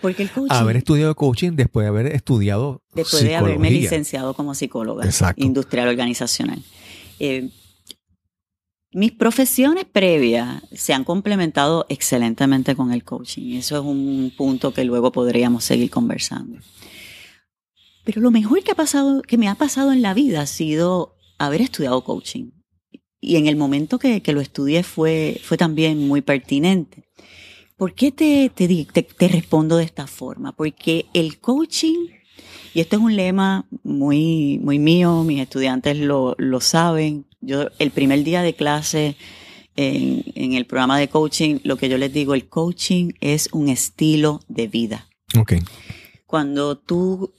Porque 0.00 0.22
el 0.22 0.30
coaching... 0.30 0.54
Haber 0.54 0.76
estudiado 0.76 1.14
coaching 1.14 1.52
después 1.52 1.84
de 1.84 1.88
haber 1.88 2.06
estudiado 2.06 2.82
Después 2.94 3.22
de 3.22 3.36
haberme 3.36 3.70
licenciado 3.70 4.34
como 4.34 4.54
psicóloga 4.54 5.04
Exacto. 5.04 5.44
industrial 5.44 5.88
organizacional. 5.88 6.62
Eh, 7.18 7.50
mis 8.92 9.10
profesiones 9.10 9.84
previas 9.86 10.62
se 10.72 10.94
han 10.94 11.02
complementado 11.02 11.84
excelentemente 11.88 12.76
con 12.76 12.92
el 12.92 13.02
coaching. 13.02 13.56
Eso 13.56 13.76
es 13.76 13.84
un 13.84 14.32
punto 14.36 14.72
que 14.72 14.84
luego 14.84 15.10
podríamos 15.10 15.64
seguir 15.64 15.90
conversando. 15.90 16.60
Pero 18.04 18.20
lo 18.20 18.30
mejor 18.30 18.62
que 18.62 18.72
ha 18.72 18.76
pasado, 18.76 19.22
que 19.22 19.38
me 19.38 19.48
ha 19.48 19.54
pasado 19.54 19.92
en 19.92 20.02
la 20.02 20.14
vida 20.14 20.42
ha 20.42 20.46
sido 20.46 21.16
haber 21.38 21.62
estudiado 21.62 22.04
coaching. 22.04 22.50
Y 23.20 23.36
en 23.36 23.46
el 23.46 23.56
momento 23.56 23.98
que, 23.98 24.20
que 24.20 24.34
lo 24.34 24.42
estudié 24.42 24.82
fue, 24.82 25.40
fue 25.42 25.56
también 25.56 26.06
muy 26.06 26.20
pertinente. 26.20 27.08
¿Por 27.76 27.94
qué 27.94 28.12
te, 28.12 28.50
te, 28.54 28.68
te, 28.84 29.02
te 29.02 29.28
respondo 29.28 29.78
de 29.78 29.84
esta 29.84 30.06
forma? 30.06 30.52
Porque 30.52 31.06
el 31.14 31.38
coaching, 31.40 32.08
y 32.74 32.80
esto 32.80 32.96
es 32.96 33.02
un 33.02 33.16
lema 33.16 33.66
muy, 33.82 34.60
muy 34.62 34.78
mío, 34.78 35.24
mis 35.24 35.40
estudiantes 35.40 35.96
lo, 35.96 36.34
lo 36.38 36.60
saben. 36.60 37.26
Yo, 37.40 37.68
el 37.78 37.90
primer 37.90 38.22
día 38.22 38.42
de 38.42 38.54
clase 38.54 39.16
en, 39.74 40.22
en 40.34 40.52
el 40.52 40.66
programa 40.66 40.98
de 40.98 41.08
coaching, 41.08 41.58
lo 41.64 41.76
que 41.76 41.88
yo 41.88 41.96
les 41.96 42.12
digo, 42.12 42.34
el 42.34 42.48
coaching 42.48 43.12
es 43.20 43.48
un 43.52 43.70
estilo 43.70 44.40
de 44.48 44.68
vida. 44.68 45.08
Ok. 45.36 45.54
Cuando 46.26 46.76
tú 46.76 47.32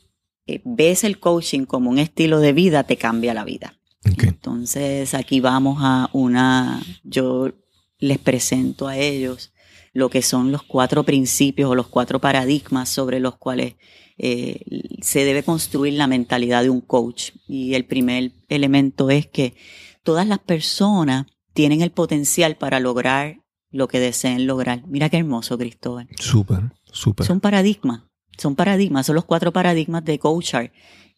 eh, 0.48 0.62
ves 0.64 1.04
el 1.04 1.20
coaching 1.20 1.66
como 1.66 1.90
un 1.90 2.00
estilo 2.00 2.40
de 2.40 2.54
vida, 2.54 2.84
te 2.84 2.98
cambia 2.98 3.34
la 3.34 3.44
vida. 3.44 3.80
Okay. 4.00 4.30
Entonces 4.30 5.14
aquí 5.14 5.40
vamos 5.40 5.80
a 5.82 6.10
una, 6.14 6.82
yo 7.04 7.52
les 8.00 8.20
presento 8.20 8.88
a 8.88 8.98
ellos 8.98 9.52
lo 9.94 10.10
que 10.10 10.22
son 10.22 10.52
los 10.52 10.62
cuatro 10.62 11.04
principios 11.04 11.72
o 11.72 11.76
los 11.76 11.88
cuatro 11.88 12.20
paradigmas 12.20 12.90
sobre 12.90 13.20
los 13.20 13.38
cuales 13.38 13.76
eh, 14.18 14.60
se 15.02 15.24
debe 15.24 15.42
construir 15.42 15.94
la 15.94 16.06
mentalidad 16.06 16.64
de 16.64 16.70
un 16.70 16.82
coach. 16.82 17.32
Y 17.48 17.76
el 17.76 17.86
primer 17.86 18.34
elemento 18.50 19.10
es 19.10 19.26
que 19.26 19.56
todas 20.04 20.28
las 20.28 20.40
personas 20.40 21.28
tienen 21.54 21.82
el 21.82 21.92
potencial 21.92 22.58
para 22.58 22.82
lograr 22.82 23.40
lo 23.72 23.88
que 23.88 24.02
deseen 24.02 24.46
lograr. 24.46 24.86
Mira 24.86 25.10
qué 25.10 25.18
hermoso, 25.18 25.58
Cristóbal. 25.58 26.10
Súper, 26.20 26.74
súper. 26.92 27.26
Son 27.26 27.40
paradigmas 27.40 28.04
son 28.38 28.56
paradigmas, 28.56 29.06
son 29.06 29.16
los 29.16 29.26
cuatro 29.26 29.52
paradigmas 29.54 30.04
de 30.06 30.20
Coachar. 30.20 30.72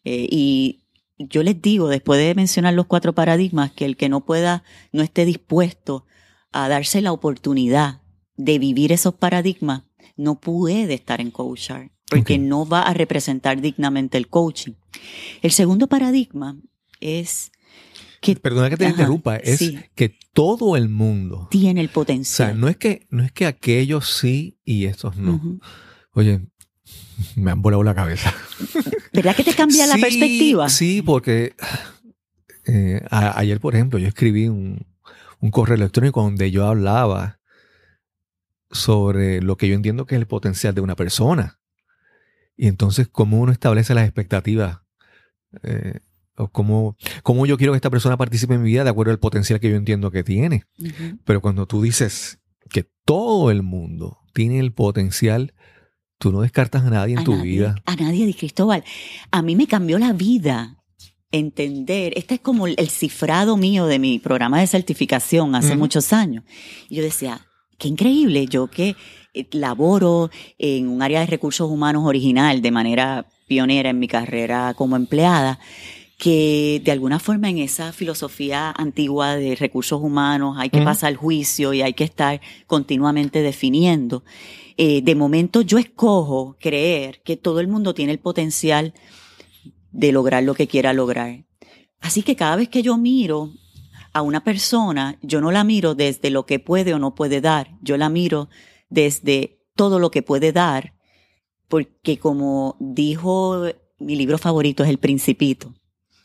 Eh, 0.04 0.26
y 0.30 0.80
yo 1.18 1.42
les 1.42 1.60
digo, 1.60 1.88
después 1.88 2.20
de 2.20 2.34
mencionar 2.34 2.74
los 2.74 2.86
cuatro 2.86 3.12
paradigmas, 3.12 3.72
que 3.72 3.84
el 3.84 3.96
que 3.96 4.08
no 4.08 4.24
pueda, 4.24 4.62
no 4.92 5.02
esté 5.02 5.24
dispuesto 5.24 6.04
a 6.52 6.68
darse 6.68 7.00
la 7.02 7.12
oportunidad 7.12 8.00
de 8.36 8.58
vivir 8.58 8.92
esos 8.92 9.14
paradigmas, 9.14 9.82
no 10.16 10.40
puede 10.40 10.94
estar 10.94 11.20
en 11.20 11.30
Coachar, 11.30 11.90
porque 12.08 12.34
Okay. 12.34 12.38
no 12.38 12.66
va 12.66 12.82
a 12.82 12.94
representar 12.94 13.60
dignamente 13.60 14.16
el 14.16 14.28
coaching. 14.28 14.72
El 15.42 15.50
segundo 15.50 15.86
paradigma 15.88 16.56
es 17.00 17.50
que 18.20 18.34
Perdona 18.36 18.70
que 18.70 18.76
te 18.76 18.84
Ajá, 18.86 18.92
interrumpa, 18.94 19.36
es 19.36 19.58
sí. 19.58 19.78
que 19.94 20.16
todo 20.32 20.76
el 20.76 20.88
mundo, 20.88 21.48
tiene 21.50 21.80
el 21.80 21.86
o 21.86 21.90
sea, 21.90 21.94
potencial. 21.94 22.58
no 22.60 22.68
es 22.68 22.76
que, 22.76 23.06
no 23.10 23.22
es 23.22 23.30
que 23.32 23.46
aquellos 23.46 24.08
sí 24.10 24.58
y 24.64 24.86
estos 24.86 25.16
no. 25.16 25.40
Oye, 26.12 26.40
me 27.36 27.50
han 27.50 27.62
volado 27.62 27.82
la 27.82 27.94
cabeza. 27.94 28.32
¿Verdad 29.12 29.34
que 29.36 29.44
te 29.44 29.54
cambia 29.54 29.86
la 29.86 29.94
Sí, 29.94 30.00
perspectiva? 30.00 30.68
Sí, 30.68 31.02
porque 31.02 31.54
eh, 32.66 33.02
a- 33.10 33.38
ayer, 33.38 33.60
por 33.60 33.74
ejemplo, 33.74 33.98
yo 33.98 34.08
escribí 34.08 34.48
un, 34.48 34.86
un 35.40 35.50
correo 35.50 35.76
electrónico 35.76 36.22
donde 36.22 36.50
yo 36.50 36.66
hablaba 36.66 37.38
sobre 38.70 39.40
lo 39.40 39.56
que 39.56 39.68
yo 39.68 39.74
entiendo 39.74 40.06
que 40.06 40.14
es 40.14 40.20
el 40.20 40.26
potencial 40.26 40.74
de 40.74 40.80
una 40.80 40.96
persona. 40.96 41.58
Y 42.56 42.66
entonces, 42.66 43.08
cómo 43.10 43.40
uno 43.40 43.52
establece 43.52 43.94
las 43.94 44.04
expectativas. 44.04 44.80
eh, 45.62 46.00
o 46.40 46.46
cómo, 46.52 46.96
cómo 47.24 47.46
yo 47.46 47.56
quiero 47.56 47.72
que 47.72 47.76
esta 47.78 47.90
persona 47.90 48.16
participe 48.16 48.54
en 48.54 48.62
mi 48.62 48.68
vida 48.70 48.84
de 48.84 48.90
acuerdo 48.90 49.10
al 49.10 49.18
potencial 49.18 49.58
que 49.58 49.70
yo 49.70 49.76
entiendo 49.76 50.12
que 50.12 50.22
tiene. 50.22 50.64
Pero 51.24 51.40
cuando 51.40 51.66
tú 51.66 51.82
dices 51.82 52.38
que 52.70 52.88
todo 53.04 53.50
el 53.50 53.62
mundo 53.64 54.18
tiene 54.34 54.60
el 54.60 54.72
potencial, 54.72 55.52
tú 56.18 56.32
no 56.32 56.40
descartas 56.40 56.84
a 56.84 56.90
nadie 56.90 57.14
en 57.14 57.20
a 57.20 57.24
tu 57.24 57.32
nadie, 57.36 57.50
vida. 57.50 57.74
A 57.86 57.96
nadie, 57.96 58.26
Di 58.26 58.34
Cristóbal. 58.34 58.84
A 59.30 59.42
mí 59.42 59.56
me 59.56 59.66
cambió 59.66 59.98
la 59.98 60.12
vida 60.12 60.76
entender, 61.30 62.14
este 62.16 62.34
es 62.36 62.40
como 62.40 62.66
el 62.66 62.88
cifrado 62.88 63.56
mío 63.56 63.86
de 63.86 63.98
mi 63.98 64.18
programa 64.18 64.60
de 64.60 64.66
certificación 64.66 65.54
hace 65.54 65.76
muchos 65.76 66.12
años. 66.12 66.42
Y 66.88 66.96
yo 66.96 67.02
decía, 67.02 67.46
qué 67.78 67.88
increíble, 67.88 68.46
yo 68.46 68.68
que 68.68 68.96
eh, 69.34 69.46
laboro 69.52 70.30
en 70.58 70.88
un 70.88 71.02
área 71.02 71.20
de 71.20 71.26
recursos 71.26 71.70
humanos 71.70 72.04
original 72.06 72.62
de 72.62 72.70
manera 72.70 73.26
pionera 73.46 73.90
en 73.90 73.98
mi 73.98 74.08
carrera 74.08 74.72
como 74.74 74.96
empleada, 74.96 75.58
que 76.16 76.80
de 76.84 76.90
alguna 76.92 77.18
forma 77.20 77.48
en 77.48 77.58
esa 77.58 77.92
filosofía 77.92 78.70
antigua 78.76 79.36
de 79.36 79.54
recursos 79.54 80.00
humanos 80.02 80.56
hay 80.58 80.70
que 80.70 80.78
Ujú. 80.78 80.86
pasar 80.86 81.14
juicio 81.14 81.72
y 81.74 81.82
hay 81.82 81.92
que 81.92 82.04
estar 82.04 82.40
continuamente 82.66 83.42
definiendo. 83.42 84.24
Eh, 84.80 85.02
de 85.02 85.14
momento 85.16 85.60
yo 85.60 85.76
escojo 85.76 86.56
creer 86.60 87.20
que 87.22 87.36
todo 87.36 87.58
el 87.58 87.66
mundo 87.66 87.94
tiene 87.94 88.12
el 88.12 88.20
potencial 88.20 88.94
de 89.90 90.12
lograr 90.12 90.44
lo 90.44 90.54
que 90.54 90.68
quiera 90.68 90.92
lograr. 90.92 91.44
Así 92.00 92.22
que 92.22 92.36
cada 92.36 92.54
vez 92.54 92.68
que 92.68 92.82
yo 92.82 92.96
miro 92.96 93.50
a 94.12 94.22
una 94.22 94.44
persona, 94.44 95.18
yo 95.20 95.40
no 95.40 95.50
la 95.50 95.64
miro 95.64 95.96
desde 95.96 96.30
lo 96.30 96.46
que 96.46 96.60
puede 96.60 96.94
o 96.94 97.00
no 97.00 97.16
puede 97.16 97.40
dar, 97.40 97.76
yo 97.82 97.96
la 97.96 98.08
miro 98.08 98.48
desde 98.88 99.58
todo 99.74 99.98
lo 99.98 100.12
que 100.12 100.22
puede 100.22 100.52
dar, 100.52 100.94
porque 101.66 102.18
como 102.18 102.76
dijo 102.78 103.64
mi 103.98 104.14
libro 104.14 104.38
favorito 104.38 104.84
es 104.84 104.90
El 104.90 104.98
Principito, 104.98 105.74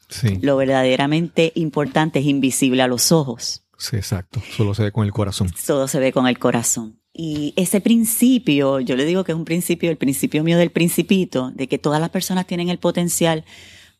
Sí, 0.10 0.38
lo 0.42 0.58
verdaderamente 0.58 1.54
importante 1.56 2.20
es 2.20 2.26
invisible 2.26 2.84
a 2.84 2.88
los 2.88 3.12
ojos. 3.12 3.64
sí, 3.80 3.96
exacto. 3.96 4.44
Solo 4.56 4.76
se 4.76 4.84
ve 4.84 4.92
con 4.92 5.06
el 5.06 5.12
corazón. 5.12 5.50
Todo 5.66 5.88
se 5.88 6.00
ve 6.00 6.14
con 6.14 6.28
el 6.28 6.38
corazón. 6.38 7.00
Y 7.14 7.54
ese 7.56 7.80
principio, 7.80 8.80
yo 8.80 8.96
le 8.96 9.06
digo 9.06 9.24
que 9.24 9.34
es 9.34 9.38
un 9.38 9.46
principio, 9.46 9.92
el 9.92 9.98
principio 9.98 10.44
mío 10.44 10.58
del 10.58 10.72
principito, 10.72 11.52
de 11.52 11.68
que 11.68 11.78
todas 11.78 12.02
las 12.02 12.10
personas 12.10 12.48
tienen 12.48 12.70
el 12.70 12.80
potencial 12.80 13.46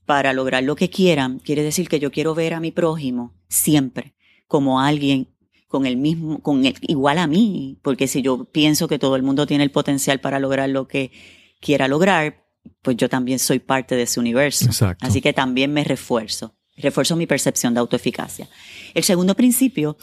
para 0.06 0.34
lograr 0.34 0.64
lo 0.64 0.76
que 0.76 0.90
quieran, 0.90 1.40
quiere 1.40 1.64
decir 1.64 1.88
que 1.88 2.00
yo 2.00 2.12
quiero 2.12 2.36
ver 2.36 2.54
a 2.54 2.60
mi 2.60 2.72
prójimo 2.72 3.34
siempre 3.48 4.16
como 4.48 4.82
alguien 4.82 5.30
con 5.68 5.86
el 5.86 5.98
mismo, 5.98 6.40
con 6.42 6.66
el, 6.66 6.76
igual 6.82 7.18
a 7.18 7.28
mí, 7.28 7.80
porque 7.82 8.08
si 8.08 8.22
yo 8.22 8.46
pienso 8.46 8.88
que 8.88 9.00
todo 9.00 9.16
el 9.16 9.24
mundo 9.24 9.48
tiene 9.48 9.64
el 9.64 9.72
potencial 9.72 10.20
para 10.20 10.40
lograr 10.40 10.70
lo 10.70 10.88
que 10.88 11.12
quiera 11.60 11.88
lograr, 11.88 12.46
pues 12.82 12.98
yo 12.98 13.10
también 13.10 13.40
soy 13.40 13.60
parte 13.60 13.96
de 13.96 14.04
ese 14.04 14.20
universo. 14.20 14.66
Exacto. 14.66 15.06
Así 15.06 15.22
que 15.22 15.34
también 15.34 15.74
me 15.74 15.84
refuerzo, 15.84 16.56
refuerzo 16.78 17.16
mi 17.16 17.26
percepción 17.26 17.74
de 17.74 17.80
autoeficacia. 17.80 18.48
El 18.94 19.04
segundo 19.04 19.36
principio 19.36 19.98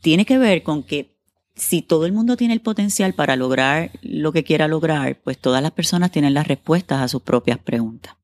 tiene 0.00 0.24
que 0.24 0.38
ver 0.38 0.62
con 0.62 0.82
que 0.82 1.11
si 1.54 1.82
todo 1.82 2.06
el 2.06 2.12
mundo 2.12 2.36
tiene 2.36 2.54
el 2.54 2.60
potencial 2.60 3.14
para 3.14 3.36
lograr 3.36 3.90
lo 4.02 4.32
que 4.32 4.44
quiera 4.44 4.68
lograr, 4.68 5.20
pues 5.22 5.38
todas 5.38 5.62
las 5.62 5.72
personas 5.72 6.10
tienen 6.10 6.34
las 6.34 6.48
respuestas 6.48 7.02
a 7.02 7.08
sus 7.08 7.22
propias 7.22 7.58
preguntas. 7.58 8.16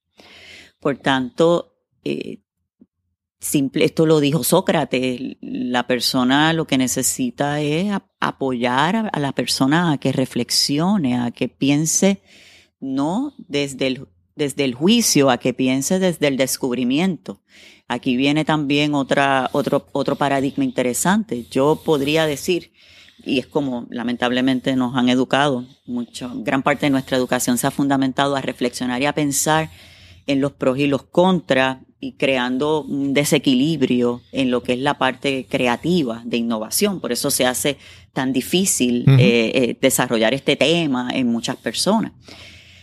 Por 0.81 0.97
tanto, 0.99 1.75
eh, 2.05 2.41
simple, 3.38 3.85
esto 3.85 4.07
lo 4.07 4.21
dijo 4.21 4.45
Sócrates, 4.45 5.37
la 5.41 5.87
persona 5.87 6.53
lo 6.53 6.67
que 6.67 6.79
necesita 6.79 7.61
es 7.61 7.93
apoyar 8.21 9.11
a, 9.12 9.21
la 9.21 9.33
persona 9.33 9.93
a 9.93 9.99
que 9.99 10.12
reflexione, 10.12 11.19
a 11.19 11.31
que 11.31 11.49
piense 11.49 12.23
no 12.81 13.35
desde 13.37 13.88
el, 13.88 14.09
desde 14.37 14.64
el 14.64 14.75
juicio, 14.75 15.31
a 15.31 15.38
que 15.38 15.53
piense 15.53 15.99
desde 15.99 16.29
el 16.29 16.37
descubrimiento. 16.37 17.43
Aquí 17.88 18.17
viene 18.17 18.45
también 18.45 18.95
otro, 18.95 19.49
otro 19.51 20.17
paradigma 20.17 20.64
interesante. 20.64 21.47
Yo 21.51 21.81
podría 21.85 22.27
decir, 22.27 22.73
y 23.29 23.38
es 23.38 23.47
como 23.47 23.87
lamentablemente 23.91 24.75
nos 24.75 24.97
han 24.97 25.09
educado, 25.09 25.64
mucho, 25.87 26.31
gran 26.37 26.62
parte 26.62 26.87
de 26.87 26.91
nuestra 26.91 27.17
educación 27.17 27.59
se 27.59 27.67
ha 27.67 27.71
fundamentado 27.71 28.35
a 28.37 28.41
reflexionar 28.41 29.03
y 29.03 29.07
a 29.07 29.12
pensar 29.12 29.71
en 30.27 30.41
los 30.41 30.53
pros 30.53 30.79
y 30.79 30.87
los 30.87 31.05
contras 31.05 31.79
y 32.01 32.12
creando 32.12 32.83
un 32.83 33.12
desequilibrio 33.12 34.23
en 34.31 34.51
lo 34.51 34.62
que 34.62 34.75
es 34.75 34.79
la 34.79 34.99
parte 34.99 35.47
creativa 35.49 36.23
de 36.25 36.37
innovación. 36.37 37.01
Por 37.01 37.12
eso 37.12 37.31
se 37.31 37.47
hace 37.47 37.77
tan 38.12 38.33
difícil 38.33 39.05
eh, 39.19 39.51
eh, 39.55 39.79
desarrollar 39.81 40.33
este 40.33 40.55
tema 40.55 41.11
en 41.12 41.27
muchas 41.27 41.57
personas. 41.57 42.12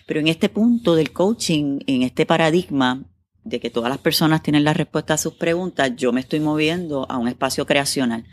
Pero 0.05 0.19
en 0.19 0.27
este 0.27 0.49
punto 0.49 0.95
del 0.95 1.11
coaching, 1.11 1.79
en 1.87 2.03
este 2.03 2.25
paradigma 2.25 3.05
de 3.43 3.59
que 3.59 3.69
todas 3.69 3.89
las 3.89 3.99
personas 3.99 4.43
tienen 4.43 4.63
la 4.63 4.73
respuesta 4.73 5.13
a 5.13 5.17
sus 5.17 5.35
preguntas, 5.35 5.91
yo 5.95 6.11
me 6.11 6.19
estoy 6.19 6.39
moviendo 6.39 7.09
a 7.09 7.17
un 7.17 7.27
espacio 7.27 7.65
creacional. 7.65 8.25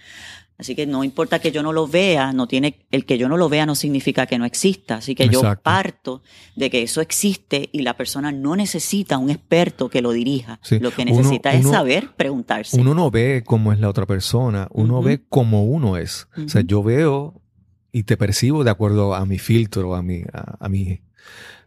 Así 0.63 0.75
que 0.75 0.87
no 0.87 1.05
importa 1.05 1.39
que 1.41 1.51
yo 1.53 1.63
no 1.63 1.73
lo 1.73 1.87
vea, 1.87 2.33
no 2.33 2.47
tiene, 2.47 2.87
el 2.91 3.05
que 3.05 3.19
yo 3.19 3.29
no 3.29 3.37
lo 3.37 3.49
vea 3.49 3.67
no 3.67 3.75
significa 3.75 4.27
que 4.27 4.39
no 4.39 4.45
exista. 4.45 4.97
Así 4.97 5.15
que 5.15 5.29
yo 5.29 5.43
parto 5.63 6.23
de 6.57 6.71
que 6.71 6.83
eso 6.83 7.01
existe 7.01 7.69
y 7.73 7.83
la 7.83 7.97
persona 7.97 8.33
no 8.33 8.55
necesita 8.57 9.19
un 9.19 9.31
experto 9.31 9.89
que 9.91 10.01
lo 10.03 10.13
dirija. 10.13 10.61
Sí. 10.63 10.79
Lo 10.79 10.91
que 10.93 11.03
Uno- 11.03 11.17
necesita 11.17 11.53
es 11.53 11.65
uno- 11.65 11.71
saber 11.75 12.11
preguntarse. 12.17 12.81
Uno 12.81 12.95
no 12.95 13.11
ve 13.11 13.43
cómo 13.45 13.73
es 13.73 13.81
la 13.81 13.89
otra 13.89 14.07
persona, 14.07 14.69
uno 14.73 14.95
Ujú. 15.01 15.03
ve 15.09 15.23
cómo 15.29 15.65
uno 15.65 15.97
es. 15.97 16.29
O 16.43 16.49
sea, 16.49 16.63
yo 16.63 16.83
veo 16.83 17.41
y 17.91 18.05
te 18.05 18.17
percibo 18.17 18.65
de 18.65 18.71
acuerdo 18.71 19.15
a 19.15 19.27
mi 19.27 19.39
filtro, 19.39 19.95
a 19.95 20.03
mi, 20.03 20.23
a, 20.33 20.57
a 20.65 20.69
mi, 20.69 21.01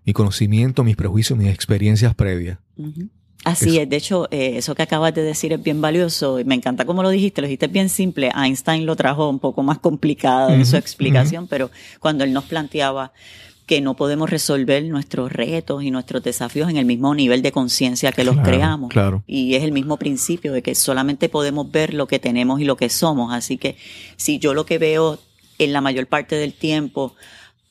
mi 0.06 0.14
conocimiento, 0.14 0.84
mis 0.84 0.96
prejuicios, 0.96 1.38
mis 1.38 1.50
experiencias 1.54 2.16
previas. 2.16 2.60
Ujú. 2.78 3.10
Así 3.46 3.70
Eso. 3.70 3.82
es, 3.82 3.90
de 3.90 3.96
hecho, 3.96 4.28
eh, 4.32 4.54
eso 4.58 4.74
que 4.74 4.82
acabas 4.82 5.14
de 5.14 5.22
decir 5.22 5.54
es 5.54 5.62
bien 5.62 5.80
valioso 5.80 6.40
y 6.40 6.44
me 6.44 6.56
encanta 6.56 6.84
cómo 6.84 7.04
lo 7.04 7.10
dijiste, 7.10 7.42
lo 7.42 7.48
dijiste 7.48 7.68
bien 7.68 7.90
simple. 7.90 8.32
Einstein 8.36 8.88
lo 8.88 8.96
trajo 8.96 9.30
un 9.30 9.38
poco 9.38 9.62
más 9.62 9.78
complicado 9.78 10.50
en 10.50 10.66
su 10.66 10.78
explicación, 10.78 11.48
pero 11.48 11.70
cuando 12.00 12.24
él 12.24 12.34
nos 12.34 12.46
planteaba 12.46 13.14
que 13.68 13.82
no 13.82 13.96
podemos 13.96 14.30
resolver 14.30 14.84
nuestros 14.86 15.32
retos 15.32 15.84
y 15.84 15.92
nuestros 15.92 16.24
desafíos 16.24 16.70
en 16.70 16.78
el 16.78 16.86
mismo 16.86 17.14
nivel 17.14 17.44
de 17.44 17.52
conciencia 17.52 18.12
que 18.12 18.24
los 18.24 18.34
Claro, 18.36 18.50
creamos. 18.50 18.90
Claro. 18.90 19.24
Y 19.28 19.54
es 19.56 19.64
el 19.64 19.72
mismo 19.72 19.98
principio 19.98 20.52
de 20.52 20.64
que 20.64 20.74
solamente 20.76 21.30
podemos 21.30 21.72
ver 21.72 21.94
lo 21.94 22.08
que 22.08 22.20
tenemos 22.20 22.60
y 22.60 22.66
lo 22.66 22.78
que 22.78 22.90
somos. 22.90 23.32
Así 23.32 23.58
que 23.58 23.78
si 24.18 24.40
yo 24.40 24.56
lo 24.56 24.66
que 24.66 24.80
veo 24.80 25.20
en 25.60 25.72
la 25.72 25.82
mayor 25.82 26.08
parte 26.08 26.36
del 26.36 26.54
tiempo, 26.54 27.16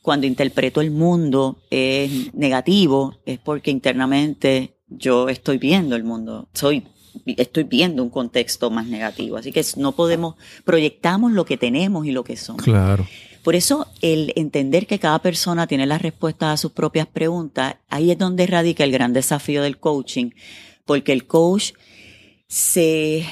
cuando 0.03 0.27
interpreto 0.27 0.81
el 0.81 0.91
mundo, 0.91 1.59
es 1.71 2.35
negativo, 2.35 3.17
es 3.25 3.39
porque 3.39 3.71
internamente 3.71 4.74
yo 4.99 5.29
estoy 5.29 5.59
viendo 5.59 5.97
el 5.97 6.05
mundo. 6.05 6.49
Soy 6.53 6.85
estoy 7.27 7.65
viendo 7.65 8.03
un 8.03 8.11
contexto 8.11 8.71
más 8.71 8.87
negativo. 8.87 9.37
Así 9.37 9.53
que 9.53 9.65
no 9.77 9.93
podemos, 9.93 10.37
proyectamos 10.65 11.33
lo 11.33 11.45
que 11.45 11.57
tenemos 11.57 12.07
y 12.07 12.13
lo 12.13 12.25
que 12.25 12.37
somos. 12.37 12.63
Claro. 12.63 13.07
Por 13.43 13.55
eso 13.55 13.87
el 14.01 14.33
entender 14.37 14.87
que 14.87 14.99
cada 14.99 15.19
persona 15.19 15.67
tiene 15.67 15.87
las 15.87 16.01
respuestas 16.01 16.55
a 16.55 16.57
sus 16.57 16.73
propias 16.73 17.07
preguntas, 17.07 17.77
ahí 17.89 18.11
es 18.11 18.19
donde 18.19 18.47
radica 18.47 18.85
el 18.85 18.93
gran 18.93 19.13
desafío 19.13 19.63
del 19.63 19.79
coaching, 19.79 20.31
porque 20.87 21.13
el 21.13 21.27
coach 21.27 21.73
se, 22.49 23.27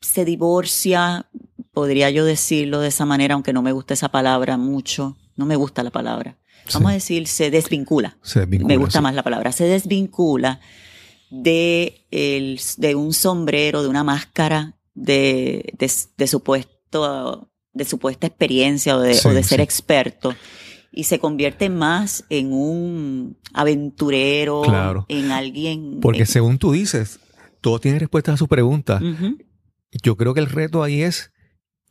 se 0.00 0.24
divorcia, 0.24 1.26
podría 1.72 2.10
yo 2.10 2.24
decirlo 2.24 2.78
de 2.78 2.88
esa 2.88 3.06
manera, 3.06 3.34
aunque 3.34 3.52
no 3.52 3.62
me 3.62 3.72
gusta 3.72 3.94
esa 3.94 4.08
palabra 4.08 4.56
mucho, 4.56 5.16
no 5.34 5.46
me 5.46 5.56
gusta 5.56 5.82
la 5.82 5.90
palabra. 5.90 6.36
Vamos 6.74 6.88
Sí. 6.88 6.92
a 6.92 6.94
decir, 6.94 7.26
se 7.26 7.50
desvincula. 7.50 8.16
Se 8.22 8.40
desvincula, 8.40 8.68
me 8.68 8.76
gusta 8.76 8.98
sí. 8.98 9.02
más 9.02 9.14
la 9.14 9.22
palabra. 9.22 9.52
Se 9.52 9.64
desvincula 9.64 10.60
de, 11.30 12.06
el, 12.10 12.60
de 12.78 12.94
un 12.94 13.12
sombrero, 13.12 13.82
de 13.82 13.88
una 13.88 14.04
máscara 14.04 14.76
de, 14.94 15.72
de, 15.78 15.90
de 16.16 16.26
supuesto, 16.26 17.50
de 17.72 17.84
supuesta 17.84 18.26
experiencia 18.26 18.96
o 18.96 19.00
de, 19.00 19.14
Sí, 19.14 19.28
o 19.28 19.32
de 19.34 19.42
ser 19.42 19.60
experto 19.60 20.34
y 20.90 21.04
se 21.04 21.18
convierte 21.18 21.68
más 21.68 22.24
en 22.30 22.52
un 22.52 23.36
aventurero, 23.52 24.62
Claro. 24.62 25.04
en 25.08 25.30
alguien. 25.30 25.98
Porque 26.00 26.20
en- 26.20 26.26
según 26.26 26.58
tú 26.58 26.72
dices, 26.72 27.20
todo 27.60 27.78
tiene 27.78 27.98
respuesta 27.98 28.32
a 28.32 28.36
su 28.36 28.48
pregunta. 28.48 28.96
Ujú. 29.02 29.36
Yo 30.02 30.16
creo 30.16 30.34
que 30.34 30.40
el 30.40 30.46
reto 30.48 30.82
ahí 30.82 31.02
es 31.02 31.30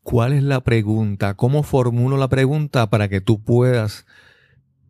cuál 0.02 0.34
es 0.34 0.44
la 0.44 0.62
pregunta, 0.62 1.36
cómo 1.36 1.64
formulo 1.64 2.18
la 2.18 2.28
pregunta 2.28 2.90
para 2.90 3.08
que 3.08 3.22
tú 3.22 3.44
puedas 3.44 4.06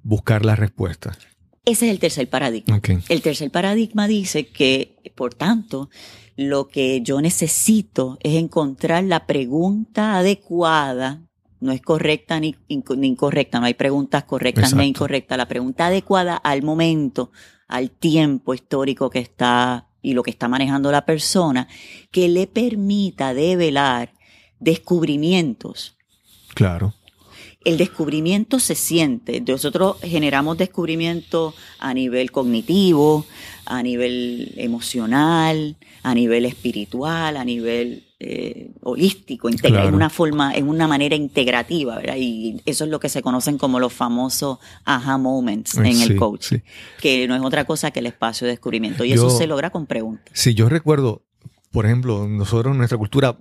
buscar 0.07 0.45
la 0.45 0.55
respuesta. 0.55 1.17
Ese 1.65 1.85
es 1.87 1.91
el 1.91 1.99
tercer 1.99 2.29
paradigma. 2.29 2.79
El 3.09 3.21
tercer 3.21 3.51
paradigma 3.51 4.07
dice 4.07 4.47
que, 4.47 4.95
por 5.15 5.33
tanto, 5.33 5.89
lo 6.37 6.69
que 6.69 7.01
yo 7.01 7.19
necesito 7.21 8.17
es 8.21 8.35
encontrar 8.35 9.03
la 9.03 9.25
pregunta 9.25 10.17
adecuada. 10.17 11.21
No 11.59 11.71
es 11.73 11.81
correcta 11.81 12.39
ni, 12.39 12.55
inco- 12.69 12.95
ni 12.95 13.07
incorrecta, 13.07 13.59
no 13.59 13.65
hay 13.65 13.73
preguntas 13.73 14.23
correctas 14.23 14.65
Exacto. 14.65 14.81
ni 14.81 14.87
incorrectas. 14.89 15.37
La 15.37 15.47
pregunta 15.47 15.87
adecuada 15.87 16.37
al 16.37 16.61
momento, 16.63 17.31
al 17.67 17.91
tiempo 17.91 18.53
histórico 18.53 19.09
que 19.09 19.19
está 19.19 19.87
y 20.01 20.13
lo 20.13 20.23
que 20.23 20.29
está 20.31 20.47
manejando 20.47 20.89
la 20.91 21.05
persona, 21.05 21.67
que 22.11 22.29
le 22.29 22.47
permita 22.47 23.33
develar 23.33 24.13
descubrimientos 24.59 25.97
Claro. 26.53 26.93
El 27.69 27.77
descubrimiento 27.77 28.60
se 28.60 28.75
siente. 28.75 29.41
Nosotros 29.41 29.97
generamos 30.01 30.58
descubrimiento 30.58 31.53
a 31.80 31.93
nivel 31.93 32.32
cognitivo, 32.32 33.25
a 33.65 33.84
nivel 33.84 34.53
emocional, 35.01 35.75
a 36.03 36.13
nivel 36.15 36.45
espiritual, 36.45 37.36
a 37.38 37.43
nivel 37.43 38.03
eh, 38.19 38.71
holístico, 38.82 39.47
Claro. 39.49 39.89
en 39.89 39.93
una 39.93 40.10
forma, 40.10 40.53
en 40.56 40.69
una 40.69 40.88
manera 40.88 41.15
integrativa, 41.15 41.97
¿verdad? 41.97 42.15
Y 42.17 42.62
eso 42.65 42.86
es 42.86 42.89
lo 42.89 42.99
que 42.99 43.10
se 43.10 43.21
conocen 43.21 43.58
como 43.60 43.80
los 43.80 43.93
famosos 43.93 44.58
aha 44.86 45.17
moments 45.19 45.75
en 45.77 45.93
Sí, 45.93 46.03
el 46.03 46.15
coach, 46.15 46.41
sí. 46.43 46.62
que 46.99 47.27
no 47.27 47.36
es 47.36 47.41
otra 47.43 47.65
cosa 47.65 47.91
que 47.91 47.99
el 47.99 48.08
espacio 48.08 48.45
de 48.45 48.51
descubrimiento. 48.53 49.03
Y 49.06 49.10
Yo- 49.10 49.15
eso 49.27 49.30
se 49.38 49.45
logra 49.45 49.69
con 49.69 49.86
preguntas. 49.86 50.32
Si 50.34 50.56
yo 50.56 50.67
recuerdo, 50.67 51.25
por 51.71 51.86
ejemplo, 51.86 52.27
nosotros 52.27 52.71
en 52.71 52.77
nuestra 52.80 52.97
cultura 52.97 53.38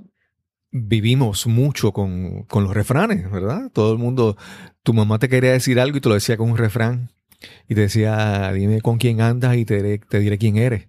vivimos 0.83 1.47
mucho 1.47 1.93
con, 1.93 2.43
con 2.45 2.65
los 2.65 2.75
refranes, 2.75 3.31
¿verdad? 3.31 3.71
Todo 3.73 3.93
el 3.93 3.99
mundo, 3.99 4.37
tu 4.83 4.93
mamá 4.95 5.19
te 5.19 5.29
quería 5.29 5.53
decir 5.53 5.81
algo 5.81 5.97
y 5.99 6.01
te 6.01 6.09
lo 6.09 6.15
decía 6.15 6.37
con 6.37 6.51
un 6.51 6.57
refrán 6.59 7.11
y 7.69 7.75
te 7.75 7.83
decía, 7.83 8.51
dime 8.53 8.81
con 8.81 8.99
quién 8.99 9.21
andas 9.21 9.57
y 9.57 9.65
te, 9.65 9.83
diré- 9.83 10.01
te 10.09 10.19
diré 10.21 10.39
quién 10.39 10.57
eres. 10.57 10.89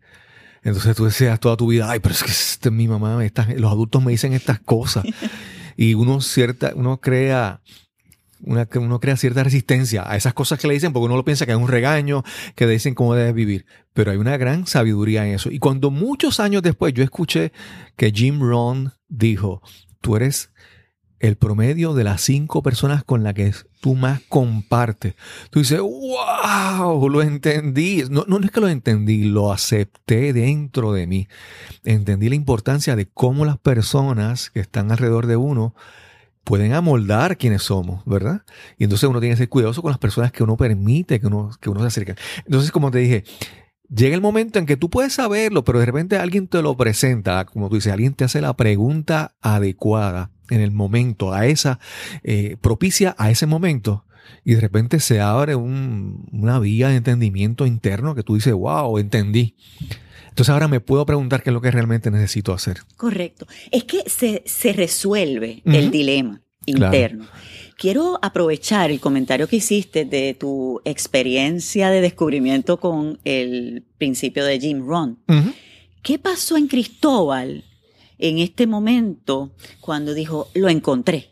Entonces 0.63 0.95
tú 0.95 1.05
decías 1.05 1.39
toda 1.39 1.55
tu 1.57 1.67
vida, 1.67 1.89
ay, 1.89 1.99
pero 1.99 2.13
es 2.13 2.23
que 2.23 2.31
esta 2.31 2.69
es 2.69 2.73
mi 2.75 2.87
mamá, 2.87 3.23
estas- 3.25 3.49
los 3.59 3.71
adultos 3.71 4.03
me 4.03 4.11
dicen 4.11 4.33
estas 4.33 4.59
cosas. 4.59 5.05
y 5.77 5.93
uno 5.93 6.21
cierta, 6.21 6.71
uno 6.75 6.99
crea, 6.99 7.61
una, 8.41 8.67
uno 8.75 8.99
crea 8.99 9.17
cierta 9.17 9.43
resistencia 9.43 10.09
a 10.09 10.15
esas 10.15 10.33
cosas 10.33 10.59
que 10.59 10.67
le 10.67 10.73
dicen 10.73 10.93
porque 10.93 11.05
uno 11.05 11.15
lo 11.15 11.25
piensa 11.25 11.45
que 11.45 11.51
es 11.51 11.57
un 11.57 11.67
regaño, 11.67 12.23
que 12.55 12.65
le 12.65 12.73
dicen 12.73 12.95
cómo 12.95 13.15
debes 13.15 13.33
vivir. 13.33 13.65
Pero 13.93 14.11
hay 14.11 14.17
una 14.17 14.37
gran 14.37 14.67
sabiduría 14.67 15.27
en 15.27 15.35
eso. 15.35 15.51
Y 15.51 15.59
cuando 15.59 15.91
muchos 15.91 16.39
años 16.39 16.61
después 16.61 16.93
yo 16.93 17.03
escuché 17.03 17.51
que 17.95 18.11
Jim 18.11 18.41
Rohn 18.41 18.93
dijo, 19.07 19.61
tú 20.01 20.15
eres 20.15 20.51
el 21.19 21.35
promedio 21.35 21.93
de 21.93 22.03
las 22.03 22.21
cinco 22.21 22.61
personas 22.61 23.03
con 23.03 23.23
las 23.23 23.33
que 23.33 23.51
tú 23.81 23.95
más 23.95 24.21
compartes. 24.29 25.15
Tú 25.49 25.59
dices, 25.59 25.79
wow, 25.79 27.09
lo 27.09 27.21
entendí. 27.21 28.03
No, 28.09 28.25
no 28.27 28.39
es 28.39 28.51
que 28.51 28.61
lo 28.61 28.67
entendí, 28.67 29.23
lo 29.23 29.51
acepté 29.51 30.33
dentro 30.33 30.93
de 30.93 31.07
mí. 31.07 31.27
Entendí 31.83 32.29
la 32.29 32.35
importancia 32.35 32.95
de 32.95 33.07
cómo 33.07 33.45
las 33.45 33.57
personas 33.57 34.51
que 34.51 34.59
están 34.59 34.91
alrededor 34.91 35.25
de 35.27 35.37
uno 35.37 35.73
pueden 36.47 36.71
amoldar 36.73 37.37
quienes 37.37 37.63
somos, 37.63 38.05
¿verdad? 38.05 38.43
Y 38.77 38.85
entonces 38.85 39.09
uno 39.09 39.19
tiene 39.19 39.33
que 39.33 39.39
ser 39.39 39.49
cuidadoso 39.49 39.81
con 39.81 39.91
las 39.91 39.99
personas 39.99 40.31
que 40.31 40.43
uno 40.43 40.55
permite 40.55 41.19
que 41.19 41.27
uno, 41.27 41.51
que 41.59 41.69
uno 41.69 41.81
se 41.81 41.87
acerque. 41.87 42.15
Entonces, 42.45 42.71
como 42.71 42.89
te 42.89 42.99
dije, 42.99 43.25
llega 43.93 44.15
el 44.15 44.21
momento 44.21 44.57
en 44.57 44.65
que 44.65 44.77
tú 44.77 44.89
puedes 44.89 45.11
saberlo, 45.11 45.65
pero 45.65 45.79
de 45.79 45.85
repente 45.85 46.15
alguien 46.17 46.47
te 46.47 46.61
lo 46.61 46.77
presenta, 46.77 47.43
como 47.43 47.67
tú 47.67 47.75
dices, 47.75 47.91
alguien 47.91 48.13
te 48.13 48.23
hace 48.23 48.39
la 48.39 48.55
pregunta 48.55 49.35
adecuada 49.41 50.31
en 50.49 50.61
el 50.61 50.71
momento, 50.71 51.33
a 51.33 51.47
esa, 51.47 51.79
eh, 52.23 52.55
propicia 52.61 53.13
a 53.17 53.29
ese 53.29 53.45
momento, 53.45 54.05
y 54.45 54.53
de 54.53 54.61
repente 54.61 55.01
se 55.01 55.19
abre 55.19 55.55
un- 55.55 56.29
una 56.31 56.59
vía 56.59 56.87
de 56.87 56.95
entendimiento 56.95 57.65
interno 57.65 58.15
que 58.15 58.23
tú 58.23 58.35
dices, 58.35 58.53
wow, 58.53 58.97
entendí. 58.99 59.57
Entonces 60.37 60.53
ahora 60.53 60.67
me 60.67 60.79
puedo 60.81 61.03
preguntar 61.03 61.41
qué 61.41 61.49
es 61.49 61.53
lo 61.55 61.61
que 61.61 61.71
realmente 61.71 62.11
necesito 62.11 62.53
hacer. 62.53 62.81
Correcto. 62.95 63.47
Es 63.71 63.85
que 63.85 64.03
se, 64.07 64.43
se 64.45 64.71
resuelve 64.71 65.63
el 65.65 65.89
dilema 65.89 66.43
Claro. 66.63 66.85
interno. 66.95 67.25
Quiero 67.75 68.19
aprovechar 68.21 68.91
el 68.91 68.99
comentario 68.99 69.47
que 69.47 69.55
hiciste 69.55 70.05
de 70.05 70.35
tu 70.35 70.79
experiencia 70.85 71.89
de 71.89 72.01
descubrimiento 72.01 72.79
con 72.79 73.19
el 73.23 73.83
principio 73.97 74.45
de 74.45 74.59
Jim 74.59 74.85
Rohn. 74.85 75.17
Ujú. 75.27 75.53
¿Qué 76.03 76.19
pasó 76.19 76.55
en 76.55 76.67
Cristóbal 76.67 77.63
en 78.19 78.37
este 78.37 78.67
momento 78.67 79.55
cuando 79.81 80.13
dijo, 80.13 80.49
lo 80.53 80.69
encontré? 80.69 81.29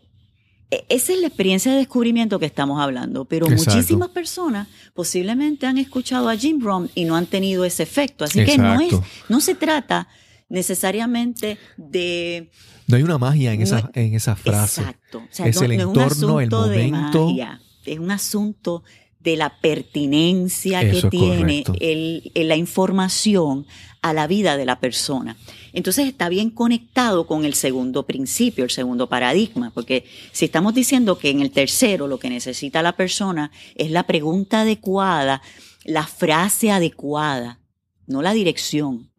E- 0.76 0.86
Esa 0.89 1.13
es 1.13 1.19
la 1.21 1.28
experiencia 1.28 1.71
de 1.71 1.78
descubrimiento 1.78 2.39
que 2.39 2.45
estamos 2.45 2.82
hablando, 2.82 3.26
pero 3.26 3.47
Exacto. 3.47 3.71
muchísimas 3.76 4.09
personas 4.09 4.67
posiblemente 4.93 5.65
han 5.67 5.78
escuchado 5.78 6.28
a 6.30 6.36
Jim 6.36 6.59
Rohn 6.61 6.89
y 6.95 7.05
no 7.05 7.15
han 7.15 7.26
tenido 7.28 7.63
ese 7.65 7.84
efecto. 7.84 8.26
Así 8.26 8.43
que 8.45 8.57
no 8.57 8.80
es, 8.82 8.93
no 9.30 9.39
se 9.41 9.55
trata 9.55 10.07
necesariamente 10.49 11.57
de 11.78 12.49
No 12.88 12.97
hay 12.97 13.03
una 13.03 13.17
magia 13.17 13.53
en 13.53 13.61
esa, 13.61 13.82
No- 13.82 13.89
en 13.93 14.13
esa 14.13 14.36
frase. 14.36 14.82
Exacto. 14.82 15.17
O 15.19 15.28
sea, 15.32 15.47
Es 15.47 15.55
no, 15.55 15.61
el 15.63 15.69
no 15.69 15.76
es 15.76 15.86
un 15.86 15.89
entorno, 16.01 16.39
el 16.39 16.47
asunto 16.47 16.67
de 16.69 16.88
momento. 16.91 17.26
magia, 17.28 17.61
es 17.86 17.99
un 17.99 18.11
asunto 18.11 18.84
de 19.26 19.36
la 19.36 19.49
pertinencia 19.59 20.82
Eso 20.82 21.09
que 21.09 21.17
tiene 21.17 21.63
el- 21.82 22.32
el- 22.36 22.47
la 22.47 22.55
información 22.55 23.65
a 24.01 24.13
la 24.13 24.28
vida 24.28 24.55
de 24.55 24.65
la 24.65 24.80
persona. 24.80 25.36
Entonces 25.73 26.07
está 26.07 26.30
bien 26.30 26.51
conectado 26.51 27.26
con 27.26 27.43
el 27.43 27.55
segundo 27.55 28.05
principio, 28.05 28.63
el 28.63 28.69
segundo 28.69 29.09
paradigma, 29.09 29.71
porque 29.73 30.05
si 30.32 30.45
estamos 30.45 30.73
diciendo 30.76 31.17
que 31.17 31.32
en 31.32 31.41
el 31.41 31.49
tercero 31.51 32.07
lo 32.07 32.19
que 32.19 32.30
necesita 32.30 32.84
la 32.84 32.95
persona 32.95 33.51
es 33.76 33.89
la 33.91 34.03
pregunta 34.03 34.61
adecuada, 34.61 35.41
la 35.84 36.05
frase 36.05 36.69
adecuada, 36.71 37.59
no 38.07 38.21
la 38.21 38.34
dirección, 38.34 39.09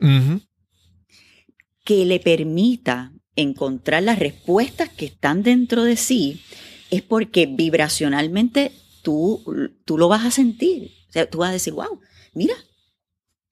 que 1.85 2.05
le 2.05 2.21
permita 2.21 3.13
encontrar 3.35 4.03
las 4.05 4.19
respuestas 4.19 4.89
que 4.89 5.07
están 5.07 5.43
dentro 5.43 5.83
de 5.85 5.97
sí, 5.97 6.41
es 6.91 7.03
porque 7.03 7.47
vibracionalmente 7.47 8.73
tú, 9.07 9.41
tú 9.85 9.97
lo 9.99 10.09
vas 10.09 10.27
a 10.27 10.33
sentir. 10.33 10.91
O 11.09 11.13
sea, 11.13 11.31
tú 11.31 11.39
vas 11.39 11.51
a 11.51 11.53
decir, 11.53 11.73
wow, 11.73 12.01
mira, 12.35 12.57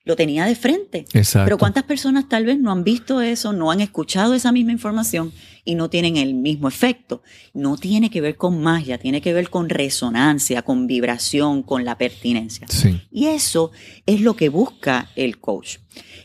lo 0.02 0.16
tenía 0.16 0.46
de 0.46 0.56
frente. 0.56 1.04
Exacto. 1.12 1.46
Pero 1.46 1.58
¿cuántas 1.58 1.84
personas 1.84 2.28
tal 2.28 2.44
vez 2.44 2.58
no 2.58 2.72
han 2.72 2.82
visto 2.82 3.20
eso, 3.20 3.52
no 3.52 3.70
han 3.70 3.80
escuchado 3.80 4.34
esa 4.34 4.50
misma 4.50 4.72
información 4.72 5.32
y 5.64 5.76
no 5.76 5.88
tienen 5.88 6.16
el 6.16 6.34
mismo 6.34 6.66
efecto? 6.66 7.22
No 7.52 7.76
tiene 7.76 8.10
que 8.10 8.20
ver 8.20 8.36
con 8.36 8.60
magia, 8.60 8.98
tiene 8.98 9.20
que 9.22 9.32
ver 9.32 9.48
con 9.48 9.68
resonancia, 9.68 10.62
con 10.62 10.88
vibración, 10.88 11.62
con 11.62 11.84
la 11.84 11.96
pertinencia. 11.96 12.66
Sí. 12.68 13.00
Y 13.12 13.26
eso 13.26 13.70
es 14.06 14.22
lo 14.22 14.34
que 14.34 14.48
busca 14.48 15.08
el 15.14 15.38
coach. 15.38 15.76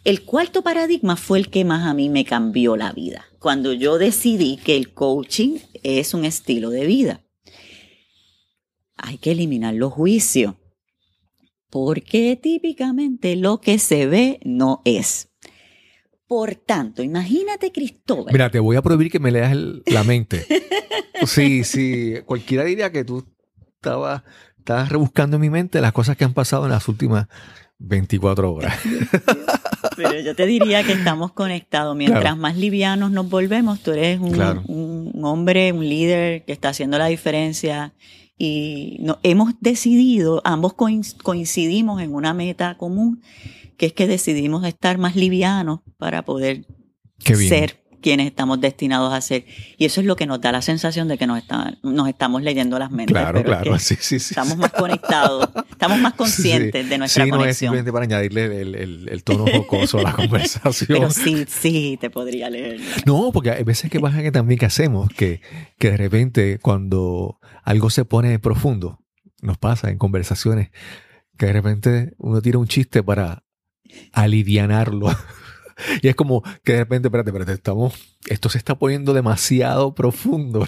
El 0.03 0.23
cuarto 0.23 0.63
paradigma 0.63 1.15
fue 1.17 1.37
el 1.37 1.51
que 1.51 1.65
más 1.65 1.87
a 1.87 1.93
mí 1.93 2.09
me 2.09 2.25
cambió 2.25 2.75
la 2.75 2.93
vida. 2.93 3.25
Cuando 3.37 3.73
yo 3.73 3.99
decidí 3.99 4.57
que 4.57 4.75
el 4.75 4.91
coaching 4.91 5.59
es 5.83 6.15
un 6.15 6.25
estilo 6.25 6.71
de 6.71 6.87
vida. 6.87 7.21
Hay 9.01 9.17
que 9.17 9.31
eliminar 9.31 9.73
los 9.73 9.93
juicios. 9.93 10.55
Porque 11.69 12.37
típicamente 12.41 13.35
lo 13.35 13.61
que 13.61 13.77
se 13.79 14.07
ve 14.07 14.39
no 14.43 14.81
es. 14.85 15.29
Por 16.27 16.55
tanto, 16.55 17.01
imagínate 17.03 17.71
Cristóbal. 17.71 18.31
Mira, 18.33 18.49
te 18.51 18.59
voy 18.59 18.75
a 18.75 18.81
prohibir 18.81 19.11
que 19.11 19.19
me 19.19 19.31
leas 19.31 19.51
el- 19.51 19.83
la 19.87 20.03
mente. 20.03 20.45
Sí, 21.25 21.65
sí. 21.65 22.13
Cualquiera 22.25 22.63
diría 22.63 22.93
que 22.93 23.03
tú 23.03 23.25
estabas, 23.75 24.23
estabas 24.57 24.87
rebuscando 24.87 25.35
en 25.35 25.41
mi 25.41 25.49
mente 25.49 25.81
las 25.81 25.91
cosas 25.91 26.15
que 26.15 26.23
han 26.23 26.33
pasado 26.33 26.63
en 26.63 26.71
las 26.71 26.87
últimas 26.87 27.27
24 27.77 28.53
horas. 28.53 28.79
Pero 29.97 30.17
yo 30.21 30.33
te 30.33 30.45
diría 30.45 30.81
que 30.85 30.93
estamos 30.93 31.33
conectados. 31.33 31.93
Mientras 31.97 32.21
Claro. 32.21 32.35
más 32.37 32.55
livianos 32.55 33.11
nos 33.11 33.29
volvemos, 33.29 33.81
tú 33.81 33.91
eres 33.91 34.17
un, 34.21 34.31
Claro. 34.31 34.63
un- 34.67 35.11
un 35.13 35.25
hombre, 35.25 35.73
un 35.73 35.89
líder 35.89 36.45
que 36.45 36.53
está 36.53 36.69
haciendo 36.69 36.97
la 36.97 37.07
diferencia. 37.07 37.93
Y 38.41 38.97
no, 39.01 39.19
hemos 39.23 39.53
decidido, 39.59 40.41
ambos 40.45 40.73
coin- 40.73 41.15
coincidimos 41.21 42.01
en 42.01 42.15
una 42.15 42.33
meta 42.33 42.77
común, 42.77 43.21
que 43.77 43.87
es 43.87 43.93
que 43.93 44.07
decidimos 44.07 44.65
estar 44.65 44.97
más 44.97 45.15
livianos 45.17 45.81
para 45.97 46.23
poder 46.23 46.65
ser 47.49 47.78
quienes 48.01 48.27
estamos 48.27 48.59
destinados 48.61 49.13
a 49.13 49.21
ser. 49.21 49.45
Y 49.77 49.85
eso 49.85 50.01
es 50.01 50.07
lo 50.07 50.15
que 50.15 50.25
nos 50.25 50.39
da 50.41 50.51
la 50.51 50.61
sensación 50.61 51.07
de 51.07 51.17
que 51.17 51.27
nos, 51.27 51.37
está- 51.37 51.77
nos 51.83 52.07
estamos 52.09 52.41
leyendo 52.41 52.79
las 52.79 52.91
mentes. 52.91 53.13
Claro, 53.13 53.43
claro. 53.43 53.77
Sí, 53.79 53.95
sí, 53.99 54.19
sí. 54.19 54.33
Estamos 54.33 54.57
más 54.57 54.71
conectados, 54.71 55.49
estamos 55.71 55.99
más 55.99 56.13
conscientes 56.15 56.83
Sí. 56.83 56.89
de 56.89 56.97
nuestra 56.97 57.23
sí, 57.25 57.29
no 57.29 57.35
es 57.37 57.39
conexión. 57.41 57.69
simplemente 57.73 57.91
para 57.91 58.05
añadirle 58.05 58.61
el, 58.61 58.75
el- 58.75 59.09
el 59.09 59.23
tono 59.23 59.45
jocoso 59.51 59.99
a 59.99 60.03
la 60.03 60.13
conversación. 60.15 60.87
pero 60.87 61.11
sí, 61.11 61.45
sí, 61.47 61.97
te 61.99 62.09
podría 62.09 62.49
leer. 62.49 62.79
No, 63.05 63.31
porque 63.33 63.51
hay 63.51 63.63
veces 63.63 63.89
que 63.91 63.99
pasa 63.99 64.21
que 64.21 64.31
también 64.31 64.59
que 64.59 64.65
hacemos, 64.65 65.09
que, 65.09 65.41
que 65.77 65.91
de 65.91 65.97
repente 65.97 66.59
cuando 66.61 67.39
algo 67.63 67.89
se 67.89 68.05
pone 68.05 68.39
profundo, 68.39 68.99
nos 69.41 69.57
pasa 69.57 69.89
en 69.89 69.97
conversaciones, 69.97 70.69
que 71.37 71.45
de 71.47 71.53
repente 71.53 72.13
uno 72.17 72.41
tira 72.41 72.57
un 72.57 72.67
chiste 72.67 73.03
para 73.03 73.43
alivianarlo. 74.13 75.07
Y 76.01 76.07
es 76.07 76.15
como 76.15 76.43
que 76.63 76.73
de 76.73 76.79
repente, 76.79 77.07
espérate, 77.07 77.29
espérate, 77.29 77.53
estamos, 77.53 78.17
esto 78.27 78.49
se 78.49 78.57
está 78.57 78.77
poniendo 78.77 79.13
demasiado 79.13 79.93
profundo. 79.95 80.67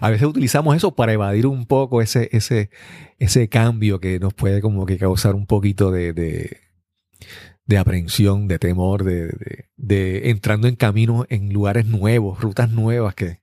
A 0.00 0.10
veces 0.10 0.26
utilizamos 0.26 0.76
eso 0.76 0.94
para 0.96 1.12
evadir 1.12 1.46
un 1.46 1.64
poco 1.66 2.02
ese, 2.02 2.28
ese, 2.32 2.70
ese 3.18 3.48
cambio 3.48 4.00
que 4.00 4.18
nos 4.18 4.34
puede 4.34 4.60
como 4.60 4.84
que 4.84 4.98
causar 4.98 5.34
un 5.36 5.46
poquito 5.46 5.92
de, 5.92 6.12
de, 6.12 6.56
de 7.66 7.78
aprehensión, 7.78 8.48
de 8.48 8.58
temor, 8.58 9.04
de- 9.04 9.68
de 9.76 10.30
entrando 10.30 10.66
en 10.66 10.74
caminos, 10.76 11.24
en 11.30 11.52
lugares 11.52 11.86
nuevos, 11.86 12.40
rutas 12.40 12.70
nuevas 12.70 13.14
que... 13.14 13.40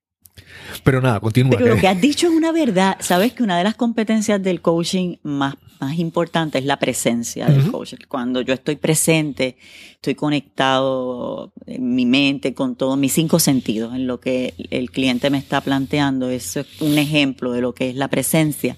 Pero 0.83 1.01
nada, 1.01 1.19
continúa. 1.19 1.51
Pero 1.57 1.67
lo 1.67 1.75
que- 1.75 1.81
que 1.81 1.87
has 1.87 1.99
dicho 2.01 2.27
es 2.27 2.33
una 2.33 2.51
verdad. 2.51 2.97
Sabes 2.99 3.33
que 3.33 3.43
una 3.43 3.57
de 3.57 3.63
las 3.63 3.75
competencias 3.75 4.41
del 4.41 4.61
coaching 4.61 5.15
más, 5.23 5.55
más 5.79 5.97
importante 5.99 6.57
es 6.57 6.65
la 6.65 6.77
presencia 6.79 7.45
del 7.47 7.71
coach. 7.71 7.93
Cuando 8.07 8.41
yo 8.41 8.53
estoy 8.53 8.75
presente, 8.77 9.57
estoy 9.93 10.15
conectado 10.15 11.51
en 11.65 11.93
mi 11.95 12.05
mente 12.05 12.53
con 12.53 12.75
todos 12.75 12.97
mis 12.97 13.13
cinco 13.13 13.39
sentidos, 13.39 13.93
en 13.93 14.07
lo 14.07 14.19
que 14.19 14.53
el 14.71 14.89
cliente 14.91 15.29
me 15.29 15.37
está 15.37 15.61
planteando. 15.61 16.29
Eso 16.29 16.61
es 16.61 16.81
un 16.81 16.97
ejemplo 16.97 17.51
de 17.51 17.61
lo 17.61 17.73
que 17.73 17.89
es 17.89 17.95
la 17.95 18.07
presencia. 18.07 18.75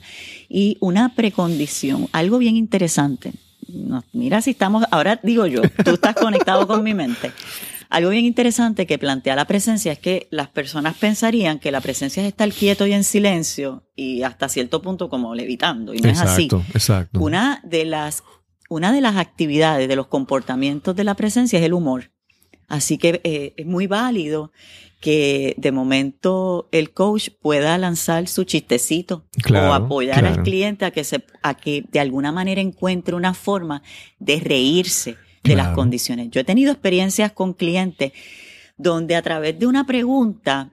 Y 0.49 0.78
una 0.82 1.16
precondición, 1.16 2.07
algo 2.12 2.38
bien 2.38 2.55
interesante. 2.57 3.32
Mira 4.14 4.41
si 4.41 4.51
estamos, 4.51 4.84
ahora 4.91 5.20
digo 5.22 5.45
yo, 5.45 5.62
tú 5.86 5.91
estás 5.91 6.16
conectado 6.16 6.68
con 6.68 6.84
mi 6.84 6.93
mente. 6.93 7.32
Algo 7.90 8.12
bien 8.12 8.26
interesante 8.26 8.86
que 8.86 9.00
plantea 9.00 9.36
la 9.36 9.46
presencia 9.46 9.92
es 9.92 10.00
que 10.00 10.28
las 10.30 10.48
personas 10.48 10.96
pensarían 10.96 11.58
que 11.58 11.72
la 11.72 11.82
presencia 11.82 12.22
es 12.22 12.28
estar 12.28 12.50
quieto 12.52 12.86
y 12.86 12.94
en 12.94 13.04
silencio 13.04 13.84
y 13.96 14.22
hasta 14.22 14.48
cierto 14.48 14.82
punto 14.82 15.10
como 15.10 15.34
levitando, 15.34 15.96
y 15.96 16.00
no 16.00 16.10
es 16.10 16.22
así. 16.22 16.44
exacto, 16.44 16.64
exacto. 16.74 17.20
Una 17.20 17.62
de 17.64 17.86
las 17.86 18.24
una 18.70 18.94
de 18.94 19.02
las 19.02 19.18
actividades, 19.18 19.88
de 19.88 19.96
los 19.96 20.06
comportamientos 20.06 20.96
de 20.96 21.04
la 21.04 21.16
presencia 21.16 21.58
es 21.58 21.66
el 21.66 21.74
humor. 21.74 22.12
Así 22.68 23.00
que 23.00 23.20
eh, 23.24 23.54
es 23.58 23.66
muy 23.66 23.88
válido 23.88 24.52
que 25.02 25.56
de 25.58 25.72
momento 25.72 26.70
el 26.72 26.92
coach 26.92 27.30
pueda 27.42 27.78
lanzar 27.80 28.28
su 28.28 28.44
chistecito 28.44 29.26
Claro, 29.42 29.72
o 29.72 29.74
apoyar 29.74 30.26
al 30.26 30.44
cliente 30.44 30.86
a 30.86 30.92
que, 30.92 31.04
se, 31.04 31.26
a 31.42 31.56
que 31.56 31.86
de 31.90 32.00
alguna 32.00 32.32
manera 32.32 32.62
encuentre 32.62 33.16
una 33.16 33.34
forma 33.34 33.82
de 34.20 34.40
reírse 34.40 35.18
de 35.44 35.56
las 35.56 35.70
condiciones. 35.70 36.30
Yo 36.32 36.42
he 36.42 36.44
tenido 36.44 36.72
experiencias 36.72 37.32
con 37.32 37.54
clientes 37.54 38.12
donde 38.78 39.16
a 39.16 39.22
través 39.22 39.60
de 39.60 39.68
una 39.68 39.86
pregunta 39.86 40.72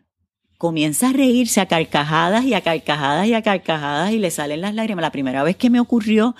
comienza 0.58 1.10
a 1.10 1.12
reírse 1.12 1.60
a 1.60 1.66
carcajadas 1.66 2.44
y 2.44 2.54
a 2.54 2.60
carcajadas 2.60 3.26
y 3.26 3.34
a 3.34 3.42
carcajadas 3.42 4.12
y 4.12 4.18
le 4.18 4.30
salen 4.30 4.60
las 4.60 4.74
lágrimas. 4.74 5.02
La 5.02 5.12
primera 5.12 5.42
vez 5.42 5.56
que 5.56 5.70
me 5.70 5.80
ocurrió, 5.80 6.34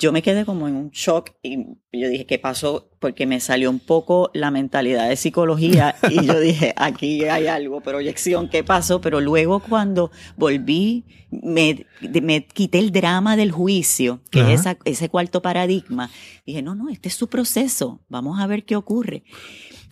yo 0.00 0.12
me 0.12 0.22
quedé 0.22 0.44
como 0.44 0.66
en 0.66 0.74
un 0.74 0.90
shock 0.90 1.30
y 1.42 1.58
yo 1.92 2.08
dije, 2.08 2.26
¿qué 2.26 2.38
pasó? 2.38 2.90
Porque 2.98 3.26
me 3.26 3.38
salió 3.38 3.70
un 3.70 3.78
poco 3.78 4.30
la 4.34 4.50
mentalidad 4.50 5.08
de 5.08 5.14
psicología 5.16 5.94
y 6.10 6.24
yo 6.26 6.40
dije, 6.40 6.72
aquí 6.76 7.24
hay 7.26 7.46
algo, 7.46 7.80
proyección, 7.80 8.48
¿qué 8.48 8.64
pasó? 8.64 9.00
Pero 9.00 9.20
luego 9.20 9.60
cuando 9.60 10.10
volví, 10.36 11.04
me, 11.30 11.86
me 12.22 12.46
quité 12.46 12.78
el 12.78 12.90
drama 12.90 13.36
del 13.36 13.52
juicio, 13.52 14.20
que 14.30 14.40
Ajá. 14.40 14.52
es 14.52 14.60
esa- 14.60 14.78
ese 14.84 15.08
cuarto 15.08 15.42
paradigma. 15.42 16.10
Dije, 16.46 16.62
no, 16.62 16.74
no, 16.74 16.88
este 16.88 17.08
es 17.08 17.14
su 17.14 17.28
proceso, 17.28 18.00
vamos 18.08 18.40
a 18.40 18.46
ver 18.46 18.64
qué 18.64 18.76
ocurre. 18.76 19.22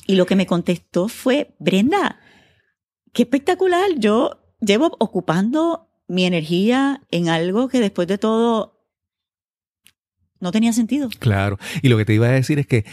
Y 0.06 0.14
lo 0.16 0.24
que 0.26 0.36
me 0.36 0.46
contestó 0.46 1.08
fue, 1.08 1.54
Brenda, 1.58 2.18
qué 3.12 3.22
espectacular, 3.22 3.90
yo 3.98 4.40
llevo 4.60 4.96
ocupando 4.98 5.88
mi 6.08 6.24
energía 6.24 7.02
en 7.10 7.28
algo 7.28 7.68
que 7.68 7.80
después 7.80 8.08
de 8.08 8.16
todo 8.16 8.77
no 10.40 10.52
tenía 10.52 10.72
sentido. 10.72 11.08
Claro. 11.18 11.58
Y 11.82 11.88
lo 11.88 11.96
que 11.96 12.04
te 12.04 12.14
iba 12.14 12.26
a 12.26 12.30
decir 12.30 12.58
es 12.58 12.66
que 12.66 12.84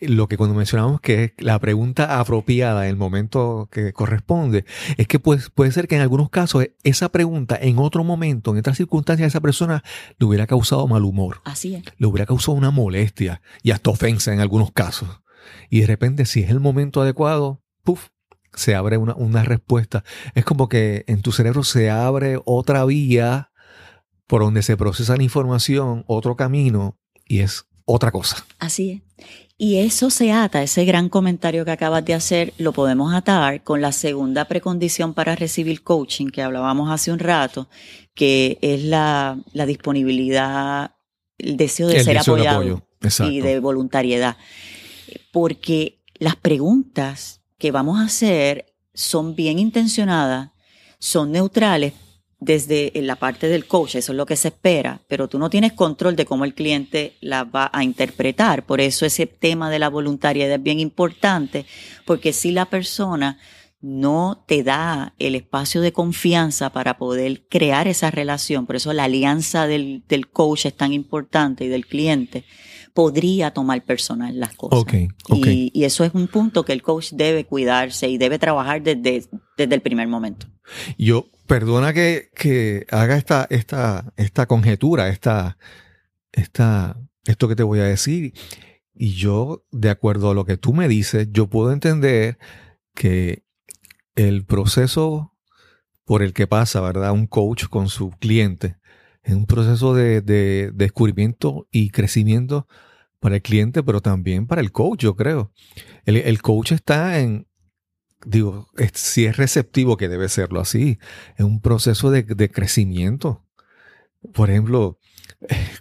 lo 0.00 0.28
que 0.28 0.36
cuando 0.36 0.54
mencionamos 0.54 1.00
que 1.00 1.24
es 1.24 1.32
la 1.38 1.58
pregunta 1.58 2.18
apropiada 2.20 2.84
en 2.84 2.90
el 2.90 2.96
momento 2.96 3.68
que 3.70 3.92
corresponde, 3.92 4.64
es 4.96 5.06
que 5.06 5.18
pues, 5.18 5.50
puede 5.50 5.72
ser 5.72 5.88
que 5.88 5.96
en 5.96 6.02
algunos 6.02 6.30
casos 6.30 6.66
esa 6.82 7.10
pregunta 7.10 7.58
en 7.60 7.78
otro 7.78 8.04
momento, 8.04 8.52
en 8.52 8.58
otras 8.58 8.76
circunstancias, 8.76 9.24
a 9.24 9.28
esa 9.28 9.40
persona 9.40 9.82
le 10.18 10.26
hubiera 10.26 10.46
causado 10.46 10.86
mal 10.86 11.04
humor, 11.04 11.40
Así 11.44 11.74
es. 11.74 11.84
le 11.96 12.06
hubiera 12.06 12.26
causado 12.26 12.56
una 12.56 12.70
molestia 12.70 13.40
y 13.62 13.70
hasta 13.70 13.90
ofensa 13.90 14.32
en 14.32 14.40
algunos 14.40 14.72
casos. 14.72 15.22
Y 15.70 15.80
de 15.80 15.86
repente, 15.86 16.26
si 16.26 16.40
es 16.40 16.50
el 16.50 16.60
momento 16.60 17.02
adecuado, 17.02 17.62
puff, 17.82 18.08
se 18.54 18.74
abre 18.74 18.96
una, 18.96 19.14
una 19.14 19.42
respuesta. 19.42 20.04
Es 20.34 20.44
como 20.44 20.68
que 20.68 21.04
en 21.06 21.22
tu 21.22 21.32
cerebro 21.32 21.64
se 21.64 21.90
abre 21.90 22.38
otra 22.44 22.84
vía 22.84 23.50
por 24.26 24.42
donde 24.42 24.62
se 24.62 24.76
procesa 24.76 25.16
la 25.16 25.22
información, 25.22 26.04
otro 26.06 26.36
camino, 26.36 26.98
y 27.26 27.40
es 27.40 27.66
otra 27.84 28.10
cosa. 28.10 28.44
Así 28.58 28.90
es. 28.90 29.02
Y 29.56 29.76
eso 29.78 30.10
se 30.10 30.32
ata, 30.32 30.62
ese 30.62 30.84
gran 30.84 31.08
comentario 31.08 31.64
que 31.64 31.70
acabas 31.70 32.04
de 32.04 32.14
hacer, 32.14 32.52
lo 32.58 32.72
podemos 32.72 33.14
atar 33.14 33.62
con 33.62 33.80
la 33.80 33.92
segunda 33.92 34.46
precondición 34.46 35.14
para 35.14 35.36
recibir 35.36 35.82
coaching 35.82 36.26
que 36.26 36.42
hablábamos 36.42 36.90
hace 36.90 37.12
un 37.12 37.20
rato, 37.20 37.68
que 38.14 38.58
es 38.62 38.82
la, 38.82 39.38
la 39.52 39.66
disponibilidad, 39.66 40.96
el 41.38 41.56
deseo 41.56 41.86
de 41.86 41.98
El 41.98 42.04
ser 42.04 42.16
deseo 42.18 42.34
de 42.34 42.48
apoyado 42.48 42.60
apoyo. 42.60 43.30
Y 43.30 43.40
de 43.42 43.60
voluntariedad. 43.60 44.36
Porque 45.32 46.02
las 46.14 46.34
preguntas 46.34 47.42
que 47.58 47.70
vamos 47.70 48.00
a 48.00 48.04
hacer 48.04 48.74
son 48.92 49.36
bien 49.36 49.58
intencionadas, 49.60 50.50
son 50.98 51.30
neutrales, 51.30 51.92
desde 52.40 52.92
la 52.96 53.16
parte 53.16 53.48
del 53.48 53.66
coach, 53.66 53.94
eso 53.94 54.12
es 54.12 54.16
lo 54.16 54.26
que 54.26 54.36
se 54.36 54.48
espera, 54.48 55.00
pero 55.08 55.28
tú 55.28 55.38
no 55.38 55.50
tienes 55.50 55.72
control 55.72 56.16
de 56.16 56.24
cómo 56.24 56.44
el 56.44 56.54
cliente 56.54 57.14
la 57.20 57.44
va 57.44 57.70
a 57.72 57.84
interpretar. 57.84 58.66
Por 58.66 58.80
eso 58.80 59.06
ese 59.06 59.26
tema 59.26 59.70
de 59.70 59.78
la 59.78 59.88
voluntariedad 59.88 60.54
es 60.54 60.62
bien 60.62 60.80
importante, 60.80 61.66
porque 62.04 62.32
si 62.32 62.50
la 62.50 62.66
persona 62.66 63.38
no 63.80 64.42
te 64.46 64.62
da 64.62 65.14
el 65.18 65.34
espacio 65.34 65.82
de 65.82 65.92
confianza 65.92 66.70
para 66.70 66.96
poder 66.96 67.46
crear 67.48 67.86
esa 67.86 68.10
relación, 68.10 68.64
por 68.64 68.76
eso 68.76 68.92
la 68.94 69.04
alianza 69.04 69.66
del, 69.66 70.02
del 70.08 70.28
coach 70.28 70.64
es 70.66 70.74
tan 70.74 70.94
importante 70.94 71.64
y 71.66 71.68
del 71.68 71.86
cliente, 71.86 72.44
podría 72.94 73.50
tomar 73.50 73.84
personal 73.84 74.38
las 74.40 74.54
cosas. 74.54 74.84
Y, 75.28 75.70
y 75.74 75.84
eso 75.84 76.04
es 76.04 76.14
un 76.14 76.28
punto 76.28 76.64
que 76.64 76.72
el 76.72 76.80
coach 76.80 77.10
debe 77.12 77.44
cuidarse 77.44 78.08
y 78.08 78.16
debe 78.16 78.38
trabajar 78.38 78.82
desde, 78.82 79.26
desde 79.58 79.74
el 79.74 79.82
primer 79.82 80.08
momento. 80.08 80.46
Yo, 80.96 81.26
perdona 81.46 81.92
que, 81.92 82.30
que 82.34 82.86
haga 82.90 83.16
esta, 83.16 83.46
esta, 83.50 84.12
esta 84.16 84.46
conjetura, 84.46 85.08
esta, 85.08 85.58
esta, 86.32 86.96
esto 87.26 87.48
que 87.48 87.56
te 87.56 87.62
voy 87.62 87.80
a 87.80 87.84
decir. 87.84 88.32
Y 88.94 89.14
yo, 89.14 89.64
de 89.72 89.90
acuerdo 89.90 90.30
a 90.30 90.34
lo 90.34 90.44
que 90.44 90.56
tú 90.56 90.72
me 90.72 90.88
dices, 90.88 91.28
yo 91.32 91.48
puedo 91.48 91.72
entender 91.72 92.38
que 92.94 93.44
el 94.14 94.44
proceso 94.44 95.32
por 96.04 96.22
el 96.22 96.32
que 96.32 96.46
pasa, 96.46 96.80
¿verdad? 96.80 97.12
Un 97.12 97.26
coach 97.26 97.64
con 97.66 97.88
su 97.88 98.10
cliente 98.10 98.76
es 99.24 99.34
un 99.34 99.46
proceso 99.46 99.94
de, 99.94 100.20
de 100.20 100.70
descubrimiento 100.74 101.66
y 101.72 101.90
crecimiento 101.90 102.68
para 103.20 103.36
el 103.36 103.42
cliente, 103.42 103.82
pero 103.82 104.02
también 104.02 104.46
para 104.46 104.60
el 104.60 104.70
coach, 104.70 105.00
yo 105.00 105.16
creo. 105.16 105.50
El, 106.04 106.18
el 106.18 106.42
coach 106.42 106.72
está 106.72 107.20
en, 107.20 107.46
digo, 108.24 108.68
si 108.92 109.26
es 109.26 109.36
receptivo, 109.36 109.96
que 109.96 110.08
debe 110.08 110.28
serlo 110.28 110.60
así, 110.60 110.98
es 111.36 111.44
un 111.44 111.60
proceso 111.60 112.10
de, 112.10 112.22
de 112.22 112.50
crecimiento. 112.50 113.44
Por 114.32 114.50
ejemplo, 114.50 114.98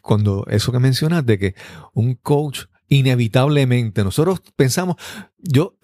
cuando 0.01 0.45
eso 0.49 0.71
que 0.71 0.79
mencionas 0.79 1.25
de 1.25 1.39
que 1.39 1.55
un 1.93 2.15
coach 2.15 2.65
inevitablemente, 2.87 4.03
nosotros 4.03 4.41
pensamos, 4.55 4.97
yo, 5.37 5.77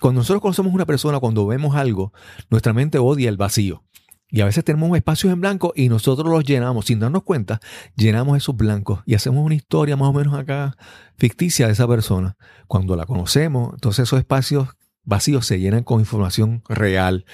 cuando 0.00 0.20
nosotros 0.20 0.40
conocemos 0.40 0.72
una 0.72 0.86
persona, 0.86 1.18
cuando 1.20 1.46
vemos 1.46 1.76
algo, 1.76 2.12
nuestra 2.50 2.72
mente 2.72 2.98
odia 2.98 3.28
el 3.28 3.36
vacío. 3.36 3.84
Y 4.30 4.42
a 4.42 4.44
veces 4.44 4.62
tenemos 4.62 4.94
espacios 4.94 5.32
en 5.32 5.40
blanco 5.40 5.72
y 5.74 5.88
nosotros 5.88 6.30
los 6.30 6.44
llenamos 6.44 6.84
sin 6.84 7.00
darnos 7.00 7.22
cuenta, 7.22 7.60
llenamos 7.96 8.36
esos 8.36 8.54
blancos 8.54 9.00
y 9.06 9.14
hacemos 9.14 9.42
una 9.42 9.54
historia 9.54 9.96
más 9.96 10.08
o 10.08 10.12
menos 10.12 10.34
acá 10.34 10.76
ficticia 11.16 11.66
de 11.66 11.72
esa 11.72 11.88
persona. 11.88 12.36
Cuando 12.66 12.94
la 12.94 13.06
conocemos, 13.06 13.72
entonces 13.72 14.02
esos 14.02 14.18
espacios 14.18 14.68
vacíos 15.08 15.46
se 15.46 15.58
llenan 15.58 15.84
con 15.84 16.00
información 16.00 16.62
real. 16.68 17.24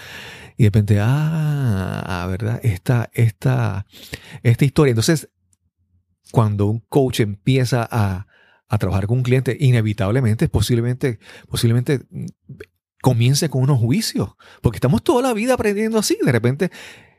Y 0.57 0.63
de 0.63 0.69
repente, 0.69 0.99
ah, 1.01 2.25
¿verdad? 2.31 2.61
Esta, 2.63 3.11
esta, 3.13 3.87
esta 4.43 4.65
historia. 4.65 4.93
Entonces, 4.93 5.29
cuando 6.31 6.67
un 6.67 6.79
coach 6.89 7.21
empieza 7.21 7.87
a, 7.91 8.29
a 8.69 8.79
trabajar 8.79 9.09
con 9.09 9.19
un 9.19 9.25
cliente, 9.25 9.57
inevitablemente, 9.59 10.49
posiblemente, 10.49 11.19
posiblemente 11.49 12.07
mm, 12.11 12.27
comience 13.03 13.49
con 13.49 13.63
unos 13.63 13.81
juicios. 13.81 14.31
Porque 14.63 14.77
estamos 14.77 15.03
toda 15.03 15.23
la 15.23 15.35
vida 15.35 15.55
aprendiendo 15.55 15.99
así. 15.99 16.17
De 16.25 16.31
repente, 16.31 16.71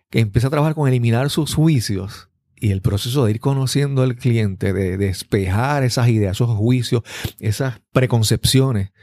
que 0.10 0.22
empieza 0.22 0.47
a 0.47 0.51
trabajar 0.51 0.74
con 0.74 0.88
eliminar 0.88 1.30
sus 1.30 1.53
juicios. 1.53 2.30
Y 2.56 2.72
el 2.72 2.82
proceso 2.82 3.26
de 3.26 3.32
ir 3.32 3.41
conociendo 3.41 4.03
al 4.03 4.16
cliente, 4.16 4.72
de 4.72 4.95
despejar 4.95 5.84
esas 5.84 6.08
ideas, 6.08 6.38
esos 6.38 6.56
juicios, 6.56 7.03
esas 7.39 7.82
preconcepciones. 7.91 8.93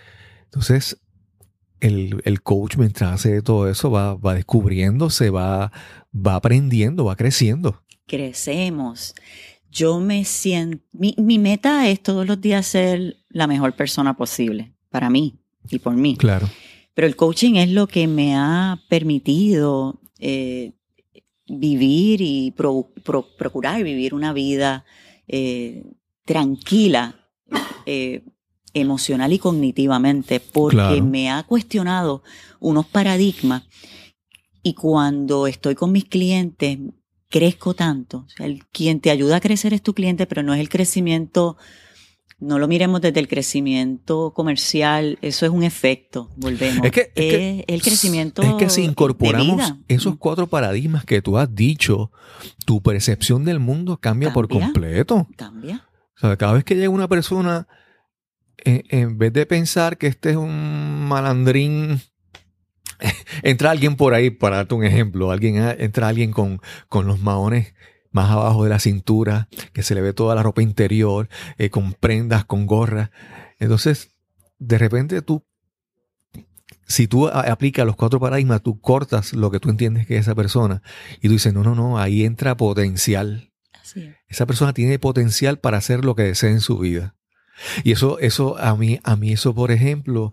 Entonces, 0.44 1.01
el, 1.82 2.22
el 2.24 2.42
coach 2.42 2.76
mientras 2.76 3.12
hace 3.12 3.42
todo 3.42 3.68
eso 3.68 3.90
va, 3.90 4.14
va 4.14 4.34
descubriendo, 4.34 5.10
se 5.10 5.30
va, 5.30 5.70
va 6.14 6.36
aprendiendo, 6.36 7.04
va 7.04 7.16
creciendo. 7.16 7.82
Crecemos. 8.06 9.14
Yo 9.70 10.00
me 10.00 10.24
siento, 10.24 10.84
mi, 10.92 11.14
mi 11.18 11.38
meta 11.38 11.88
es 11.88 12.02
todos 12.02 12.26
los 12.26 12.40
días 12.40 12.66
ser 12.66 13.16
la 13.30 13.46
mejor 13.46 13.74
persona 13.74 14.16
posible, 14.16 14.74
para 14.90 15.08
mí 15.10 15.38
y 15.70 15.78
por 15.78 15.94
mí. 15.94 16.16
Claro. 16.16 16.48
Pero 16.94 17.06
el 17.06 17.16
coaching 17.16 17.54
es 17.54 17.70
lo 17.70 17.86
que 17.86 18.06
me 18.06 18.36
ha 18.36 18.78
permitido 18.88 20.00
eh, 20.18 20.72
vivir 21.48 22.20
y 22.20 22.50
pro- 22.50 22.90
pro- 23.02 23.26
procurar 23.38 23.82
vivir 23.82 24.14
una 24.14 24.32
vida 24.34 24.84
eh, 25.26 25.84
tranquila, 26.26 27.16
eh, 27.86 28.24
emocional 28.74 29.32
y 29.32 29.38
cognitivamente, 29.38 30.40
porque 30.40 30.76
Claro. 30.76 31.04
me 31.04 31.30
ha 31.30 31.42
cuestionado 31.44 32.22
unos 32.60 32.86
paradigmas 32.86 33.64
y 34.62 34.74
cuando 34.74 35.46
estoy 35.46 35.74
con 35.74 35.92
mis 35.92 36.04
clientes 36.04 36.78
crezco 37.28 37.74
tanto. 37.74 38.24
O 38.26 38.28
sea, 38.28 38.46
el, 38.46 38.64
quien 38.66 39.00
te 39.00 39.10
ayuda 39.10 39.36
a 39.36 39.40
crecer 39.40 39.72
es 39.74 39.82
tu 39.82 39.94
cliente, 39.94 40.26
pero 40.26 40.42
no 40.42 40.54
es 40.54 40.60
el 40.60 40.68
crecimiento 40.68 41.56
no 42.38 42.58
lo 42.58 42.66
miremos 42.66 43.00
desde 43.00 43.20
el 43.20 43.28
crecimiento 43.28 44.32
comercial, 44.34 45.16
eso 45.22 45.46
es 45.46 45.52
un 45.52 45.62
efecto, 45.62 46.28
volvemos. 46.36 46.84
Es 46.84 46.90
que- 46.90 47.00
es 47.02 47.12
que- 47.14 47.64
el 47.68 47.80
crecimiento 47.82 48.42
Es 48.42 48.54
que 48.54 48.68
si 48.68 48.82
incorporamos 48.82 49.74
esos 49.86 50.16
cuatro 50.18 50.48
paradigmas 50.48 51.04
que 51.04 51.22
tú 51.22 51.38
has 51.38 51.54
dicho, 51.54 52.10
tu 52.66 52.82
percepción 52.82 53.44
del 53.44 53.60
mundo 53.60 53.98
cambia, 54.00 54.32
por 54.32 54.48
Cambia. 54.48 54.66
completo. 54.66 55.28
cambia. 55.36 55.86
O 56.16 56.20
sea, 56.20 56.36
cada 56.36 56.54
vez 56.54 56.64
que 56.64 56.74
llega 56.74 56.88
una 56.88 57.06
persona, 57.06 57.68
en, 58.64 58.82
en 58.88 59.18
vez 59.18 59.32
de 59.32 59.46
pensar 59.46 59.98
que 59.98 60.06
este 60.06 60.30
es 60.30 60.36
un 60.36 61.06
malandrín, 61.08 62.00
entra 63.42 63.70
alguien 63.70 63.96
por 63.96 64.14
ahí, 64.14 64.30
para 64.30 64.56
darte 64.56 64.74
un 64.74 64.84
ejemplo, 64.84 65.30
alguien 65.30 65.56
entra 65.78 66.08
alguien 66.08 66.30
con, 66.32 66.60
con 66.88 67.06
los 67.06 67.20
maones 67.20 67.74
más 68.10 68.30
abajo 68.30 68.64
de 68.64 68.70
la 68.70 68.78
cintura, 68.78 69.48
que 69.72 69.82
se 69.82 69.94
le 69.94 70.02
ve 70.02 70.12
toda 70.12 70.34
la 70.34 70.42
ropa 70.42 70.62
interior, 70.62 71.28
eh, 71.56 71.70
con 71.70 71.94
prendas, 71.94 72.44
con 72.44 72.66
gorras. 72.66 73.10
Entonces, 73.58 74.14
de 74.58 74.76
repente 74.78 75.22
tú, 75.22 75.44
si 76.86 77.08
tú 77.08 77.28
a- 77.28 77.40
aplicas 77.40 77.86
los 77.86 77.96
cuatro 77.96 78.20
paradigmas, 78.20 78.62
tú 78.62 78.80
cortas 78.80 79.32
lo 79.32 79.50
que 79.50 79.60
tú 79.60 79.70
entiendes 79.70 80.06
que 80.06 80.16
es 80.16 80.22
esa 80.22 80.34
persona 80.34 80.82
y 81.20 81.28
tú 81.28 81.32
dices, 81.34 81.54
no, 81.54 81.62
no, 81.62 81.74
no, 81.74 81.98
ahí 81.98 82.24
entra 82.24 82.56
potencial. 82.56 83.50
Así 83.80 84.02
es. 84.02 84.16
Esa 84.28 84.46
persona 84.46 84.72
tiene 84.74 84.98
potencial 84.98 85.58
para 85.58 85.78
hacer 85.78 86.04
lo 86.04 86.14
que 86.14 86.22
desee 86.24 86.50
en 86.50 86.60
su 86.60 86.78
vida. 86.78 87.16
Y 87.84 87.92
eso, 87.92 88.18
eso, 88.18 88.58
a 88.58 88.76
mí, 88.76 88.98
a 89.04 89.16
mí 89.16 89.32
eso, 89.32 89.54
por 89.54 89.70
ejemplo, 89.70 90.32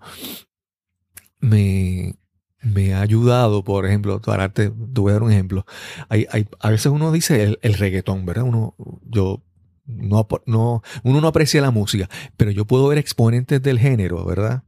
me, 1.40 2.16
me 2.62 2.94
ha 2.94 3.02
ayudado, 3.02 3.64
por 3.64 3.86
ejemplo, 3.86 4.22
para 4.22 4.44
darte, 4.44 4.70
te 4.70 5.02
voy 5.02 5.12
a 5.12 5.14
dar 5.14 5.24
un 5.24 5.32
ejemplo. 5.32 5.66
Hay, 6.10 6.28
hay, 6.32 6.48
a 6.60 6.70
veces 6.70 6.92
uno 6.92 7.12
dice 7.12 7.44
el, 7.44 7.60
el 7.62 7.74
reggaetón, 7.74 8.26
¿verdad? 8.26 8.44
Uno, 8.44 8.76
yo, 9.06 9.44
no, 9.86 10.28
no, 10.46 10.82
uno 11.04 11.22
no 11.22 11.28
aprecia 11.28 11.62
la 11.62 11.72
música, 11.72 12.10
pero 12.38 12.52
yo 12.52 12.66
puedo 12.66 12.88
ver 12.88 12.98
exponentes 12.98 13.62
del 13.62 13.80
género, 13.80 14.26
¿verdad? 14.26 14.64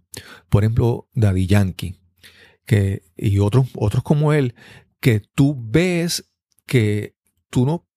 Por 0.50 0.64
ejemplo, 0.64 1.10
Daddy 1.14 1.48
Yankee, 1.48 2.00
que, 2.66 3.04
y 3.16 3.40
otros, 3.40 3.68
otros 3.76 4.04
como 4.04 4.34
él, 4.34 4.56
que 5.00 5.20
tú 5.20 5.56
ves 5.58 6.32
que 6.66 7.16
tú 7.50 7.66
no, 7.66 7.88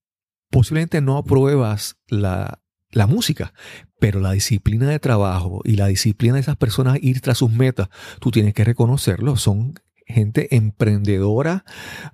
posiblemente 0.51 1.01
no 1.01 1.17
apruebas 1.17 1.97
la, 2.09 2.64
la 2.95 3.07
música, 3.07 3.53
pero 4.01 4.21
la 4.21 4.33
disciplina 4.33 4.89
de 4.89 4.99
trabajo 4.99 5.61
y 5.65 5.77
la 5.77 5.87
disciplina 5.89 6.35
de 6.35 6.41
esas 6.41 6.57
personas 6.57 6.99
ir 7.03 7.21
tras 7.21 7.39
sus 7.39 7.51
metas, 7.51 7.89
tú 8.21 8.31
tienes 8.31 8.55
que 8.55 8.65
reconocerlo, 8.65 9.37
son 9.37 9.75
gente 10.07 10.55
emprendedora. 10.57 11.65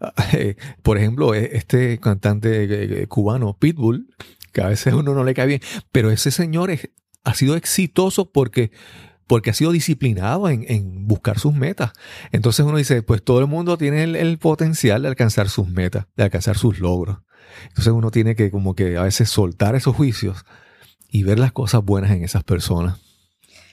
Eh, 0.32 0.56
Por 0.82 0.96
ejemplo, 0.98 1.34
eh, 1.34 1.50
este 1.54 1.98
cantante 1.98 2.64
eh, 2.64 3.02
eh, 3.02 3.06
cubano, 3.08 3.56
Pitbull, 3.58 4.08
que 4.52 4.62
a 4.62 4.68
veces 4.68 4.94
uno 4.94 5.14
no 5.14 5.24
le 5.24 5.34
cae 5.34 5.46
bien, 5.46 5.60
pero 5.92 6.10
ese 6.10 6.30
señor 6.30 6.70
es- 6.70 6.90
ha 7.24 7.34
sido 7.34 7.56
exitoso 7.56 8.30
porque, 8.32 8.70
porque 9.26 9.50
ha 9.50 9.54
sido 9.54 9.72
disciplinado 9.72 10.48
en, 10.48 10.64
en 10.68 11.06
buscar 11.06 11.38
sus 11.38 11.52
metas. 11.54 11.92
Entonces 12.32 12.64
uno 12.64 12.78
dice, 12.78 13.02
pues 13.02 13.22
todo 13.22 13.40
el 13.40 13.46
mundo 13.46 13.76
tiene 13.76 14.04
el, 14.04 14.16
el 14.16 14.38
potencial 14.38 15.02
de 15.02 15.08
alcanzar 15.08 15.48
sus 15.48 15.68
metas, 15.68 16.06
de 16.16 16.24
alcanzar 16.24 16.56
sus 16.56 16.78
logros. 16.78 17.18
Entonces 17.68 17.92
uno 17.92 18.10
tiene 18.10 18.34
que 18.36 18.50
como 18.50 18.74
que 18.74 18.96
a 18.96 19.02
veces 19.02 19.28
soltar 19.28 19.74
esos 19.74 19.94
juicios 19.96 20.44
y 21.10 21.22
ver 21.22 21.38
las 21.38 21.52
cosas 21.52 21.84
buenas 21.84 22.10
en 22.10 22.24
esas 22.24 22.44
personas. 22.44 22.98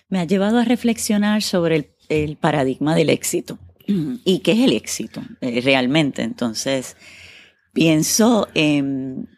Me 0.09 0.19
ha 0.19 0.25
llevado 0.25 0.57
a 0.57 0.65
reflexionar 0.65 1.41
sobre 1.41 1.95
el, 2.09 2.38
paradigma 2.38 2.95
del 2.95 3.09
éxito. 3.09 3.59
¿Y 3.88 4.39
qué 4.39 4.53
es 4.53 4.59
el 4.59 4.73
éxito 4.73 5.21
eh, 5.41 5.61
realmente? 5.61 6.21
Entonces, 6.21 6.97
pienso 7.73 8.47
en, 8.53 9.29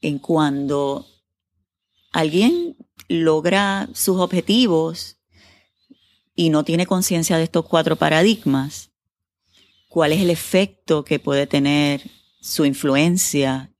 en 0.00 0.18
cuando 0.18 1.06
alguien 2.12 2.76
logra 3.08 3.88
sus 3.94 4.18
objetivos 4.18 5.18
y 6.34 6.50
no 6.50 6.64
tiene 6.64 6.86
conciencia 6.86 7.38
de 7.38 7.44
estos 7.44 7.66
cuatro 7.66 7.96
paradigmas, 7.96 8.90
cuál 9.88 10.12
es 10.12 10.20
el 10.20 10.30
efecto 10.30 11.04
que 11.04 11.18
puede 11.18 11.46
tener 11.46 12.02
su 12.40 12.64
influencia 12.64 13.72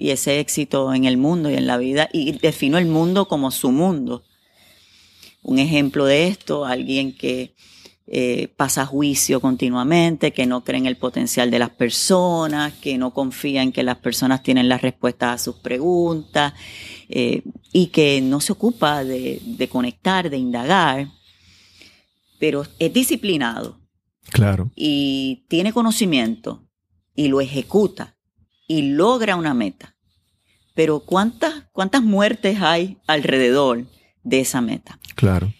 y 0.00 0.10
ese 0.10 0.40
éxito 0.40 0.94
en 0.94 1.04
el 1.04 1.18
mundo 1.18 1.50
y 1.50 1.54
en 1.54 1.66
la 1.66 1.76
vida, 1.76 2.08
y 2.10 2.32
defino 2.32 2.78
el 2.78 2.86
mundo 2.86 3.28
como 3.28 3.50
su 3.50 3.70
mundo. 3.70 4.24
Un 5.42 5.58
ejemplo 5.58 6.06
de 6.06 6.26
esto, 6.26 6.64
alguien 6.64 7.14
que 7.14 7.54
eh, 8.06 8.48
pasa 8.56 8.86
juicio 8.86 9.42
continuamente, 9.42 10.32
que 10.32 10.46
no 10.46 10.64
cree 10.64 10.78
en 10.78 10.86
el 10.86 10.96
potencial 10.96 11.50
de 11.50 11.58
las 11.58 11.68
personas, 11.70 12.72
que 12.80 12.96
no 12.96 13.12
confía 13.12 13.62
en 13.62 13.72
que 13.72 13.82
las 13.82 13.98
personas 13.98 14.42
tienen 14.42 14.70
las 14.70 14.80
respuestas 14.80 15.34
a 15.34 15.44
sus 15.44 15.56
preguntas 15.56 16.54
eh, 17.10 17.42
y 17.70 17.88
que 17.88 18.22
no 18.22 18.40
se 18.40 18.52
ocupa 18.52 19.04
de, 19.04 19.40
de 19.44 19.68
conectar, 19.68 20.30
de 20.30 20.38
indagar, 20.38 21.08
pero 22.38 22.64
es 22.78 22.92
disciplinado 22.92 23.78
Claro. 24.32 24.70
y 24.74 25.44
tiene 25.48 25.72
conocimiento 25.74 26.64
y 27.14 27.28
lo 27.28 27.40
ejecuta 27.42 28.16
y 28.70 28.82
logra 28.82 29.34
una 29.34 29.52
meta. 29.52 29.96
Pero 30.74 31.00
¿cuántas, 31.00 31.64
cuántas 31.72 32.04
muertes 32.04 32.58
hay 32.60 32.98
alrededor 33.08 33.84
de 34.22 34.38
esa 34.38 34.60
meta? 34.60 35.00
Claro. 35.16 35.52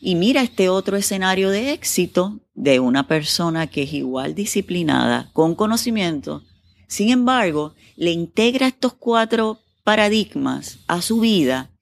Y 0.00 0.14
mira 0.14 0.42
este 0.42 0.68
otro 0.68 0.96
escenario 0.96 1.50
de 1.50 1.72
éxito 1.72 2.38
de 2.54 2.78
una 2.78 3.08
persona 3.08 3.66
que 3.66 3.82
es 3.82 3.92
igual 3.92 4.36
disciplinada, 4.36 5.30
con 5.32 5.56
conocimiento. 5.56 6.44
Sin 6.86 7.10
embargo, 7.10 7.74
le 7.96 8.12
integra 8.12 8.68
estos 8.68 8.94
cuatro 8.94 9.58
paradigmas 9.82 10.78
a 10.86 11.02
su 11.02 11.18
vida 11.18 11.72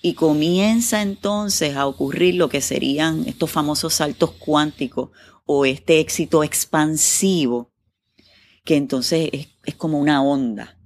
y 0.00 0.14
comienza 0.14 1.02
entonces 1.02 1.74
a 1.74 1.88
ocurrir 1.88 2.36
lo 2.36 2.48
que 2.48 2.60
serían 2.60 3.24
estos 3.26 3.50
famosos 3.50 3.94
saltos 3.94 4.30
cuánticos 4.30 5.10
o 5.44 5.66
este 5.66 5.98
éxito 5.98 6.44
expansivo, 6.44 7.72
que 8.64 8.76
entonces 8.76 9.30
es, 9.32 9.55
es 9.66 9.74
como 9.74 9.98
una 9.98 10.22
onda. 10.22 10.78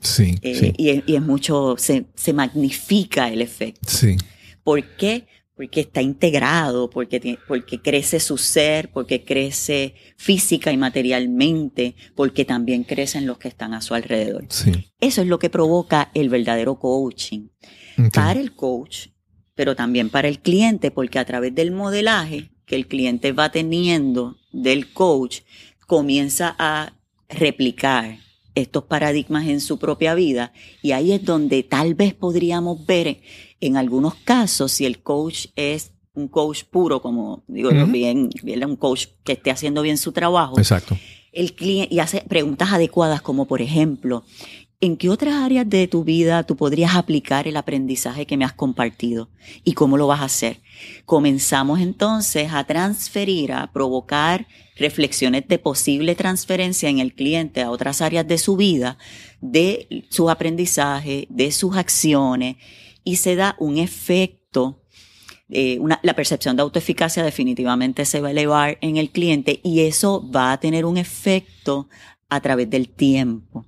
Sí, 0.00 0.36
eh, 0.42 0.54
sí. 0.54 0.74
y, 0.76 0.90
es, 0.90 1.02
y 1.06 1.16
es 1.16 1.22
mucho, 1.22 1.74
se, 1.76 2.06
se 2.14 2.32
magnifica 2.32 3.30
el 3.30 3.42
efecto. 3.42 3.88
Sí. 3.90 4.16
¿Por 4.62 4.96
qué? 4.96 5.26
Porque 5.56 5.80
está 5.80 6.00
integrado, 6.00 6.88
porque, 6.88 7.36
porque 7.48 7.80
crece 7.80 8.20
su 8.20 8.38
ser, 8.38 8.90
porque 8.92 9.24
crece 9.24 9.94
física 10.16 10.70
y 10.70 10.76
materialmente, 10.76 11.96
porque 12.14 12.44
también 12.44 12.84
crecen 12.84 13.26
los 13.26 13.38
que 13.38 13.48
están 13.48 13.74
a 13.74 13.80
su 13.80 13.94
alrededor. 13.94 14.46
Sí. 14.50 14.70
Eso 15.00 15.22
es 15.22 15.26
lo 15.26 15.40
que 15.40 15.50
provoca 15.50 16.12
el 16.14 16.28
verdadero 16.28 16.78
coaching 16.78 17.48
para 18.12 18.38
el 18.38 18.54
coach, 18.54 19.08
pero 19.56 19.74
también 19.74 20.10
para 20.10 20.28
el 20.28 20.38
cliente, 20.38 20.92
porque 20.92 21.18
a 21.18 21.24
través 21.24 21.52
del 21.52 21.72
modelaje 21.72 22.52
que 22.64 22.76
el 22.76 22.86
cliente 22.86 23.32
va 23.32 23.50
teniendo 23.50 24.36
del 24.52 24.92
coach, 24.92 25.40
comienza 25.88 26.54
a 26.58 26.92
replicar 27.28 28.18
estos 28.60 28.84
paradigmas 28.84 29.46
en 29.46 29.60
su 29.60 29.78
propia 29.78 30.14
vida 30.14 30.52
y 30.82 30.92
ahí 30.92 31.12
es 31.12 31.24
donde 31.24 31.62
tal 31.62 31.94
vez 31.94 32.14
podríamos 32.14 32.84
ver 32.86 33.20
en 33.60 33.76
algunos 33.76 34.14
casos 34.14 34.72
si 34.72 34.86
el 34.86 35.02
coach 35.02 35.46
es 35.56 35.92
un 36.14 36.28
coach 36.28 36.64
puro, 36.64 37.00
como 37.00 37.44
digo 37.46 37.70
yo, 37.72 37.84
Ujú. 37.84 37.92
bien, 37.92 38.30
bien 38.42 38.64
un 38.64 38.76
coach 38.76 39.06
que 39.24 39.32
esté 39.32 39.50
haciendo 39.50 39.82
bien 39.82 39.98
su 39.98 40.12
trabajo, 40.12 40.58
Exacto. 40.58 40.96
el 41.32 41.54
cliente 41.54 41.94
y 41.94 42.00
hace 42.00 42.22
preguntas 42.28 42.72
adecuadas 42.72 43.22
como 43.22 43.46
por 43.46 43.62
ejemplo, 43.62 44.24
¿en 44.80 44.96
qué 44.96 45.08
otras 45.10 45.34
áreas 45.34 45.68
de 45.68 45.88
tu 45.88 46.04
vida 46.04 46.44
tú 46.44 46.56
podrías 46.56 46.94
aplicar 46.94 47.48
el 47.48 47.56
aprendizaje 47.56 48.26
que 48.26 48.36
me 48.36 48.44
has 48.44 48.52
compartido? 48.52 49.28
¿Y 49.64 49.72
cómo 49.72 49.96
lo 49.96 50.06
vas 50.06 50.20
a 50.20 50.24
hacer? 50.26 50.60
Comenzamos 51.04 51.80
entonces 51.80 52.52
a 52.52 52.64
transferir, 52.64 53.52
a 53.52 53.72
provocar 53.72 54.46
reflexiones 54.76 55.48
de 55.48 55.58
posible 55.58 56.14
transferencia 56.14 56.88
en 56.88 57.00
el 57.00 57.14
cliente 57.14 57.62
a 57.62 57.70
otras 57.70 58.00
áreas 58.00 58.26
de 58.28 58.38
su 58.38 58.56
vida, 58.56 58.98
de 59.40 60.06
su 60.10 60.30
aprendizaje, 60.30 61.26
de 61.30 61.50
sus 61.50 61.76
acciones, 61.76 62.56
y 63.02 63.16
se 63.16 63.34
da 63.36 63.56
un 63.58 63.78
efecto 63.78 64.82
eh, 65.50 65.78
una- 65.80 65.98
la 66.02 66.14
percepción 66.14 66.56
de 66.56 66.62
autoeficacia 66.62 67.22
definitivamente 67.24 68.04
se 68.04 68.20
va 68.20 68.28
a 68.28 68.32
elevar 68.32 68.76
en 68.82 68.98
el 68.98 69.10
cliente 69.10 69.60
y 69.64 69.80
eso 69.80 70.30
va 70.30 70.52
a 70.52 70.60
tener 70.60 70.84
un 70.84 70.98
efecto 70.98 71.88
a 72.28 72.40
través 72.42 72.68
del 72.68 72.90
tiempo. 72.90 73.64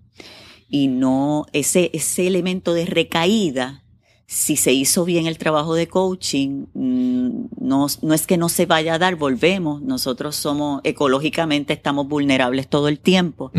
Y 0.70 0.88
no 0.88 1.46
ese, 1.52 1.90
ese 1.92 2.26
elemento 2.26 2.72
de 2.72 2.86
recaída, 2.86 3.82
si 4.26 4.56
se 4.56 4.72
hizo 4.72 5.04
bien 5.04 5.26
el 5.26 5.36
trabajo 5.36 5.74
de 5.74 5.88
coaching, 5.88 6.66
mm, 6.72 7.46
no, 7.60 7.86
no 8.02 8.14
es 8.14 8.26
que 8.26 8.36
no 8.36 8.48
se 8.48 8.66
vaya 8.66 8.94
a 8.94 8.98
dar, 8.98 9.16
volvemos. 9.16 9.82
Nosotros 9.82 10.36
somos 10.36 10.80
ecológicamente, 10.84 11.72
estamos 11.72 12.06
vulnerables 12.06 12.68
todo 12.68 12.88
el 12.88 13.00
tiempo 13.00 13.50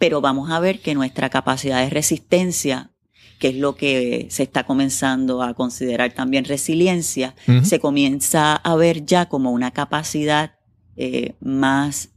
pero 0.00 0.22
vamos 0.22 0.50
a 0.50 0.60
ver 0.60 0.80
que 0.80 0.94
nuestra 0.94 1.28
capacidad 1.28 1.84
de 1.84 1.90
resistencia, 1.90 2.90
que 3.38 3.48
es 3.48 3.56
lo 3.56 3.76
que 3.76 4.28
se 4.30 4.42
está 4.42 4.64
comenzando 4.64 5.42
a 5.42 5.52
considerar 5.52 6.14
también 6.14 6.46
resiliencia, 6.46 7.34
se 7.62 7.80
comienza 7.80 8.56
a 8.56 8.76
ver 8.76 9.04
ya 9.04 9.28
como 9.28 9.50
una 9.50 9.72
capacidad 9.72 10.54
eh, 10.96 11.34
más 11.40 12.14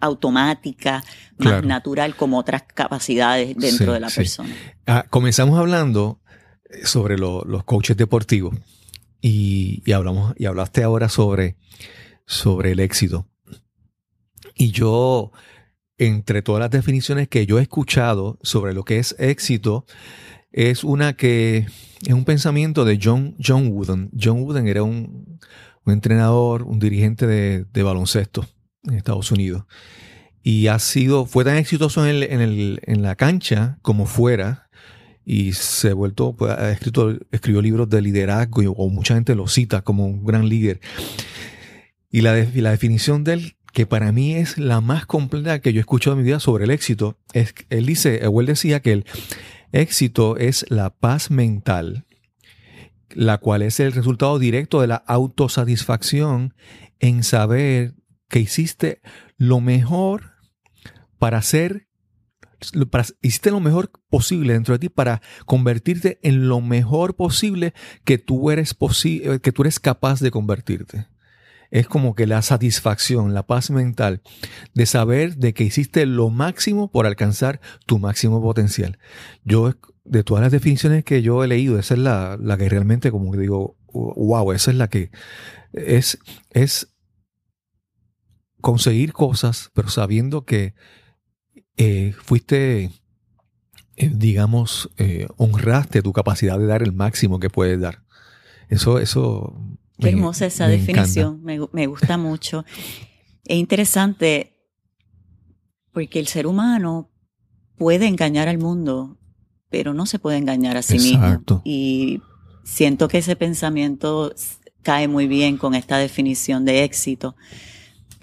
automática, 0.00 1.02
más 1.38 1.48
Claro. 1.48 1.66
natural, 1.68 2.16
como 2.16 2.38
otras 2.38 2.62
capacidades 2.62 3.56
dentro 3.56 3.86
Sí, 3.86 3.92
de 3.92 4.00
la 4.00 4.08
sí. 4.10 4.16
persona. 4.16 4.54
Ah, 4.86 5.04
comenzamos 5.10 5.58
hablando 5.58 6.20
eh, 6.70 6.84
sobre 6.86 7.18
lo- 7.18 7.44
los 7.44 7.64
coaches 7.64 7.96
deportivos 7.96 8.54
y, 9.20 9.82
y 9.84 9.92
hablamos 9.92 10.34
y 10.38 10.46
hablaste 10.46 10.82
ahora 10.82 11.08
sobre, 11.08 11.56
sobre 12.26 12.72
el 12.72 12.80
éxito. 12.80 13.28
Y 14.54 14.70
yo, 14.70 15.32
entre 15.98 16.42
todas 16.42 16.60
las 16.60 16.70
definiciones 16.70 17.28
que 17.28 17.46
yo 17.46 17.58
he 17.58 17.62
escuchado 17.62 18.38
sobre 18.42 18.72
lo 18.72 18.84
que 18.84 18.98
es 18.98 19.14
éxito, 19.18 19.84
es 20.52 20.84
una 20.84 21.14
que 21.14 21.66
es 22.06 22.12
un 22.14 22.24
pensamiento 22.24 22.84
de 22.84 22.98
John, 23.02 23.36
John 23.44 23.68
Wooden. 23.68 24.10
John 24.18 24.42
Wooden 24.42 24.66
era 24.68 24.82
un, 24.82 25.38
un 25.84 25.92
entrenador, 25.92 26.62
un 26.62 26.78
dirigente 26.78 27.26
de, 27.26 27.64
de 27.64 27.82
baloncesto 27.82 28.46
en 28.86 28.94
Estados 28.94 29.30
Unidos. 29.32 29.64
Y 30.42 30.68
ha 30.68 30.78
sido, 30.78 31.26
fue 31.26 31.44
tan 31.44 31.56
exitoso 31.56 32.06
en, 32.06 32.16
el- 32.16 32.22
en 32.24 32.40
el- 32.40 32.80
en 32.84 33.02
la 33.02 33.16
cancha 33.16 33.78
como 33.82 34.06
fuera. 34.06 34.68
Y 35.24 35.54
se 35.54 35.90
ha 35.90 35.94
vuelto, 35.94 36.36
pues, 36.36 36.52
ha 36.52 36.70
escrito, 36.70 37.18
escribió 37.32 37.60
libros 37.60 37.88
de 37.90 38.00
liderazgo 38.00 38.62
y, 38.62 38.66
o 38.68 38.88
mucha 38.88 39.14
gente 39.14 39.34
lo 39.34 39.48
cita 39.48 39.82
como 39.82 40.06
un 40.06 40.24
gran 40.24 40.48
líder. 40.48 40.80
Y 42.10 42.20
la, 42.20 42.32
de- 42.32 42.62
la 42.62 42.70
definición 42.70 43.24
de 43.24 43.32
él, 43.32 43.56
que 43.72 43.86
para 43.86 44.12
mí 44.12 44.34
es 44.36 44.56
la 44.56 44.80
más 44.80 45.04
completa 45.04 45.58
que 45.60 45.72
yo 45.72 45.78
he 45.78 45.80
escuchado 45.80 46.14
en 46.14 46.22
mi 46.22 46.26
vida 46.26 46.38
sobre 46.38 46.64
el 46.64 46.70
éxito, 46.70 47.18
es, 47.32 47.54
él 47.70 47.86
dice, 47.86 48.20
él 48.22 48.46
decía 48.46 48.80
que 48.80 48.92
el 48.92 49.04
éxito 49.72 50.36
es 50.36 50.64
la 50.70 50.90
paz 50.90 51.30
mental, 51.32 52.06
la 53.10 53.38
cual 53.38 53.62
es 53.62 53.80
el 53.80 53.92
resultado 53.92 54.38
directo 54.38 54.80
de 54.80 54.86
la 54.86 54.96
autosatisfacción 55.06 56.54
en 57.00 57.24
saber 57.24 57.94
que 58.28 58.40
hiciste 58.40 59.00
lo 59.36 59.60
mejor 59.60 60.32
para 61.18 61.38
hacer, 61.38 61.88
hiciste 63.22 63.50
lo 63.50 63.60
mejor 63.60 63.90
posible 64.10 64.54
dentro 64.54 64.74
de 64.74 64.78
ti 64.78 64.88
para 64.88 65.22
convertirte 65.44 66.18
en 66.22 66.48
lo 66.48 66.60
mejor 66.60 67.16
posible 67.16 67.74
que 68.04 68.18
tú 68.18 68.50
eres, 68.50 68.78
posi- 68.78 69.40
que 69.40 69.52
tú 69.52 69.62
eres 69.62 69.80
capaz 69.80 70.20
de 70.20 70.30
convertirte. 70.30 71.06
Es 71.70 71.88
como 71.88 72.14
que 72.14 72.26
la 72.26 72.42
satisfacción, 72.42 73.34
la 73.34 73.44
paz 73.44 73.70
mental 73.70 74.22
de 74.74 74.86
saber 74.86 75.36
de 75.36 75.52
que 75.52 75.64
hiciste 75.64 76.06
lo 76.06 76.30
máximo 76.30 76.90
por 76.92 77.06
alcanzar 77.06 77.60
tu 77.86 77.98
máximo 77.98 78.40
potencial. 78.40 78.98
Yo, 79.44 79.74
de 80.04 80.22
todas 80.22 80.42
las 80.42 80.52
definiciones 80.52 81.04
que 81.04 81.22
yo 81.22 81.42
he 81.42 81.48
leído, 81.48 81.78
esa 81.78 81.94
es 81.94 82.00
la, 82.00 82.38
la 82.40 82.56
que 82.56 82.68
realmente 82.68 83.10
como 83.10 83.32
que 83.32 83.38
digo, 83.38 83.76
wow, 83.92 84.52
esa 84.52 84.70
es 84.70 84.76
la 84.76 84.88
que 84.88 85.10
es, 85.72 86.18
es 86.50 86.94
conseguir 88.66 89.12
cosas, 89.12 89.70
pero 89.74 89.88
sabiendo 89.88 90.44
que 90.44 90.74
eh, 91.76 92.12
fuiste, 92.20 92.90
eh, 93.96 94.10
digamos, 94.12 94.90
eh, 94.96 95.28
honraste 95.36 96.02
tu 96.02 96.12
capacidad 96.12 96.58
de 96.58 96.66
dar 96.66 96.82
el 96.82 96.92
máximo 96.92 97.38
que 97.38 97.48
puedes 97.48 97.80
dar. 97.80 98.02
Eso, 98.68 98.98
eso. 98.98 99.54
Qué 100.00 100.06
me- 100.06 100.10
hermosa 100.14 100.46
esa 100.46 100.66
me 100.66 100.72
definición, 100.78 101.42
me, 101.44 101.60
gu- 101.60 101.70
me 101.72 101.86
gusta 101.86 102.18
mucho. 102.18 102.64
Es 103.44 103.56
interesante 103.56 104.52
porque 105.92 106.18
el 106.18 106.26
ser 106.26 106.48
humano 106.48 107.08
puede 107.78 108.08
engañar 108.08 108.48
al 108.48 108.58
mundo, 108.58 109.16
pero 109.70 109.94
no 109.94 110.06
se 110.06 110.18
puede 110.18 110.38
engañar 110.38 110.76
a 110.76 110.82
sí 110.82 110.96
Exacto. 110.96 111.54
mismo. 111.54 111.62
Y 111.64 112.20
siento 112.64 113.06
que 113.06 113.18
ese 113.18 113.36
pensamiento 113.36 114.34
cae 114.82 115.06
muy 115.06 115.28
bien 115.28 115.56
con 115.56 115.74
esta 115.76 115.98
definición 115.98 116.64
de 116.64 116.82
éxito. 116.82 117.36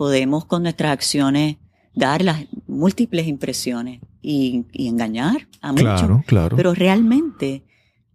Podemos 0.04 0.43
con 0.43 0.64
nuestras 0.64 0.91
acciones 0.91 1.56
dar 1.95 2.22
las 2.24 2.45
múltiples 2.68 3.26
impresiones 3.26 4.01
y, 4.22 4.66
y 4.74 4.89
engañar 4.89 5.47
a 5.62 5.72
muchos. 5.72 5.86
Claro, 6.01 6.24
claro. 6.28 6.58
Pero 6.58 6.74
realmente, 6.74 7.64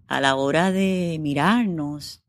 a 0.07 0.21
la 0.21 0.35
hora 0.35 0.71
de 0.71 1.17
mirarnos, 1.19 2.23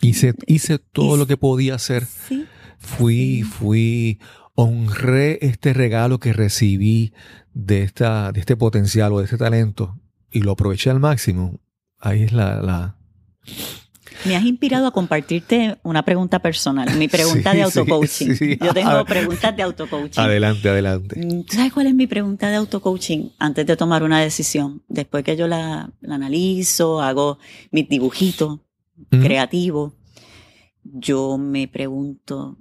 hice, 0.00 0.32
hice 0.46 0.78
todo 0.78 1.08
hice- 1.08 1.18
lo 1.18 1.26
que 1.26 1.36
podía 1.36 1.74
hacer. 1.74 2.06
sí, 2.06 2.46
Fui, 2.78 3.42
fui, 3.42 4.18
honré 4.54 5.38
este 5.42 5.74
regalo 5.74 6.18
que 6.18 6.32
recibí 6.32 7.12
de, 7.52 7.82
esta, 7.82 8.32
de 8.32 8.40
este 8.40 8.56
potencial 8.56 9.12
o 9.12 9.18
de 9.18 9.24
este 9.24 9.36
talento 9.36 10.00
y 10.30 10.40
lo 10.40 10.52
aproveché 10.52 10.88
al 10.88 11.00
máximo. 11.00 11.60
Ahí 11.98 12.22
es 12.22 12.32
la, 12.32 12.62
la, 12.62 12.96
Me 14.24 14.36
has 14.36 14.44
inspirado 14.44 14.86
a 14.86 14.90
compartirte 14.90 15.76
una 15.82 16.02
pregunta 16.04 16.38
personal, 16.38 16.88
mi 16.96 17.08
pregunta 17.08 17.50
Sí, 17.52 17.58
de 17.58 17.64
sí, 17.66 17.78
autocoaching. 17.80 18.34
sí. 18.34 18.58
Yo 18.60 18.70
A 18.70 18.74
tengo 18.74 18.94
ver. 18.96 19.04
preguntas 19.06 19.54
de 19.56 19.62
autocoaching. 19.62 20.20
Adelante, 20.22 20.68
adelante. 20.68 21.20
Mm, 21.20 21.42
¿Tú 21.44 21.56
sabes 21.56 21.72
cuál 21.72 21.88
es 21.88 21.94
mi 21.94 22.06
pregunta 22.06 22.48
de 22.48 22.56
autocoaching 22.56 23.30
antes 23.38 23.66
de 23.66 23.76
tomar 23.76 24.02
una 24.02 24.20
decisión? 24.20 24.82
Después 24.88 25.24
que 25.24 25.36
yo 25.36 25.46
la, 25.46 25.90
la 26.00 26.14
analizo, 26.14 27.00
hago 27.02 27.38
mis 27.70 27.88
dibujitos 27.88 28.60
Ujú. 29.12 29.22
creativos, 29.22 29.92
yo 30.84 31.36
me 31.36 31.66
pregunto, 31.68 32.56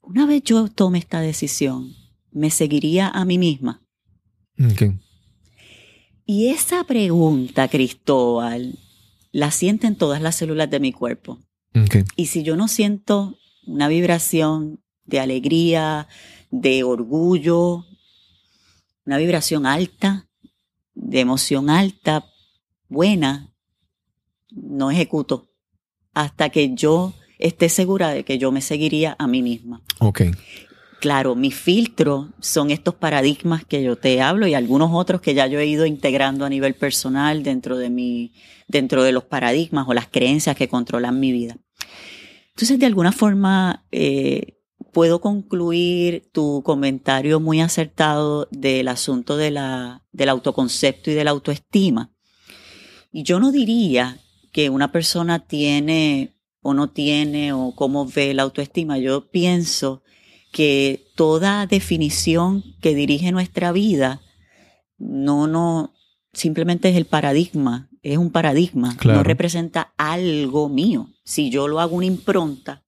una 0.00 0.24
vez 0.26 0.42
yo 0.42 0.68
tome 0.68 0.98
esta 0.98 1.20
decisión, 1.20 1.92
¿me 2.32 2.50
seguiría 2.50 3.08
a 3.08 3.24
mí 3.24 3.38
misma? 3.38 3.82
Ok. 4.58 4.92
Y 6.24 6.48
esa 6.48 6.82
pregunta, 6.84 7.68
Cristóbal, 7.68 8.78
la 9.36 9.50
sienten 9.50 9.96
todas 9.96 10.22
las 10.22 10.36
células 10.36 10.70
de 10.70 10.80
mi 10.80 10.92
cuerpo. 10.92 11.38
Y 12.16 12.26
si 12.26 12.42
yo 12.42 12.56
no 12.56 12.68
siento 12.68 13.36
una 13.66 13.86
vibración 13.86 14.80
de 15.04 15.20
alegría, 15.20 16.08
de 16.50 16.84
orgullo, 16.84 17.84
una 19.04 19.18
vibración 19.18 19.66
alta, 19.66 20.26
de 20.94 21.20
emoción 21.20 21.68
alta, 21.68 22.24
buena, 22.88 23.52
no 24.52 24.90
ejecuto 24.90 25.50
hasta 26.14 26.48
que 26.48 26.74
yo 26.74 27.12
esté 27.38 27.68
segura 27.68 28.08
de 28.08 28.24
que 28.24 28.38
yo 28.38 28.50
me 28.52 28.62
seguiría 28.62 29.16
a 29.18 29.26
mí 29.26 29.42
misma. 29.42 29.82
Ok. 29.98 30.22
Claro, 31.00 31.34
mis 31.34 31.54
filtros 31.54 32.28
son 32.40 32.70
estos 32.70 32.94
paradigmas 32.94 33.64
que 33.64 33.82
yo 33.82 33.96
te 33.96 34.22
hablo 34.22 34.46
y 34.46 34.54
algunos 34.54 34.90
otros 34.92 35.20
que 35.20 35.34
ya 35.34 35.46
yo 35.46 35.58
he 35.58 35.66
ido 35.66 35.84
integrando 35.84 36.44
a 36.44 36.48
nivel 36.48 36.74
personal 36.74 37.42
dentro 37.42 37.76
de 37.76 37.90
mi, 37.90 38.32
dentro 38.66 39.02
de 39.02 39.12
los 39.12 39.24
paradigmas 39.24 39.86
o 39.88 39.94
las 39.94 40.08
creencias 40.08 40.56
que 40.56 40.68
controlan 40.68 41.20
mi 41.20 41.32
vida. 41.32 41.58
Entonces, 42.50 42.78
de 42.78 42.86
alguna 42.86 43.12
forma, 43.12 43.84
eh, 43.92 44.56
puedo 44.92 45.20
concluir 45.20 46.30
tu 46.32 46.62
comentario 46.64 47.38
muy 47.38 47.60
acertado 47.60 48.48
del 48.50 48.88
asunto 48.88 49.36
de 49.36 49.50
la, 49.50 50.02
del 50.12 50.30
autoconcepto 50.30 51.10
y 51.10 51.14
de 51.14 51.24
la 51.24 51.32
autoestima. 51.32 52.10
Y 53.12 53.22
yo 53.22 53.38
no 53.38 53.52
diría 53.52 54.18
que 54.52 54.70
una 54.70 54.92
persona 54.92 55.40
tiene 55.40 56.34
o 56.62 56.72
no 56.72 56.88
tiene 56.88 57.52
o 57.52 57.74
cómo 57.76 58.06
ve 58.06 58.32
la 58.32 58.44
autoestima. 58.44 58.98
Yo 58.98 59.30
pienso 59.30 60.02
que 60.56 61.10
toda 61.16 61.66
definición 61.66 62.64
que 62.80 62.94
dirige 62.94 63.30
nuestra 63.30 63.72
vida 63.72 64.22
no, 64.96 65.46
no, 65.46 65.92
simplemente 66.32 66.88
es 66.88 66.96
el 66.96 67.04
paradigma, 67.04 67.90
es 68.02 68.16
un 68.16 68.30
paradigma, 68.30 68.96
Claro. 68.96 69.18
no 69.18 69.22
representa 69.22 69.92
algo 69.98 70.70
mío. 70.70 71.10
Si 71.24 71.50
yo 71.50 71.68
lo 71.68 71.78
hago 71.78 71.94
una 71.96 72.06
impronta, 72.06 72.82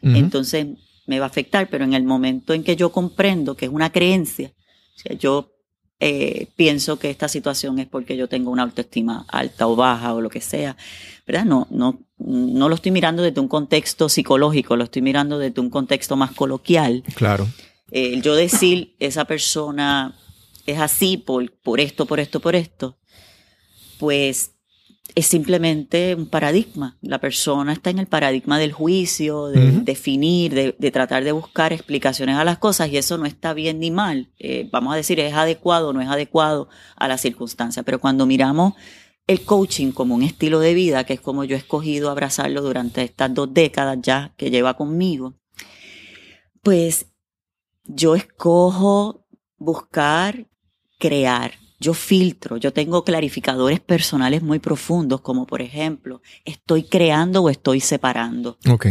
entonces 0.00 0.66
me 1.06 1.18
va 1.18 1.26
a 1.26 1.28
afectar, 1.28 1.68
pero 1.68 1.84
en 1.84 1.92
el 1.92 2.04
momento 2.04 2.54
en 2.54 2.64
que 2.64 2.74
yo 2.74 2.90
comprendo 2.90 3.54
que 3.54 3.66
es 3.66 3.70
una 3.70 3.92
creencia, 3.92 4.54
o 4.96 4.98
sea, 4.98 5.14
yo 5.14 5.52
eh, 5.98 6.46
pienso 6.56 6.98
que 6.98 7.10
esta 7.10 7.28
situación 7.28 7.78
es 7.80 7.86
porque 7.86 8.16
yo 8.16 8.28
tengo 8.28 8.50
una 8.50 8.62
autoestima 8.62 9.26
alta 9.28 9.66
o 9.68 9.76
baja 9.76 10.14
o 10.14 10.22
lo 10.22 10.30
que 10.30 10.40
sea, 10.40 10.74
¿verdad? 11.26 11.44
No, 11.44 11.66
no, 11.70 12.00
no 12.24 12.68
lo 12.68 12.74
estoy 12.74 12.92
mirando 12.92 13.22
desde 13.22 13.40
un 13.40 13.48
contexto 13.48 14.08
psicológico, 14.08 14.76
lo 14.76 14.84
estoy 14.84 15.02
mirando 15.02 15.38
desde 15.38 15.60
un 15.60 15.70
contexto 15.70 16.16
más 16.16 16.32
coloquial. 16.32 17.02
Claro. 17.14 17.48
Eh, 17.90 18.12
el 18.14 18.22
yo 18.22 18.34
decir, 18.34 18.94
esa 18.98 19.24
persona 19.24 20.14
es 20.66 20.78
así 20.78 21.16
por, 21.16 21.50
por 21.60 21.80
esto, 21.80 22.06
por 22.06 22.20
esto, 22.20 22.40
por 22.40 22.54
esto, 22.54 22.98
pues 23.98 24.52
es 25.14 25.26
simplemente 25.26 26.14
un 26.14 26.26
paradigma. 26.26 26.96
La 27.00 27.18
persona 27.18 27.72
está 27.72 27.90
en 27.90 27.98
el 27.98 28.06
paradigma 28.06 28.58
del 28.58 28.72
juicio, 28.72 29.48
de 29.48 29.72
definir, 29.82 30.54
de, 30.54 30.76
de 30.78 30.90
tratar 30.90 31.24
de 31.24 31.32
buscar 31.32 31.72
explicaciones 31.72 32.36
a 32.36 32.44
las 32.44 32.58
cosas 32.58 32.90
y 32.90 32.96
eso 32.96 33.18
no 33.18 33.26
está 33.26 33.52
bien 33.52 33.80
ni 33.80 33.90
mal. 33.90 34.30
Eh, 34.38 34.68
vamos 34.70 34.92
a 34.92 34.96
decir, 34.96 35.18
es 35.18 35.34
adecuado 35.34 35.88
o 35.88 35.92
no 35.92 36.00
es 36.00 36.08
adecuado 36.08 36.68
a 36.96 37.08
la 37.08 37.18
circunstancia. 37.18 37.82
Pero 37.82 37.98
cuando 37.98 38.26
miramos 38.26 38.74
el 39.30 39.42
coaching 39.42 39.92
como 39.92 40.16
un 40.16 40.24
estilo 40.24 40.58
de 40.58 40.74
vida, 40.74 41.04
que 41.04 41.12
es 41.12 41.20
como 41.20 41.44
yo 41.44 41.54
he 41.54 41.58
escogido 41.58 42.10
abrazarlo 42.10 42.62
durante 42.62 43.04
estas 43.04 43.32
dos 43.32 43.54
décadas 43.54 43.98
ya 44.02 44.32
que 44.36 44.50
lleva 44.50 44.74
conmigo, 44.74 45.34
pues 46.62 47.06
yo 47.84 48.16
escojo 48.16 49.24
buscar 49.56 50.48
crear. 50.98 51.52
Yo 51.78 51.94
filtro, 51.94 52.56
yo 52.56 52.72
tengo 52.72 53.04
clarificadores 53.04 53.78
personales 53.78 54.42
muy 54.42 54.58
profundos, 54.58 55.20
como 55.20 55.46
por 55.46 55.62
ejemplo, 55.62 56.20
estoy 56.44 56.82
creando 56.82 57.42
o 57.42 57.48
estoy 57.48 57.80
separando. 57.80 58.58
Ok. 58.68 58.86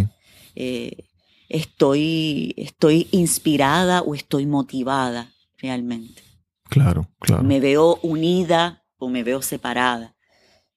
Eh, 0.55 1.05
estoy, 1.49 2.53
estoy 2.57 3.09
inspirada 3.11 4.01
o 4.01 4.15
estoy 4.15 4.45
motivada 4.45 5.33
realmente. 5.57 6.23
Claro, 6.69 7.09
claro. 7.19 7.43
Me 7.43 7.59
veo 7.59 7.99
unida 8.01 8.85
o 8.97 9.09
me 9.09 9.23
veo 9.23 9.41
separada. 9.41 10.15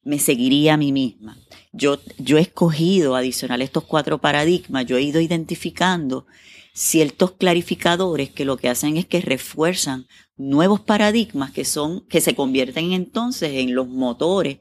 Me 0.04 0.18
seguiría 0.18 0.74
a 0.74 0.76
mí 0.76 0.92
misma. 0.92 1.36
Yo, 1.72 1.98
yo 2.18 2.38
he 2.38 2.40
escogido, 2.42 3.14
adicional 3.16 3.60
a 3.60 3.64
estos 3.64 3.84
cuatro 3.84 4.18
paradigmas, 4.20 4.84
yo 4.86 4.96
he 4.96 5.02
ido 5.02 5.20
identificando 5.20 6.26
ciertos 6.74 7.32
clarificadores 7.32 8.30
que 8.30 8.44
lo 8.44 8.56
que 8.56 8.68
hacen 8.68 8.96
es 8.96 9.06
que 9.06 9.20
refuerzan 9.20 10.06
nuevos 10.36 10.80
paradigmas 10.80 11.52
que 11.52 11.64
son, 11.64 12.06
que 12.08 12.20
se 12.20 12.34
convierten 12.34 12.92
entonces 12.92 13.52
en 13.54 13.74
los 13.74 13.88
motores 13.88 14.58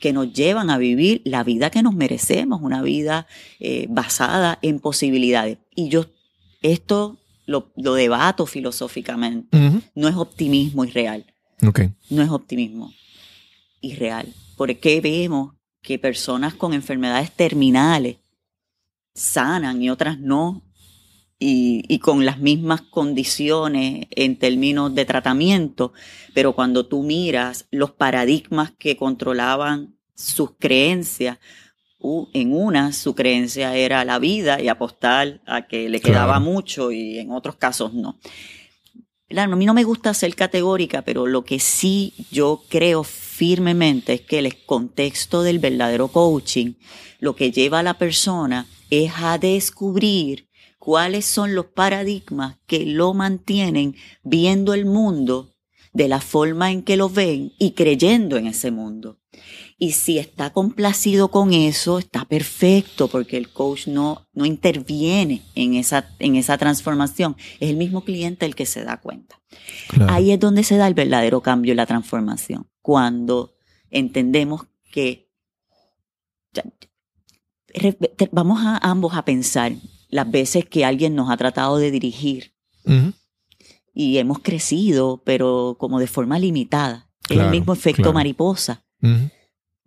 que 0.00 0.12
nos 0.12 0.32
llevan 0.32 0.68
a 0.68 0.76
vivir 0.78 1.22
la 1.24 1.44
vida 1.44 1.70
que 1.70 1.82
nos 1.82 1.94
merecemos, 1.94 2.60
una 2.60 2.82
vida 2.82 3.26
eh, 3.60 3.86
basada 3.88 4.58
en 4.60 4.80
posibilidades. 4.80 5.58
Y 5.74 5.88
yo 5.88 6.06
esto 6.60 7.16
lo, 7.46 7.72
lo 7.76 7.94
debato 7.94 8.46
filosóficamente 8.46 9.56
no 9.94 10.08
es 10.08 10.16
optimismo 10.16 10.84
irreal, 10.84 11.24
Ok. 11.66 11.82
no 12.10 12.22
es 12.22 12.30
optimismo 12.30 12.92
irreal. 13.80 14.32
Porque 14.56 15.00
vemos 15.00 15.54
que 15.82 15.98
personas 15.98 16.54
con 16.54 16.72
enfermedades 16.72 17.30
terminales 17.32 18.16
sanan 19.14 19.82
y 19.82 19.90
otras 19.90 20.18
no, 20.18 20.62
y, 21.38 21.84
y 21.88 21.98
con 21.98 22.24
las 22.24 22.38
mismas 22.38 22.80
condiciones 22.82 24.06
en 24.10 24.38
términos 24.38 24.94
de 24.94 25.04
tratamiento, 25.04 25.92
pero 26.32 26.54
cuando 26.54 26.86
tú 26.86 27.02
miras 27.02 27.66
los 27.70 27.90
paradigmas 27.90 28.72
que 28.78 28.96
controlaban 28.96 29.96
sus 30.14 30.52
creencias, 30.58 31.38
en 32.34 32.52
una 32.54 32.92
su 32.92 33.14
creencia 33.14 33.74
era 33.76 34.04
la 34.04 34.18
vida 34.18 34.60
y 34.60 34.68
apostar 34.68 35.40
a 35.46 35.66
que 35.66 35.88
le 35.88 36.00
quedaba 36.00 36.34
Claro. 36.36 36.40
mucho 36.44 36.92
y 36.92 37.18
en 37.18 37.30
otros 37.30 37.56
casos 37.56 37.94
no. 37.94 38.18
Claro, 39.26 39.54
a 39.54 39.56
mí 39.56 39.64
no 39.64 39.72
me 39.74 39.84
gusta 39.84 40.12
ser 40.12 40.34
categórica, 40.34 41.02
pero 41.02 41.26
lo 41.26 41.44
que 41.44 41.58
sí 41.58 42.12
yo 42.30 42.62
creo 42.68 43.04
firmemente 43.34 44.12
es 44.14 44.20
que 44.20 44.38
el 44.38 44.64
contexto 44.64 45.42
del 45.42 45.58
verdadero 45.58 46.08
coaching 46.08 46.74
lo 47.18 47.34
que 47.34 47.50
lleva 47.50 47.80
a 47.80 47.82
la 47.82 47.94
persona 47.94 48.68
es 48.90 49.12
a 49.16 49.38
descubrir 49.38 50.48
cuáles 50.78 51.24
son 51.24 51.54
los 51.54 51.66
paradigmas 51.66 52.58
que 52.66 52.86
lo 52.86 53.12
mantienen 53.12 53.96
viendo 54.22 54.72
el 54.72 54.86
mundo 54.86 55.50
de 55.92 56.08
la 56.08 56.20
forma 56.20 56.70
en 56.70 56.82
que 56.82 56.96
lo 56.96 57.08
ven 57.08 57.52
y 57.58 57.72
creyendo 57.72 58.36
en 58.36 58.46
ese 58.46 58.70
mundo. 58.70 59.18
Y 59.78 59.92
si 59.92 60.18
está 60.18 60.50
complacido 60.50 61.28
con 61.32 61.52
eso, 61.52 61.98
está 61.98 62.24
perfecto, 62.24 63.08
porque 63.08 63.36
el 63.36 63.48
coach 63.48 63.88
no, 63.88 64.28
no 64.32 64.44
interviene 64.44 65.42
en 65.56 65.74
esa, 65.74 66.08
en 66.20 66.36
esa 66.36 66.56
transformación. 66.56 67.36
Es 67.58 67.70
el 67.70 67.76
mismo 67.76 68.04
cliente 68.04 68.46
el 68.46 68.54
que 68.54 68.66
se 68.66 68.84
da 68.84 69.00
cuenta. 69.00 69.40
Claro. 69.88 70.12
Ahí 70.12 70.30
es 70.30 70.38
donde 70.38 70.62
se 70.62 70.76
da 70.76 70.86
el 70.86 70.94
verdadero 70.94 71.40
cambio 71.40 71.72
y 71.72 71.76
la 71.76 71.86
transformación. 71.86 72.68
Cuando 72.84 73.54
entendemos 73.90 74.66
que 74.92 75.30
vamos 78.30 78.60
a 78.62 78.76
ambos 78.76 79.14
a 79.14 79.24
pensar 79.24 79.72
las 80.10 80.30
veces 80.30 80.66
que 80.66 80.84
alguien 80.84 81.14
nos 81.14 81.30
ha 81.30 81.38
tratado 81.38 81.78
de 81.78 81.90
dirigir 81.90 82.52
y 83.94 84.18
hemos 84.18 84.40
crecido, 84.40 85.22
pero 85.24 85.76
como 85.80 85.98
de 85.98 86.06
forma 86.06 86.38
limitada. 86.38 87.08
es 87.30 87.38
el 87.38 87.48
mismo 87.48 87.72
efecto 87.72 88.02
claro. 88.02 88.12
mariposa. 88.12 88.84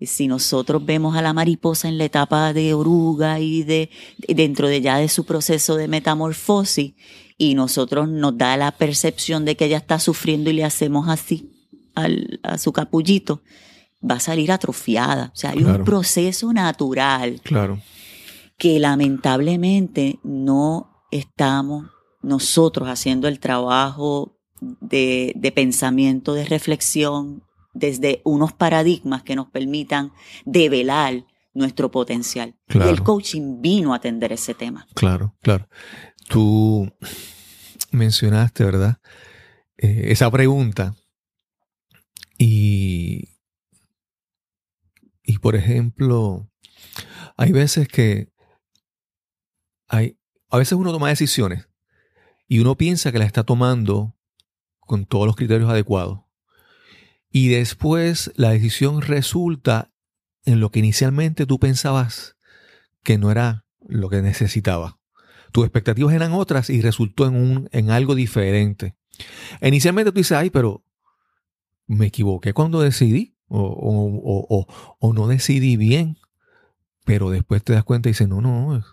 Si 0.02 0.28
nosotros 0.28 0.84
vemos 0.84 1.16
a 1.16 1.22
la 1.22 1.34
mariposa 1.34 1.90
en 1.90 2.00
la 2.00 2.06
etapa 2.06 2.52
de 2.52 2.74
oruga 2.74 3.40
y 3.40 3.62
de 3.62 3.92
dentro 4.28 4.70
de 4.70 4.82
ya 4.82 4.98
de 4.98 5.08
su 5.08 5.24
proceso 5.24 5.76
de 5.76 5.88
metamorfosis 5.88 6.96
y 7.38 7.54
nosotros 7.54 8.10
nos 8.10 8.40
da 8.40 8.58
la 8.58 8.72
percepción 8.72 9.46
de 9.46 9.56
que 9.56 9.66
ella 9.66 9.78
está 9.78 10.00
sufriendo 10.00 10.50
y 10.50 10.54
le 10.54 10.64
hacemos 10.64 11.10
así 11.10 11.57
al- 12.04 12.40
a 12.44 12.58
su 12.58 12.72
capullito, 12.72 13.42
va 14.10 14.16
a 14.16 14.20
salir 14.20 14.52
atrofiada. 14.52 15.32
O 15.34 15.36
sea, 15.36 15.52
hay 15.52 15.60
Claro. 15.60 15.80
un 15.80 15.86
proceso 15.86 16.54
natural 16.54 17.42
Claro. 17.44 17.80
que 18.58 18.80
lamentablemente 18.80 20.20
no 20.24 20.90
estamos 21.12 21.86
nosotros 22.22 22.88
haciendo 22.90 23.28
el 23.28 23.40
trabajo 23.40 24.38
de, 24.82 25.34
de 25.36 25.52
pensamiento, 25.52 26.34
de 26.34 26.46
reflexión, 26.46 27.44
desde 27.74 28.22
unos 28.26 28.54
paradigmas 28.54 29.22
que 29.24 29.36
nos 29.36 29.48
permitan 29.52 30.12
develar 30.46 31.26
nuestro 31.54 31.92
potencial. 31.92 32.56
Claro. 32.68 32.90
Y 32.90 32.94
el 32.94 33.04
coaching 33.04 33.62
vino 33.62 33.94
a 33.94 33.98
atender 33.98 34.32
ese 34.32 34.54
tema. 34.56 34.88
Claro, 34.96 35.36
claro. 35.42 35.68
Tú 36.28 36.92
mencionaste, 37.92 38.64
¿verdad? 38.64 38.98
Eh, 39.78 40.06
esa 40.12 40.30
pregunta. 40.32 40.96
Y, 42.38 43.30
y 45.24 45.40
por 45.40 45.56
ejemplo, 45.56 46.50
hay 47.36 47.52
veces 47.52 47.88
que 47.88 48.32
hay, 49.88 50.18
a 50.50 50.58
veces 50.58 50.74
uno 50.74 50.92
toma 50.92 51.10
decisiones 51.10 51.68
y 52.48 52.60
uno 52.60 52.76
piensa 52.76 53.12
que 53.12 53.20
las 53.20 53.28
está 53.28 53.44
tomando 53.44 54.16
con 54.80 55.06
todos 55.06 55.26
los 55.26 55.36
criterios 55.36 55.70
adecuados. 55.70 56.22
Y 57.30 57.50
después 57.50 58.32
la 58.36 58.52
decisión 58.52 59.02
resulta 59.02 59.92
en 60.46 60.60
lo 60.60 60.72
que 60.72 60.80
inicialmente 60.80 61.46
tú 61.46 61.60
pensabas 61.60 62.38
que 63.04 63.18
no 63.18 63.32
era 63.32 63.66
lo 63.86 64.10
que 64.10 64.22
necesitabas. 64.22 64.96
Tus 65.52 65.66
expectativas 65.66 66.14
eran 66.14 66.34
otras 66.34 66.70
y 66.70 66.82
resultó 66.82 67.26
en, 67.26 67.36
un, 67.36 67.70
en 67.72 67.90
algo 67.92 68.16
diferente. 68.16 68.96
Inicialmente 69.62 70.12
tú 70.12 70.20
dices, 70.20 70.38
ay, 70.38 70.50
pero 70.50 70.86
me 71.88 72.08
equivoqué 72.08 72.54
cuando 72.54 72.82
decidí 72.82 73.36
o, 73.48 73.62
o, 73.62 74.46
o, 74.50 74.68
o 75.00 75.14
no 75.14 75.28
decidí 75.28 75.78
bien. 75.78 76.18
Pero 77.06 77.30
después 77.30 77.64
te 77.64 77.74
das 77.74 77.86
cuenta 77.86 78.10
y 78.10 78.12
dices, 78.12 78.28
no, 78.28 78.42
no, 78.42 78.84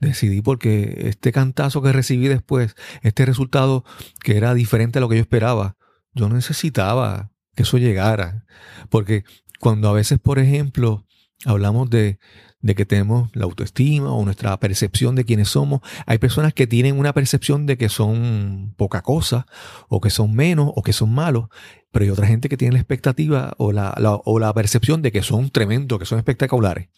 decidí 0.00 0.40
porque 0.40 1.08
este 1.08 1.30
cantazo 1.30 1.82
que 1.82 1.92
recibí 1.92 2.26
después, 2.26 2.74
este 3.02 3.26
resultado 3.26 3.84
que 4.24 4.36
era 4.36 4.54
diferente 4.54 4.98
a 4.98 5.00
lo 5.00 5.08
que 5.08 5.16
yo 5.16 5.20
esperaba, 5.20 5.76
yo 6.14 6.28
necesitaba 6.28 7.30
que 7.54 7.62
eso 7.62 7.78
llegara. 7.78 8.46
Porque 8.88 9.24
cuando 9.60 9.88
a 9.88 9.92
veces, 9.92 10.18
por 10.18 10.38
ejemplo, 10.38 11.06
hablamos 11.44 11.90
de, 11.90 12.18
de 12.62 12.74
que 12.74 12.84
tenemos 12.84 13.34
la 13.34 13.44
autoestima 13.44 14.12
o 14.12 14.24
nuestra 14.24 14.58
percepción 14.60 15.14
de 15.14 15.24
quiénes 15.24 15.48
somos, 15.48 15.80
hay 16.06 16.18
personas 16.18 16.52
que 16.52 16.66
tienen 16.66 16.98
una 16.98 17.12
percepción 17.12 17.66
de 17.66 17.78
que 17.78 17.88
son 17.88 18.74
poca 18.76 19.02
cosa, 19.02 19.46
o 19.88 20.00
que 20.00 20.10
son 20.10 20.34
menos, 20.34 20.70
o 20.74 20.82
que 20.82 20.92
son 20.92 21.12
malos, 21.14 21.48
pero 21.90 22.04
hay 22.04 22.10
otra 22.10 22.26
gente 22.26 22.48
que 22.48 22.56
tiene 22.56 22.74
la 22.74 22.80
expectativa 22.80 23.54
o 23.58 23.72
la, 23.72 23.94
o 24.24 24.38
la 24.38 24.52
percepción 24.52 25.02
de 25.02 25.12
que 25.12 25.22
son 25.22 25.50
tremendos, 25.50 25.98
que 25.98 26.06
son 26.06 26.18
espectaculares. 26.18 26.88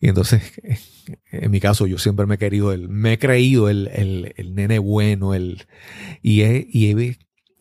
Y 0.00 0.08
entonces, 0.08 0.42
en 1.32 1.50
mi 1.50 1.60
caso, 1.60 1.86
yo 1.86 1.98
siempre 1.98 2.26
me 2.26 2.34
he 2.34 2.38
querido 2.38 2.72
el, 2.72 2.88
me 2.88 3.14
he 3.14 3.18
creído 3.18 3.68
el, 3.68 3.88
el, 3.88 4.34
el 4.36 4.54
nene 4.54 4.78
bueno, 4.78 5.34
el, 5.34 5.66
y 6.22 6.42
he, 6.42 6.66
y 6.70 6.90
he 6.90 7.18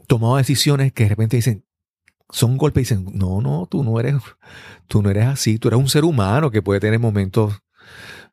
tomado 0.07 0.37
decisiones 0.37 0.91
que 0.91 1.03
de 1.03 1.09
repente 1.09 1.37
dicen, 1.37 1.63
son 2.29 2.57
golpes 2.57 2.81
y 2.81 2.95
dicen, 2.95 3.17
no, 3.17 3.41
no, 3.41 3.67
tú 3.69 3.83
no 3.83 3.99
eres, 3.99 4.15
tú 4.87 5.01
no 5.01 5.09
eres 5.09 5.25
así, 5.25 5.59
tú 5.59 5.67
eres 5.67 5.79
un 5.79 5.89
ser 5.89 6.03
humano 6.03 6.51
que 6.51 6.61
puede 6.61 6.79
tener 6.79 6.99
momentos 6.99 7.61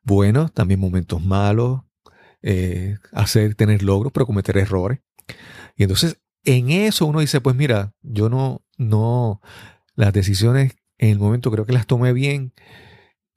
buenos, 0.03 0.51
también 0.53 0.79
momentos 0.79 1.23
malos, 1.23 1.81
eh, 2.41 2.97
hacer, 3.11 3.55
tener 3.55 3.83
logros, 3.83 4.11
pero 4.11 4.25
cometer 4.25 4.57
errores. 4.57 4.99
Y 5.75 5.83
entonces, 5.83 6.19
en 6.43 6.71
eso 6.71 7.05
uno 7.05 7.19
dice, 7.19 7.41
pues 7.41 7.55
mira, 7.55 7.93
yo 8.01 8.29
no, 8.29 8.63
no, 8.77 9.41
las 9.95 10.13
decisiones 10.13 10.75
en 10.97 11.09
el 11.09 11.19
momento 11.19 11.51
creo 11.51 11.65
que 11.65 11.73
las 11.73 11.87
tomé 11.87 12.13
bien, 12.13 12.53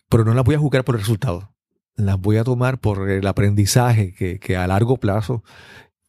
pero 0.09 0.25
no 0.25 0.35
las 0.35 0.45
voy 0.45 0.55
a 0.55 0.59
juzgar 0.59 0.85
por 0.85 0.95
el 0.95 1.01
resultado. 1.01 1.55
Las 1.97 2.19
voy 2.21 2.39
a 2.39 2.45
tomar 2.45 2.79
por 2.79 3.09
el 3.11 3.27
aprendizaje 3.27 4.15
que, 4.15 4.39
que 4.39 4.57
a 4.57 4.67
largo 4.67 4.97
plazo 4.97 5.45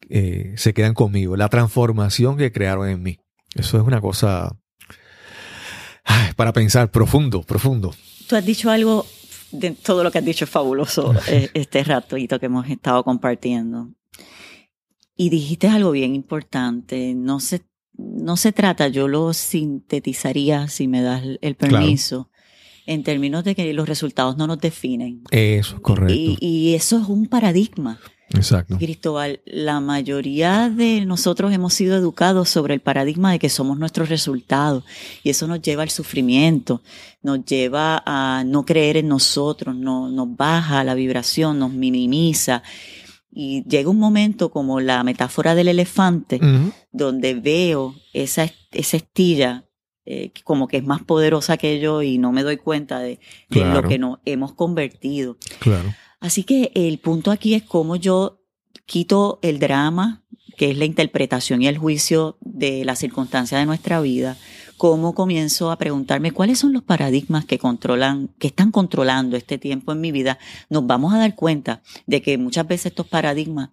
eh, 0.10 0.54
se 0.58 0.74
quedan 0.74 0.94
conmigo, 0.94 1.36
la 1.36 1.50
transformación 1.50 2.38
que 2.38 2.52
crearon 2.52 2.88
en 2.90 3.04
mí. 3.04 3.20
Eso 3.56 3.78
es 3.78 3.84
una 3.84 4.02
cosa 4.02 4.56
ay, 6.04 6.34
para 6.36 6.54
pensar 6.54 6.92
profundo, 6.92 7.42
profundo. 7.42 7.96
Tú 8.28 8.36
has 8.36 8.46
dicho 8.46 8.70
algo, 8.70 9.06
de 9.52 9.72
todo 9.72 10.04
lo 10.04 10.12
que 10.12 10.20
has 10.20 10.26
dicho 10.26 10.46
es 10.46 10.52
fabuloso 10.52 11.14
eh, 11.28 11.50
este 11.54 11.84
ratito 11.84 12.40
que 12.40 12.48
hemos 12.48 12.70
estado 12.70 13.04
compartiendo. 13.04 13.90
Y 15.16 15.30
dijiste 15.30 15.70
algo 15.70 15.92
bien 15.92 16.14
importante. 16.14 17.14
No 17.16 17.40
se, 17.40 17.62
no 17.94 18.36
se 18.36 18.52
trata, 18.52 18.90
yo 18.90 19.08
lo 19.08 19.34
sintetizaría, 19.34 20.68
si 20.68 20.90
me 20.90 21.02
das 21.02 21.24
el 21.40 21.56
permiso, 21.56 22.26
claro. 22.26 22.84
en 22.86 23.04
términos 23.04 23.46
de 23.46 23.56
que 23.56 23.74
los 23.74 23.88
resultados 23.88 24.36
no 24.36 24.48
nos 24.48 24.60
definen. 24.60 25.24
Eso, 25.32 25.82
correcto. 25.82 26.14
Y, 26.14 26.38
y 26.42 26.76
eso 26.76 27.00
es 27.00 27.08
un 27.08 27.28
paradigma. 27.28 28.02
Exacto. 28.34 28.78
Cristóbal, 28.78 29.40
la 29.46 29.80
mayoría 29.80 30.70
de 30.70 31.06
nosotros 31.06 31.54
hemos 31.54 31.74
sido 31.74 31.96
educados 31.96 32.50
sobre 32.50 32.74
el 32.74 32.80
paradigma 32.82 33.32
de 33.32 33.40
que 33.40 33.50
somos 33.50 33.78
nuestros 33.78 34.10
resultados 34.10 34.84
y 35.24 35.30
eso 35.30 35.48
nos 35.48 35.62
lleva 35.62 35.84
al 35.84 35.90
sufrimiento, 35.90 36.82
nos 37.22 37.46
lleva 37.46 38.02
a 38.06 38.44
no 38.46 38.66
creer 38.66 38.98
en 38.98 39.08
nosotros, 39.08 39.76
no, 39.76 40.10
nos 40.10 40.36
baja 40.36 40.84
la 40.84 40.96
vibración, 40.96 41.60
nos 41.60 41.72
minimiza. 41.72 42.64
Y 43.32 43.64
llega 43.68 43.90
un 43.90 44.00
momento 44.00 44.50
como 44.50 44.80
la 44.80 45.04
metáfora 45.04 45.56
del 45.56 45.68
elefante, 45.68 46.38
uh 46.42 46.46
-huh. 46.46 46.74
donde 46.92 47.34
veo 47.36 47.94
esa, 48.14 48.50
esa 48.72 48.98
estilla 48.98 49.66
eh, 50.08 50.32
como 50.44 50.68
que 50.68 50.78
es 50.78 50.84
más 50.86 51.02
poderosa 51.04 51.58
que 51.58 51.80
yo 51.80 52.02
y 52.04 52.18
no 52.20 52.32
me 52.32 52.44
doy 52.44 52.58
cuenta 52.58 53.00
de, 53.00 53.08
de 53.10 53.20
Claro. 53.50 53.82
lo 53.82 53.88
que 53.90 53.98
nos 53.98 54.20
hemos 54.26 54.54
convertido. 54.54 55.38
Claro. 55.60 55.94
Así 56.20 56.44
que 56.44 56.72
el 56.76 57.00
punto 57.00 57.32
aquí 57.32 57.54
es 57.54 57.64
cómo 57.64 57.96
yo 57.96 58.42
quito 58.86 59.40
el 59.42 59.60
drama, 59.60 60.24
que 60.58 60.72
es 60.72 60.78
la 60.78 60.86
interpretación 60.86 61.62
y 61.62 61.68
el 61.68 61.78
juicio 61.78 62.38
de 62.42 62.86
las 62.86 63.00
circunstancias 63.00 63.60
de 63.60 63.66
nuestra 63.66 64.00
vida, 64.00 64.38
cómo 64.78 65.14
comienzo 65.16 65.72
a 65.72 65.78
preguntarme 65.78 66.32
cuáles 66.32 66.60
son 66.60 66.72
los 66.74 66.84
paradigmas 66.84 67.46
que 67.46 67.58
controlan, 67.60 68.30
que 68.40 68.48
están 68.48 68.72
controlando 68.72 69.36
este 69.38 69.58
tiempo 69.58 69.92
en 69.92 70.02
mi 70.02 70.12
vida, 70.12 70.38
nos 70.70 70.86
vamos 70.88 71.14
a 71.14 71.18
dar 71.18 71.36
cuenta 71.36 71.82
de 72.08 72.22
que 72.22 72.38
muchas 72.38 72.68
veces 72.68 72.88
estos 72.88 73.08
paradigmas 73.08 73.70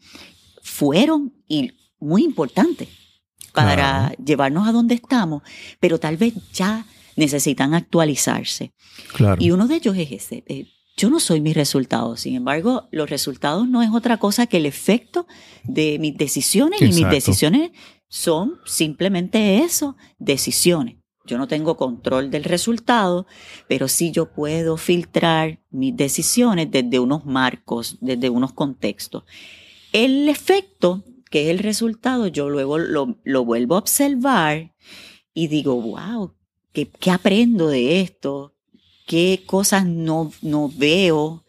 fueron 0.63 1.33
y 1.49 1.73
muy 1.99 2.25
importantes 2.25 2.89
para 3.53 3.75
Claro. 3.75 4.15
llevarnos 4.25 4.67
a 4.69 4.73
donde 4.73 4.95
estamos, 4.95 5.43
pero 5.79 5.99
tal 6.01 6.17
vez 6.17 6.35
ya 6.53 6.87
necesitan 7.17 7.75
actualizarse. 7.75 8.73
Claro. 9.15 9.43
Y 9.43 9.51
uno 9.51 9.67
de 9.69 9.77
ellos 9.77 9.97
es 9.97 10.11
ese. 10.13 10.45
eh, 10.47 10.67
yo 11.03 11.11
no 11.11 11.19
soy 11.19 11.41
mis 11.41 11.57
resultados. 11.57 12.21
Sin 12.21 12.37
embargo, 12.37 12.87
los 12.93 13.11
resultados 13.11 13.69
no 13.69 13.83
es 13.83 13.91
otra 13.91 14.19
cosa 14.19 14.47
que 14.47 14.59
el 14.59 14.67
efecto 14.67 15.27
de 15.65 15.99
mis 15.99 16.17
decisiones 16.17 16.81
y 16.81 16.93
mis 16.93 17.11
decisiones 17.11 17.73
son 18.07 18.61
simplemente 18.65 19.65
eso, 19.65 19.97
decisiones. 20.21 20.99
Yo 21.27 21.39
no 21.39 21.49
tengo 21.49 21.77
control 21.77 22.31
del 22.31 22.45
resultado, 22.45 23.27
pero 23.67 23.89
sí 23.89 24.13
yo 24.13 24.33
puedo 24.33 24.77
filtrar 24.77 25.59
mis 25.71 25.97
decisiones 25.97 26.71
desde 26.71 27.01
unos 27.01 27.27
marcos, 27.27 27.99
desde 28.01 28.31
unos 28.31 28.53
contextos. 28.53 29.25
El 29.93 30.29
efecto, 30.29 31.03
que 31.33 31.47
es 31.47 31.49
el 31.51 31.59
resultado, 31.59 32.29
yo 32.29 32.49
luego 32.49 32.79
lo, 32.79 33.19
lo 33.25 33.45
vuelvo 33.45 33.75
a 33.75 33.79
observar 33.79 34.73
y 35.35 35.49
digo, 35.49 35.83
wow, 35.83 36.33
¿qué, 36.73 36.89
qué 36.89 37.11
aprendo 37.11 37.67
de 37.67 38.03
esto? 38.03 38.52
¿Qué 39.07 39.43
cosas 39.47 39.87
no, 39.87 40.33
no 40.43 40.69
veo? 40.69 41.45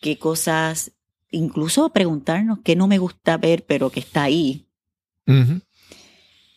¿Qué 0.00 0.18
cosas, 0.18 0.92
incluso 1.30 1.90
preguntarnos 1.90 2.60
qué 2.64 2.76
no 2.76 2.86
me 2.88 2.98
gusta 2.98 3.36
ver, 3.36 3.64
pero 3.66 3.90
que 3.90 4.00
está 4.00 4.24
ahí? 4.24 4.66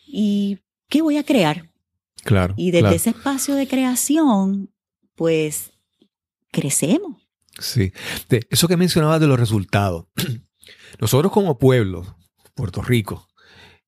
¿Y 0.06 0.58
qué 0.88 1.02
voy 1.02 1.16
a 1.16 1.24
crear? 1.24 1.70
Claro. 2.24 2.54
Y 2.56 2.70
desde 2.70 2.80
claro. 2.80 2.96
ese 2.96 3.10
espacio 3.10 3.54
de 3.54 3.68
creación, 3.68 4.72
pues 5.14 5.72
crecemos. 6.50 7.22
Sí. 7.58 7.92
De 8.28 8.46
eso 8.50 8.68
que 8.68 8.76
mencionabas 8.76 9.20
de 9.20 9.26
los 9.26 9.38
resultados. 9.38 10.06
Nosotros 11.00 11.32
como 11.32 11.58
pueblo, 11.58 12.16
Puerto 12.54 12.82
Rico, 12.82 13.28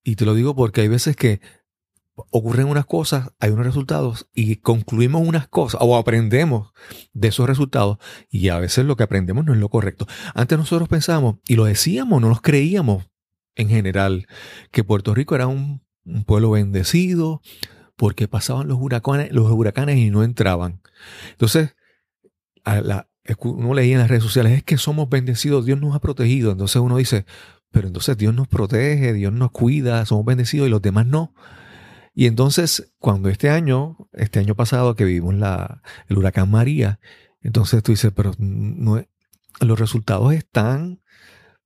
y 0.05 0.17
te 0.17 0.25
lo 0.25 0.35
digo 0.35 0.55
porque 0.55 0.83
hay 0.83 0.89
veces 0.89 1.17
que 1.17 1.41
ocurren 2.31 2.66
unas 2.66 2.87
cosas, 2.87 3.31
hay 3.39 3.51
unos 3.51 3.66
resultados 3.66 4.29
y 4.35 4.57
concluimos 4.57 5.27
unas 5.27 5.49
cosas 5.49 5.81
o 5.83 5.97
aprendemos 5.97 6.73
de 7.12 7.29
esos 7.29 7.49
resultados 7.49 7.99
y 8.31 8.49
a 8.49 8.59
veces 8.59 8.85
lo 8.85 8.97
que 8.97 9.05
aprendemos 9.05 9.45
no 9.45 9.53
es 9.53 9.59
lo 9.59 9.69
correcto. 9.69 10.07
Antes 10.35 10.59
nosotros 10.59 10.89
pensábamos 10.89 11.37
y 11.47 11.57
lo 11.57 11.64
decíamos, 11.64 12.21
no 12.21 12.29
nos 12.29 12.41
creíamos 12.41 13.07
en 13.57 13.69
general 13.69 14.27
que 14.71 14.85
Puerto 14.85 15.14
Rico 15.14 15.35
era 15.35 15.47
un, 15.47 15.83
pueblo 16.27 16.53
bendecido 16.53 17.43
porque 17.95 18.29
pasaban 18.29 18.66
los 18.66 18.79
huracanes, 18.81 19.31
los 19.31 19.51
huracanes 19.51 19.99
y 19.99 20.09
no 20.09 20.25
entraban. 20.25 20.81
Entonces, 21.33 21.77
uno 23.41 23.75
leía 23.75 23.95
en 23.95 23.99
las 23.99 24.09
redes 24.09 24.23
sociales, 24.23 24.53
es 24.53 24.62
que 24.62 24.79
somos 24.79 25.11
bendecidos, 25.11 25.66
Dios 25.66 25.79
nos 25.79 25.95
ha 25.95 26.01
protegido. 26.01 26.53
Entonces 26.53 26.81
uno 26.81 26.97
dice, 26.97 27.27
pero 27.71 27.89
entonces 27.89 28.16
Dios 28.16 28.35
nos 28.35 28.49
protege, 28.49 29.12
Dios 29.12 29.33
nos 29.33 29.51
cuida, 29.51 30.05
somos 30.07 30.25
bendecidos 30.25 30.69
y 30.69 30.71
los 30.71 30.81
demás 30.81 31.07
no. 31.07 31.35
Y 32.19 32.27
entonces, 32.27 32.93
cuando 32.99 33.29
este 33.29 33.49
año, 33.49 33.97
este 34.12 34.41
año 34.41 34.57
pasado 34.57 34.97
que 34.97 35.05
vivimos 35.05 35.37
la, 35.37 35.83
el 36.09 36.19
huracán 36.19 36.51
María, 36.51 36.99
entonces 37.43 37.81
tú 37.81 37.93
dices, 37.93 38.11
pero 38.12 38.33
no, 38.39 39.01
los 39.61 39.79
resultados 39.79 40.35
están, 40.35 41.01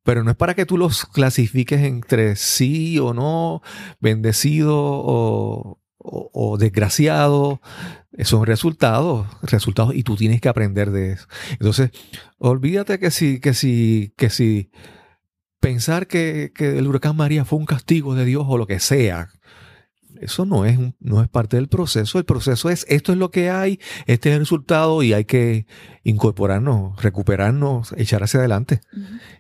pero 0.03 0.23
no 0.23 0.31
es 0.31 0.37
para 0.37 0.53
que 0.53 0.67
tú 0.67 0.77
los 0.77 1.07
clasifiques 1.07 1.81
entre 1.81 2.37
sí 2.37 2.99
o 2.99 3.15
no, 3.15 3.63
bendecido 3.99 4.77
o, 4.77 5.81
o, 5.97 6.31
o 6.35 6.59
desgraciado, 6.59 7.63
son 8.23 8.45
resultados, 8.45 9.27
resultados 9.41 9.95
y 9.95 10.03
tú 10.03 10.17
tienes 10.17 10.43
que 10.43 10.51
aprender 10.51 10.91
de 10.91 11.13
eso. 11.13 11.29
Entonces, 11.53 11.93
olvídate 12.37 12.99
que 12.99 13.11
si, 13.11 13.41
que 13.41 13.55
si, 13.55 14.13
que 14.19 14.29
si 14.29 14.71
pensar 15.61 16.07
que, 16.07 16.53
que 16.55 16.77
el 16.77 16.87
huracán 16.87 17.17
María 17.17 17.47
fue 17.47 17.59
un 17.59 17.65
castigo 17.65 18.15
de 18.15 18.27
Dios 18.27 18.45
o 18.47 18.59
lo 18.59 18.67
que 18.67 18.81
sea, 18.81 19.31
eso 20.21 20.47
no 20.47 20.65
es, 20.65 20.79
no 21.01 21.23
es 21.23 21.29
parte 21.29 21.57
del 21.57 21.69
proceso. 21.69 22.19
El 22.19 22.25
proceso 22.25 22.71
es, 22.71 22.87
esto 22.89 23.13
es 23.13 23.19
lo 23.19 23.31
que 23.31 23.51
hay, 23.51 23.81
este 24.07 24.31
es 24.31 24.35
el 24.35 24.41
resultado 24.41 25.03
y 25.03 25.13
hay 25.13 25.25
que 25.25 25.67
incorporarnos, 26.05 27.01
recuperarnos, 27.03 27.95
echar 27.97 28.23
hacia 28.23 28.41
adelante. 28.41 28.81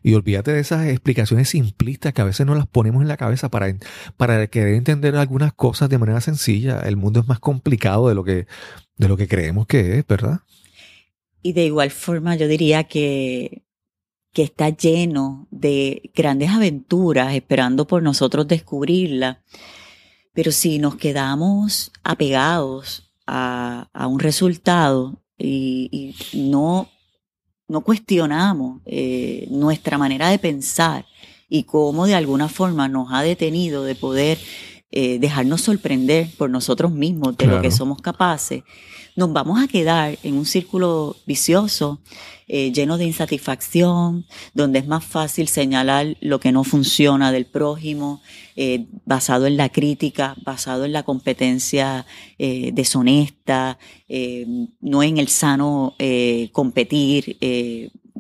Y 0.02 0.14
olvídate 0.14 0.52
de 0.52 0.60
esas 0.60 0.86
explicaciones 0.86 1.50
simplistas 1.50 2.12
que 2.12 2.22
a 2.22 2.26
veces 2.26 2.46
no 2.46 2.54
las 2.54 2.66
ponemos 2.66 3.02
en 3.02 3.08
la 3.08 3.16
cabeza 3.16 3.50
para, 3.50 3.74
para 4.16 4.46
querer 4.46 4.74
entender 4.74 5.16
algunas 5.16 5.52
cosas 5.52 5.88
de 5.88 5.98
manera 5.98 6.20
sencilla. 6.20 6.80
El 6.80 6.96
mundo 6.96 7.20
es 7.20 7.28
más 7.28 7.40
complicado 7.40 8.08
de 8.08 8.14
lo 8.14 8.24
que, 8.24 8.46
de 8.96 9.08
lo 9.08 9.16
que 9.16 9.28
creemos 9.28 9.66
que 9.66 9.98
es, 9.98 10.06
¿verdad? 10.06 10.40
Y 11.42 11.52
de 11.52 11.66
igual 11.66 11.90
forma 11.90 12.36
yo 12.36 12.46
diría 12.46 12.84
que, 12.84 13.64
que 14.32 14.42
está 14.42 14.70
lleno 14.70 15.46
de 15.50 16.10
grandes 16.14 16.50
aventuras 16.50 17.34
esperando 17.34 17.86
por 17.86 18.02
nosotros 18.02 18.48
descubrirlas 18.48 19.38
pero 20.32 20.52
si 20.52 20.78
nos 20.78 20.96
quedamos 20.96 21.92
apegados 22.02 23.10
a, 23.26 23.88
a 23.92 24.06
un 24.06 24.18
resultado 24.18 25.22
y, 25.38 26.14
y, 26.32 26.48
no, 26.48 26.88
no 27.68 27.80
cuestionamos 27.82 28.80
eh, 28.86 29.46
nuestra 29.50 29.98
manera 29.98 30.28
de 30.28 30.38
pensar 30.38 31.06
y 31.48 31.64
cómo 31.64 32.06
de 32.06 32.14
alguna 32.14 32.48
forma 32.48 32.88
nos 32.88 33.12
ha 33.12 33.22
detenido 33.22 33.84
de 33.84 33.94
poder 33.94 34.38
eh, 34.95 35.18
dejarnos 35.18 35.62
sorprender 35.62 36.28
por 36.36 36.51
nosotros 36.51 36.93
mismos 36.93 37.36
de 37.36 37.45
Claro. 37.45 37.57
lo 37.57 37.62
que 37.62 37.70
somos 37.70 38.03
capaces, 38.03 38.62
nos 39.16 39.32
vamos 39.32 39.62
a 39.62 39.66
quedar 39.66 40.18
en 40.22 40.34
un 40.34 40.45
círculo 40.45 41.16
vicioso 41.26 41.99
eh, 42.47 42.72
lleno 42.72 42.99
de 42.99 43.07
insatisfacción, 43.07 44.26
donde 44.53 44.80
es 44.80 44.86
más 44.86 45.03
fácil 45.05 45.49
señalar 45.49 46.16
lo 46.20 46.40
que 46.40 46.53
no 46.53 46.62
funciona 46.62 47.32
del 47.32 47.47
prójimo, 47.47 48.20
eh, 48.55 48.86
basado 49.07 49.47
en 49.47 49.57
la 49.57 49.70
crítica, 49.70 50.36
basado 50.45 50.84
en 50.84 50.93
la 50.93 51.03
competencia 51.03 52.05
deshonesta, 52.38 53.78
no 54.80 55.03
en 55.03 55.18
el 55.18 55.28
sano 55.28 55.95
competir. 56.53 57.38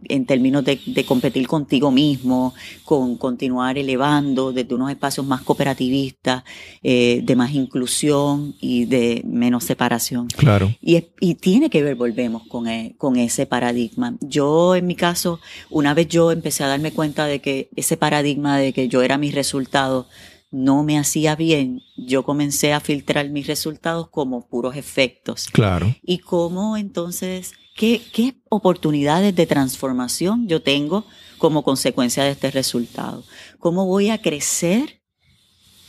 Eh, 0.02 0.14
en 0.14 0.26
términos 0.26 0.64
de, 0.64 0.80
de 0.86 1.04
competir 1.04 1.46
contigo 1.46 1.90
mismo, 1.90 2.54
con 2.84 3.16
continuar 3.16 3.78
elevando 3.78 4.52
desde 4.52 4.74
unos 4.74 4.90
espacios 4.90 5.26
más 5.26 5.42
cooperativistas, 5.42 6.44
eh, 6.82 7.20
de 7.24 7.36
más 7.36 7.52
inclusión 7.52 8.54
y 8.60 8.84
de 8.86 9.22
menos 9.24 9.64
separación. 9.64 10.28
Claro. 10.28 10.70
Y, 10.80 10.96
es- 10.96 11.04
y 11.20 11.34
tiene 11.34 11.70
que 11.70 11.82
ver, 11.82 11.94
volvemos 11.96 12.42
con, 12.48 12.66
e- 12.68 12.94
con 12.98 13.16
ese 13.16 13.46
paradigma. 13.46 14.16
Yo, 14.20 14.74
en 14.74 14.86
mi 14.86 14.94
caso, 14.94 15.40
una 15.70 15.94
vez 15.94 16.08
yo 16.08 16.32
empecé 16.32 16.64
a 16.64 16.68
darme 16.68 16.92
cuenta 16.92 17.26
de 17.26 17.40
que 17.40 17.68
ese 17.76 17.96
paradigma 17.96 18.58
de 18.58 18.72
que 18.72 18.88
yo 18.88 19.02
era 19.02 19.18
mis 19.18 19.34
resultados 19.34 20.06
no 20.52 20.84
me 20.84 20.98
hacía 20.98 21.34
bien, 21.34 21.82
yo 21.96 22.22
comencé 22.22 22.72
a 22.72 22.80
filtrar 22.80 23.28
mis 23.30 23.46
resultados 23.46 24.08
como 24.08 24.46
puros 24.46 24.76
efectos. 24.76 25.48
Claro. 25.50 25.94
Y 26.02 26.18
cómo 26.18 26.76
entonces, 26.76 27.54
qué, 27.74 28.02
qué 28.12 28.34
oportunidades 28.50 29.34
de 29.34 29.46
transformación 29.46 30.46
yo 30.46 30.62
tengo 30.62 31.04
como 31.38 31.64
consecuencia 31.64 32.22
de 32.22 32.30
este 32.30 32.50
resultado. 32.50 33.24
Cómo 33.58 33.86
voy 33.86 34.10
a 34.10 34.20
crecer 34.20 35.00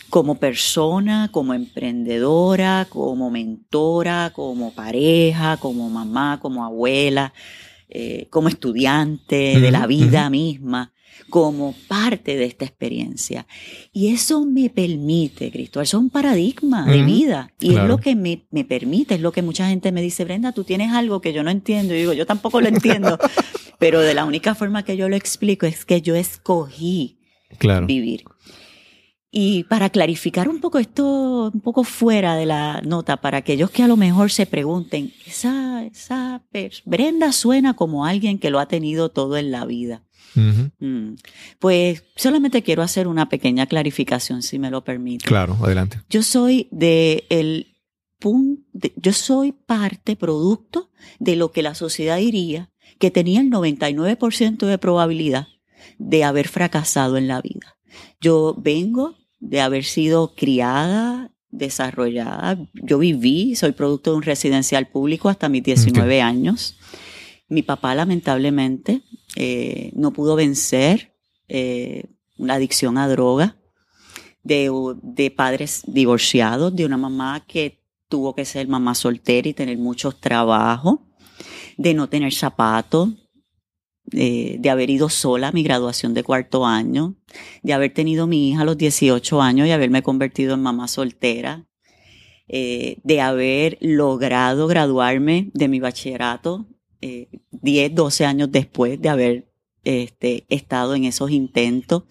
como 0.09 0.35
persona, 0.35 1.29
como 1.31 1.53
emprendedora, 1.53 2.87
como 2.89 3.29
mentora, 3.31 4.31
como 4.33 4.71
pareja, 4.71 5.57
como 5.57 5.89
mamá, 5.89 6.39
como 6.39 6.63
abuela, 6.63 7.33
eh, 7.89 8.27
como 8.29 8.47
estudiante 8.47 9.59
de 9.59 9.71
la 9.71 9.87
vida 9.87 10.29
misma, 10.29 10.93
como 11.33 11.73
parte 11.87 12.37
de 12.37 12.45
esta 12.45 12.63
experiencia. 12.63 13.47
Y 13.91 14.13
eso 14.13 14.45
me 14.45 14.69
permite, 14.69 15.49
Cristóbal, 15.49 15.85
eso 15.85 15.97
es 15.97 16.03
un 16.03 16.11
paradigma 16.11 16.85
de 16.85 17.01
vida. 17.01 17.51
Y 17.59 17.69
es 17.69 17.73
claro. 17.73 17.87
lo 17.87 17.97
que 17.97 18.15
me, 18.15 18.45
me 18.51 18.63
permite, 18.63 19.15
es 19.15 19.21
lo 19.21 19.31
que 19.31 19.41
mucha 19.41 19.67
gente 19.67 19.91
me 19.91 20.03
dice, 20.03 20.25
Brenda, 20.25 20.51
tú 20.51 20.63
tienes 20.63 20.93
algo 20.93 21.21
que 21.21 21.33
yo 21.33 21.41
no 21.41 21.49
entiendo. 21.49 21.95
Y 21.95 21.97
digo, 21.97 22.13
yo 22.13 22.27
tampoco 22.27 22.61
lo 22.61 22.67
entiendo. 22.67 23.17
pero 23.79 24.01
de 24.01 24.13
la 24.13 24.25
única 24.25 24.53
forma 24.53 24.85
que 24.85 24.95
yo 24.95 25.09
lo 25.09 25.15
explico 25.15 25.65
es 25.65 25.85
que 25.85 26.03
yo 26.03 26.13
escogí 26.13 27.17
Claro. 27.57 27.87
vivir. 27.87 28.25
Y 29.31 29.63
para 29.63 29.89
clarificar 29.89 30.47
un 30.47 30.59
poco 30.59 30.77
esto, 30.77 31.49
un 31.51 31.61
poco 31.61 31.83
fuera 31.83 32.35
de 32.35 32.45
la 32.45 32.81
nota, 32.81 33.17
para 33.17 33.39
aquellos 33.39 33.71
que 33.71 33.81
a 33.81 33.87
lo 33.87 33.97
mejor 33.97 34.29
se 34.29 34.45
pregunten, 34.45 35.11
esa, 35.25 35.83
esa 35.83 36.43
Brenda 36.85 37.31
suena 37.31 37.73
como 37.73 38.05
alguien 38.05 38.37
que 38.37 38.51
lo 38.51 38.59
ha 38.59 38.67
tenido 38.67 39.09
todo 39.09 39.35
en 39.37 39.49
la 39.49 39.65
vida. 39.65 40.03
Mm. 40.35 41.15
Pues 41.59 42.03
solamente 42.15 42.63
quiero 42.63 42.81
hacer 42.81 43.07
una 43.07 43.29
pequeña 43.29 43.65
clarificación, 43.65 44.41
si 44.41 44.59
me 44.59 44.69
lo 44.71 44.83
permite. 44.83 45.25
Claro, 45.25 45.57
adelante. 45.61 45.99
Yo 46.09 46.23
soy 46.23 46.67
de 46.71 47.25
el 47.29 47.67
de- 48.71 48.93
yo 48.95 49.11
soy 49.11 49.51
parte, 49.51 50.15
producto 50.15 50.89
de 51.19 51.35
lo 51.35 51.51
que 51.51 51.61
la 51.61 51.75
sociedad 51.75 52.17
diría 52.17 52.69
que 52.97 53.11
tenía 53.11 53.41
el 53.41 53.49
99% 53.49 54.65
de 54.65 54.77
probabilidad 54.77 55.47
de 55.97 56.23
haber 56.23 56.47
fracasado 56.47 57.17
en 57.17 57.27
la 57.27 57.41
vida. 57.41 57.75
Yo 58.21 58.55
vengo 58.57 59.15
de 59.41 59.59
haber 59.59 59.83
sido 59.83 60.35
criada, 60.35 61.31
desarrollada. 61.49 62.57
Yo 62.73 62.97
viví, 62.97 63.55
soy 63.55 63.73
producto 63.73 64.11
de 64.11 64.17
un 64.17 64.23
residencial 64.23 64.87
público 64.87 65.27
hasta 65.29 65.49
mis 65.49 65.63
19 65.63 66.21
años. 66.21 66.77
Mi 67.47 67.61
papá, 67.61 67.93
lamentablemente, 67.95 69.03
eh, 69.35 69.91
no 69.95 70.11
pudo 70.11 70.35
vencer 70.35 71.15
eh, 71.47 72.05
la 72.37 72.55
adicción 72.55 72.97
a 72.97 73.07
droga 73.07 73.57
de, 74.43 74.71
de 75.01 75.31
padres 75.31 75.83
divorciados, 75.87 76.75
de 76.75 76.85
una 76.85 76.97
mamá 76.97 77.45
que 77.47 77.81
tuvo 78.09 78.35
que 78.35 78.45
ser 78.45 78.67
mamá 78.67 78.95
soltera 78.95 79.47
y 79.47 79.53
tener 79.53 79.77
muchos 79.77 80.19
trabajos, 80.19 80.99
de 81.77 81.93
no 81.93 82.07
tener 82.09 82.33
zapatos, 82.33 83.09
de, 84.05 84.57
de 84.59 84.69
haber 84.69 84.89
ido 84.89 85.09
sola 85.09 85.47
a 85.47 85.51
mi 85.51 85.63
graduación 85.63 86.13
de 86.13 86.23
cuarto 86.23 86.65
año, 86.65 87.15
de 87.63 87.73
haber 87.73 87.93
tenido 87.93 88.27
mi 88.27 88.49
hija 88.49 88.61
a 88.61 88.65
los 88.65 88.77
18 88.77 89.41
años 89.41 89.67
y 89.67 89.71
haberme 89.71 90.03
convertido 90.03 90.53
en 90.53 90.61
mamá 90.61 90.87
soltera, 90.87 91.65
eh, 92.47 92.97
de 93.03 93.21
haber 93.21 93.77
logrado 93.81 94.67
graduarme 94.67 95.49
de 95.53 95.67
mi 95.69 95.79
bachillerato 95.79 96.67
eh, 97.03 97.27
10, 97.51 97.95
12 97.95 98.25
años 98.25 98.49
después 98.49 99.01
de 99.01 99.09
haber 99.09 99.51
este, 99.83 100.45
estado 100.47 100.95
en 100.95 101.03
esos 101.03 101.31
intentos 101.31 102.03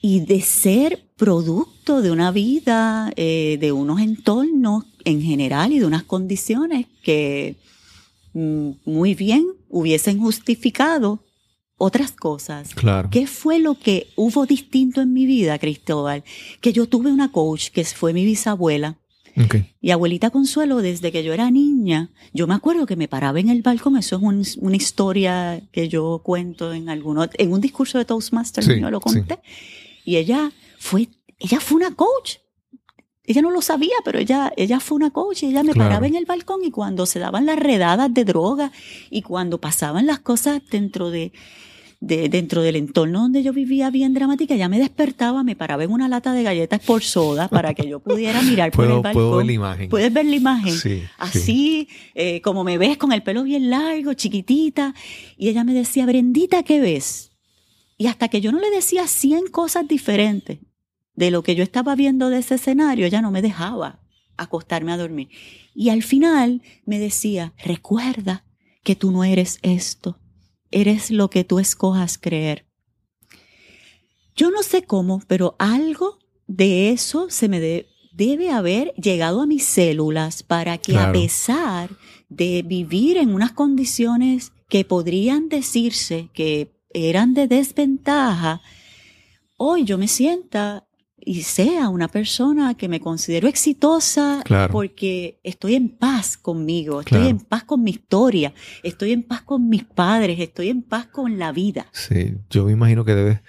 y 0.00 0.20
de 0.20 0.40
ser 0.40 1.08
producto 1.16 2.00
de 2.00 2.12
una 2.12 2.30
vida, 2.30 3.12
eh, 3.16 3.58
de 3.60 3.72
unos 3.72 4.00
entornos 4.00 4.84
en 5.04 5.20
general 5.20 5.72
y 5.72 5.80
de 5.80 5.86
unas 5.86 6.04
condiciones 6.04 6.86
que 7.02 7.56
mm, 8.34 8.70
muy 8.84 9.16
bien 9.16 9.46
hubiesen 9.68 10.20
justificado 10.20 11.24
otras 11.78 12.12
cosas. 12.12 12.72
Claro. 12.72 13.10
¿Qué 13.10 13.26
fue 13.26 13.58
lo 13.58 13.74
que 13.74 14.12
hubo 14.14 14.46
distinto 14.46 15.00
en 15.00 15.12
mi 15.12 15.26
vida, 15.26 15.58
Cristóbal? 15.58 16.22
Que 16.60 16.72
yo 16.72 16.86
tuve 16.86 17.10
una 17.10 17.32
coach 17.32 17.70
que 17.70 17.84
fue 17.84 18.12
mi 18.12 18.24
bisabuela, 18.24 18.96
Ok. 19.36 19.56
y 19.80 19.90
abuelita 19.90 20.30
Consuelo, 20.30 20.78
desde 20.82 21.10
que 21.12 21.22
yo 21.24 21.32
era 21.32 21.50
niña, 21.50 22.10
yo 22.34 22.46
me 22.46 22.54
acuerdo 22.54 22.86
que 22.86 22.96
me 22.96 23.08
paraba 23.08 23.40
en 23.40 23.48
el 23.48 23.62
balcón, 23.62 23.96
eso 23.96 24.16
es 24.16 24.22
un- 24.22 24.46
una 24.66 24.76
historia 24.76 25.62
que 25.72 25.88
yo 25.88 26.20
cuento 26.24 26.72
en 26.72 26.88
alguno, 26.88 27.26
en 27.34 27.52
un 27.52 27.60
discurso 27.60 27.98
de 27.98 28.04
Toastmasters, 28.04 28.66
Sí, 28.66 28.80
yo 28.80 28.90
lo 28.90 28.98
sí. 28.98 29.02
conté. 29.04 29.38
Y 30.04 30.16
ella 30.16 30.50
fue, 30.78 31.08
ella 31.38 31.60
fue 31.60 31.76
una 31.76 31.94
coach. 31.94 32.36
Ella 33.24 33.40
no 33.40 33.52
lo 33.52 33.62
sabía, 33.62 33.94
pero 34.04 34.18
ella, 34.18 34.52
ella 34.56 34.80
fue 34.80 34.96
una 34.96 35.10
coach 35.10 35.44
y 35.44 35.46
ella 35.46 35.62
me 35.62 35.72
Claro. 35.72 35.90
paraba 35.90 36.06
en 36.08 36.16
el 36.16 36.24
balcón 36.26 36.64
y 36.64 36.72
cuando 36.72 37.06
se 37.06 37.20
daban 37.20 37.46
las 37.46 37.56
redadas 37.58 38.12
de 38.12 38.24
droga 38.24 38.72
y 39.10 39.22
cuando 39.22 39.60
pasaban 39.60 40.06
las 40.06 40.18
cosas 40.18 40.60
dentro 40.70 41.10
de, 41.10 41.32
de- 42.04 42.28
dentro 42.28 42.62
del 42.62 42.74
entorno 42.74 43.20
donde 43.20 43.44
yo 43.44 43.52
vivía 43.52 43.88
bien 43.90 44.12
dramática, 44.12 44.54
ella 44.54 44.68
me 44.68 44.80
despertaba, 44.80 45.44
me 45.44 45.54
paraba 45.54 45.84
en 45.84 45.92
una 45.92 46.08
lata 46.08 46.32
de 46.32 46.42
galletas 46.42 46.80
por 46.80 47.02
soda 47.02 47.46
para 47.48 47.74
que 47.74 47.88
yo 47.88 48.00
pudiera 48.00 48.42
mirar 48.42 48.72
por 48.72 48.86
el 48.86 48.90
balcón. 49.00 49.12
puedo 49.12 49.36
ver 49.36 49.46
la 49.46 49.52
imagen. 49.52 49.88
Puedes 49.88 50.12
ver 50.12 50.26
la 50.26 50.34
imagen. 50.34 50.72
Sí, 50.74 51.00
sí. 51.00 51.02
Así, 51.16 51.88
eh, 52.14 52.40
como 52.42 52.64
me 52.64 52.76
ves, 52.76 52.96
con 52.98 53.12
el 53.12 53.22
pelo 53.22 53.44
bien 53.44 53.70
largo, 53.70 54.14
chiquitita. 54.14 54.94
Y 55.38 55.48
ella 55.48 55.62
me 55.62 55.74
decía, 55.74 56.04
Brendita, 56.04 56.64
¿qué 56.64 56.80
ves? 56.80 57.30
Y 57.96 58.08
hasta 58.08 58.26
que 58.26 58.40
yo 58.40 58.50
no 58.50 58.58
le 58.58 58.70
decía 58.70 59.06
100 59.06 59.46
cosas 59.52 59.86
diferentes 59.86 60.58
de 61.14 61.30
lo 61.30 61.42
que 61.44 61.54
yo 61.54 61.62
estaba 61.62 61.94
viendo 61.94 62.30
de 62.30 62.38
ese 62.38 62.56
escenario, 62.56 63.06
ella 63.06 63.22
no 63.22 63.30
me 63.30 63.42
dejaba 63.42 64.00
acostarme 64.36 64.90
a 64.92 64.96
dormir. 64.96 65.28
Y 65.72 65.90
al 65.90 66.02
final 66.02 66.62
me 66.84 66.98
decía, 66.98 67.52
recuerda 67.64 68.44
que 68.82 68.96
tú 68.96 69.12
no 69.12 69.22
eres 69.22 69.60
esto, 69.62 70.18
eres 70.72 71.10
lo 71.10 71.30
que 71.30 71.44
tú 71.44 71.58
escojas 71.58 72.18
creer. 72.18 72.66
Yo 74.34 74.50
no 74.50 74.62
sé 74.62 74.82
cómo, 74.82 75.22
pero 75.26 75.54
algo 75.58 76.18
de 76.46 76.90
eso 76.90 77.28
se 77.30 77.48
me, 77.48 77.60
de- 77.60 77.86
debe 78.12 78.50
haber 78.50 78.92
llegado 78.94 79.40
a 79.42 79.46
mis 79.46 79.64
células 79.64 80.42
para 80.42 80.78
que 80.78 80.96
a 80.96 81.12
pesar 81.12 81.90
de 82.28 82.62
vivir 82.62 83.16
en 83.18 83.34
unas 83.34 83.52
condiciones 83.52 84.52
que 84.68 84.84
podrían 84.84 85.48
decirse 85.48 86.30
que 86.32 86.74
eran 86.94 87.34
de 87.34 87.46
desventaja, 87.46 88.60
hoy 89.56 89.84
yo 89.84 89.98
me 89.98 90.08
sienta 90.08 90.86
y 91.24 91.42
sea 91.42 91.88
una 91.88 92.08
persona 92.08 92.74
que 92.74 92.88
me 92.88 93.00
considero 93.00 93.48
exitosa 93.48 94.42
Claro. 94.44 94.72
porque 94.72 95.38
estoy 95.42 95.74
en 95.74 95.88
paz 95.88 96.36
conmigo, 96.36 97.00
estoy 97.00 97.18
Claro. 97.18 97.30
en 97.30 97.38
paz 97.40 97.64
con 97.64 97.82
mi 97.82 97.90
historia, 97.92 98.52
estoy 98.82 99.12
en 99.12 99.22
paz 99.22 99.42
con 99.42 99.68
mis 99.68 99.84
padres, 99.84 100.38
estoy 100.40 100.68
en 100.70 100.82
paz 100.82 101.06
con 101.06 101.38
la 101.38 101.52
vida. 101.52 101.86
Sí, 101.92 102.34
yo 102.50 102.64
me 102.66 102.72
imagino 102.72 103.04
que 103.04 103.14
debes, 103.14 103.40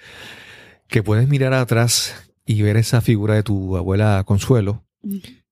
que 0.88 1.02
puedes 1.02 1.28
mirar 1.28 1.52
atrás 1.54 2.14
y 2.46 2.62
ver 2.62 2.76
esa 2.76 3.00
figura 3.00 3.34
de 3.34 3.42
tu 3.42 3.76
abuela 3.76 4.22
Consuelo 4.26 4.84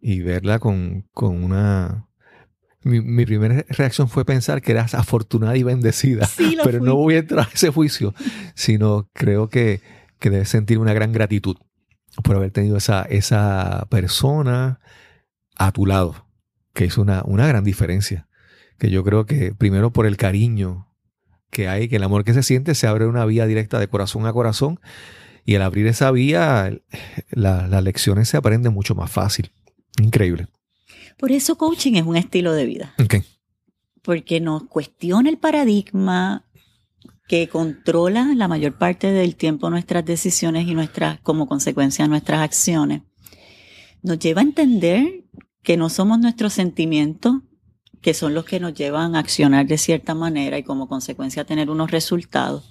y 0.00 0.20
verla 0.20 0.58
con, 0.58 1.06
con 1.12 1.42
una... 1.42 2.08
Mi, 2.84 3.00
mi 3.00 3.24
primera 3.24 3.64
reacción 3.68 4.08
fue 4.08 4.24
pensar 4.24 4.60
que 4.60 4.72
eras 4.72 4.94
afortunada 4.94 5.56
y 5.56 5.62
bendecida, 5.62 6.26
Sí, 6.26 6.56
lo 6.56 6.64
pero 6.64 6.78
fui. 6.78 6.86
no 6.88 6.96
voy 6.96 7.14
a 7.14 7.18
entrar 7.18 7.46
a 7.46 7.50
ese 7.54 7.70
juicio, 7.70 8.12
sino 8.56 9.08
creo 9.12 9.48
que, 9.48 9.80
que 10.18 10.30
debes 10.30 10.48
sentir 10.48 10.78
una 10.78 10.92
gran 10.92 11.12
gratitud 11.12 11.56
por 12.22 12.36
haber 12.36 12.50
tenido 12.50 12.76
esa, 12.76 13.02
esa 13.02 13.86
persona 13.90 14.80
a 15.56 15.72
tu 15.72 15.86
lado, 15.86 16.26
que 16.74 16.84
es 16.84 16.98
una, 16.98 17.22
una 17.24 17.46
gran 17.46 17.64
diferencia. 17.64 18.28
Que 18.78 18.90
yo 18.90 19.04
creo 19.04 19.26
que 19.26 19.54
primero 19.54 19.92
por 19.92 20.06
el 20.06 20.16
cariño 20.16 20.88
que 21.50 21.68
hay, 21.68 21.88
que 21.88 21.96
el 21.96 22.02
amor 22.02 22.24
que 22.24 22.34
se 22.34 22.42
siente, 22.42 22.74
se 22.74 22.86
abre 22.86 23.06
una 23.06 23.24
vía 23.24 23.46
directa 23.46 23.78
de 23.78 23.88
corazón 23.88 24.26
a 24.26 24.32
corazón. 24.32 24.80
Y 25.44 25.54
al 25.56 25.62
abrir 25.62 25.86
esa 25.86 26.10
vía, 26.10 26.72
la- 27.30 27.66
las 27.68 27.82
lecciones 27.82 28.28
se 28.28 28.36
aprenden 28.36 28.72
mucho 28.72 28.94
más 28.94 29.10
fácil. 29.10 29.50
Increíble. 30.00 30.46
Por 31.18 31.30
eso 31.32 31.56
coaching 31.58 31.94
es 31.94 32.04
un 32.04 32.16
estilo 32.16 32.52
de 32.52 32.66
vida. 32.66 32.94
Ok. 33.02 33.16
porque 34.02 34.40
nos 34.40 34.64
cuestiona 34.64 35.30
el 35.30 35.38
paradigma 35.38 36.44
que 37.32 37.48
controla 37.48 38.34
la 38.36 38.46
mayor 38.46 38.76
parte 38.76 39.10
del 39.10 39.36
tiempo 39.36 39.70
nuestras 39.70 40.04
decisiones 40.04 40.68
y 40.68 40.74
nuestras, 40.74 41.18
como 41.20 41.48
consecuencia, 41.48 42.06
nuestras 42.06 42.42
acciones. 42.42 43.04
Nos 44.02 44.18
lleva 44.18 44.42
a 44.42 44.44
entender 44.44 45.24
que 45.62 45.78
no 45.78 45.88
somos 45.88 46.18
nuestros 46.18 46.52
sentimientos, 46.52 47.36
que 48.02 48.12
son 48.12 48.34
los 48.34 48.44
que 48.44 48.60
nos 48.60 48.74
llevan 48.74 49.16
a 49.16 49.20
accionar 49.20 49.66
de 49.66 49.78
cierta 49.78 50.14
manera 50.14 50.58
y 50.58 50.62
como 50.62 50.88
consecuencia 50.88 51.40
a 51.40 51.44
tener 51.46 51.70
unos 51.70 51.90
resultados. 51.90 52.70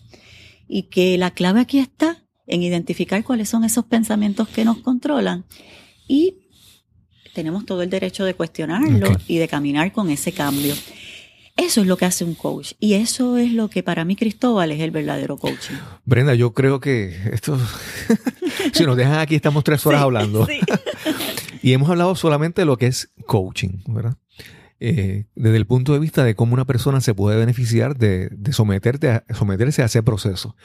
Y 0.68 0.84
que 0.89 1.18
la 1.18 1.32
clave 1.32 1.59
aquí 1.59 1.80
está 1.80 2.24
en 2.45 2.62
identificar 2.62 3.24
cuáles 3.24 3.49
son 3.49 3.64
esos 3.64 3.86
pensamientos 3.86 4.47
que 4.47 4.64
nos 4.64 4.78
controlan 4.78 5.43
y 6.07 6.36
tenemos 7.34 7.66
todo 7.66 7.82
el 7.82 7.89
derecho 7.89 8.26
de 8.26 8.36
cuestionarlo 8.36 9.07
y 9.28 9.39
de 9.39 9.47
caminar 9.47 9.91
con 9.91 10.12
ese 10.12 10.34
cambio. 10.34 10.76
Eso 11.57 11.81
es 11.81 11.87
lo 11.87 11.97
que 11.97 12.05
hace 12.05 12.23
un 12.23 12.33
coach 12.35 12.73
y 12.79 12.93
eso 12.93 13.37
es 13.37 13.51
lo 13.53 13.69
que 13.69 13.83
para 13.83 14.05
mí 14.05 14.15
Cristóbal 14.15 14.71
es 14.71 14.79
el 14.81 14.91
verdadero 14.91 15.37
coaching. 15.37 15.75
Brenda, 16.05 16.33
yo 16.33 16.53
creo 16.53 16.79
que 16.79 17.15
esto, 17.33 17.57
si 18.73 18.85
nos 18.85 18.97
dejan 18.97 19.19
aquí, 19.19 19.35
estamos 19.35 19.63
tres 19.63 19.85
horas 19.85 19.99
Sí, 20.01 20.03
hablando. 20.05 20.45
sí. 20.45 20.59
Y 21.63 21.73
hemos 21.73 21.91
hablado 21.91 22.15
solamente 22.15 22.61
de 22.63 22.65
lo 22.65 22.75
que 22.77 22.87
es 22.87 23.11
coaching, 23.27 23.83
¿verdad? 23.87 24.15
Eh, 24.79 25.25
desde 25.35 25.57
el 25.57 25.67
punto 25.67 25.93
de 25.93 25.99
vista 25.99 26.23
de 26.23 26.33
cómo 26.33 26.55
una 26.55 26.65
persona 26.65 27.01
se 27.01 27.13
puede 27.13 27.37
beneficiar 27.37 27.95
de, 27.97 28.29
de 28.31 28.51
someterte 28.51 29.11
a- 29.11 29.23
someterse 29.35 29.83
a 29.83 29.85
ese 29.85 30.01
proceso. 30.01 30.55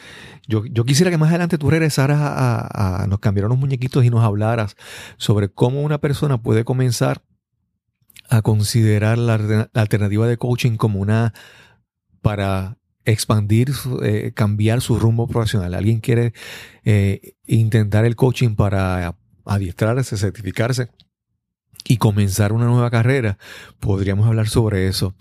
Yo, 0.49 0.65
yo 0.65 0.85
quisiera 0.87 1.11
que 1.11 1.19
más 1.19 1.29
adelante 1.29 1.59
tú 1.59 1.69
regresaras 1.69 2.19
a, 2.19 2.61
a- 2.61 3.03
a- 3.03 3.07
nos 3.09 3.19
cambiaron 3.19 3.51
los 3.51 3.59
muñequitos 3.59 4.07
y 4.07 4.09
nos 4.09 4.25
hablaras 4.25 4.75
sobre 5.19 5.51
cómo 5.51 5.83
una 5.83 5.99
persona 5.99 6.39
puede 6.43 6.65
comenzar 6.65 7.21
a 8.29 8.43
considerar 8.43 9.19
la, 9.19 9.35
alterna- 9.39 9.71
la 9.73 9.81
alternativa 9.83 10.27
de 10.27 10.37
coaching 10.37 10.77
como 10.77 11.01
una 11.01 11.33
para 12.23 12.79
expandir, 13.05 13.73
eh, 14.03 14.33
cambiar 14.35 14.81
su 14.81 14.99
rumbo 14.99 15.29
profesional. 15.29 15.75
Alguien 15.75 16.01
quiere 16.01 16.33
eh, 16.85 17.35
intentar 17.47 18.05
el 18.05 18.17
coaching 18.17 18.57
para 18.57 19.17
adiestrarse, 19.45 20.17
certificarse 20.17 20.89
y 21.85 21.99
comenzar 21.99 22.53
una 22.53 22.67
nueva 22.67 22.91
carrera, 22.91 23.39
podríamos 23.79 24.27
hablar 24.27 24.49
sobre 24.49 24.89
eso. 24.89 25.15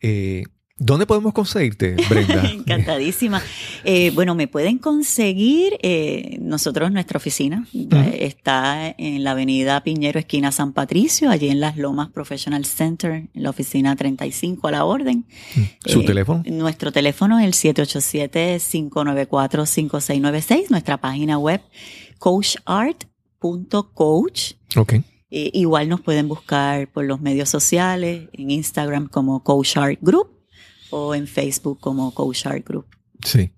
Eh, 0.00 0.44
¿Dónde 0.78 1.06
podemos 1.06 1.32
conseguirte, 1.32 1.96
Brenda? 2.10 2.46
Encantadísima. 2.52 3.40
Eh, 3.82 4.10
bueno, 4.14 4.34
me 4.34 4.46
pueden 4.46 4.76
conseguir 4.76 5.78
eh, 5.80 6.36
nosotros, 6.42 6.92
nuestra 6.92 7.16
oficina 7.16 7.66
está 7.72 8.94
en 8.98 9.24
la 9.24 9.30
avenida 9.30 9.82
Piñero, 9.82 10.18
esquina 10.20 10.52
San 10.52 10.74
Patricio, 10.74 11.30
allí 11.30 11.48
en 11.48 11.60
Las 11.60 11.78
Lomas 11.78 12.10
Professional 12.10 12.66
Center, 12.66 13.10
en 13.12 13.30
la 13.42 13.48
oficina 13.48 13.96
35 13.96 14.68
a 14.68 14.70
la 14.70 14.84
orden. 14.84 15.24
¿Su 15.86 16.02
Eh, 16.02 16.04
teléfono? 16.04 16.42
Nuestro 16.46 16.92
teléfono 16.92 17.38
es 17.38 17.46
el 17.46 17.54
787-594-5696, 17.76 20.68
nuestra 20.68 20.98
página 20.98 21.38
web 21.38 21.62
coachart.coach. 22.18 24.52
Ok. 24.76 24.94
Igual 25.30 25.88
nos 25.88 26.02
pueden 26.02 26.28
buscar 26.28 26.86
por 26.92 27.06
los 27.06 27.18
medios 27.20 27.48
sociales, 27.48 28.28
en 28.34 28.50
Instagram 28.50 29.08
como 29.08 29.42
Coach 29.42 29.78
Art 29.78 29.98
Group 30.02 30.35
en 31.14 31.26
Facebook 31.26 31.78
como 31.80 32.12
Coach 32.12 32.46
Art 32.46 32.66
Group. 32.66 32.86
Sí. 33.24 33.50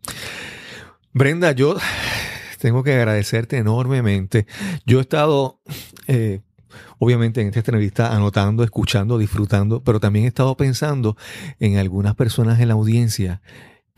Brenda, 1.13 1.53
yo 1.53 1.77
tengo 2.59 2.83
que 2.83 2.95
agradecerte 2.95 3.57
enormemente. 3.57 4.47
Yo 4.87 4.99
he 4.99 5.03
estado, 5.03 5.61
eh, 6.07 6.41
obviamente, 6.99 7.41
en 7.41 7.49
esta 7.49 7.61
entrevista 7.61 8.15
anotando, 8.15 8.63
escuchando, 8.65 9.19
disfrutando, 9.19 9.83
pero 9.83 10.01
también 10.01 10.27
he 10.27 10.29
estado 10.29 10.57
pensando 10.57 11.17
en 11.59 11.79
algunas 11.79 12.15
personas 12.15 12.61
en 12.61 12.69
la 12.69 12.75
audiencia 12.75 13.41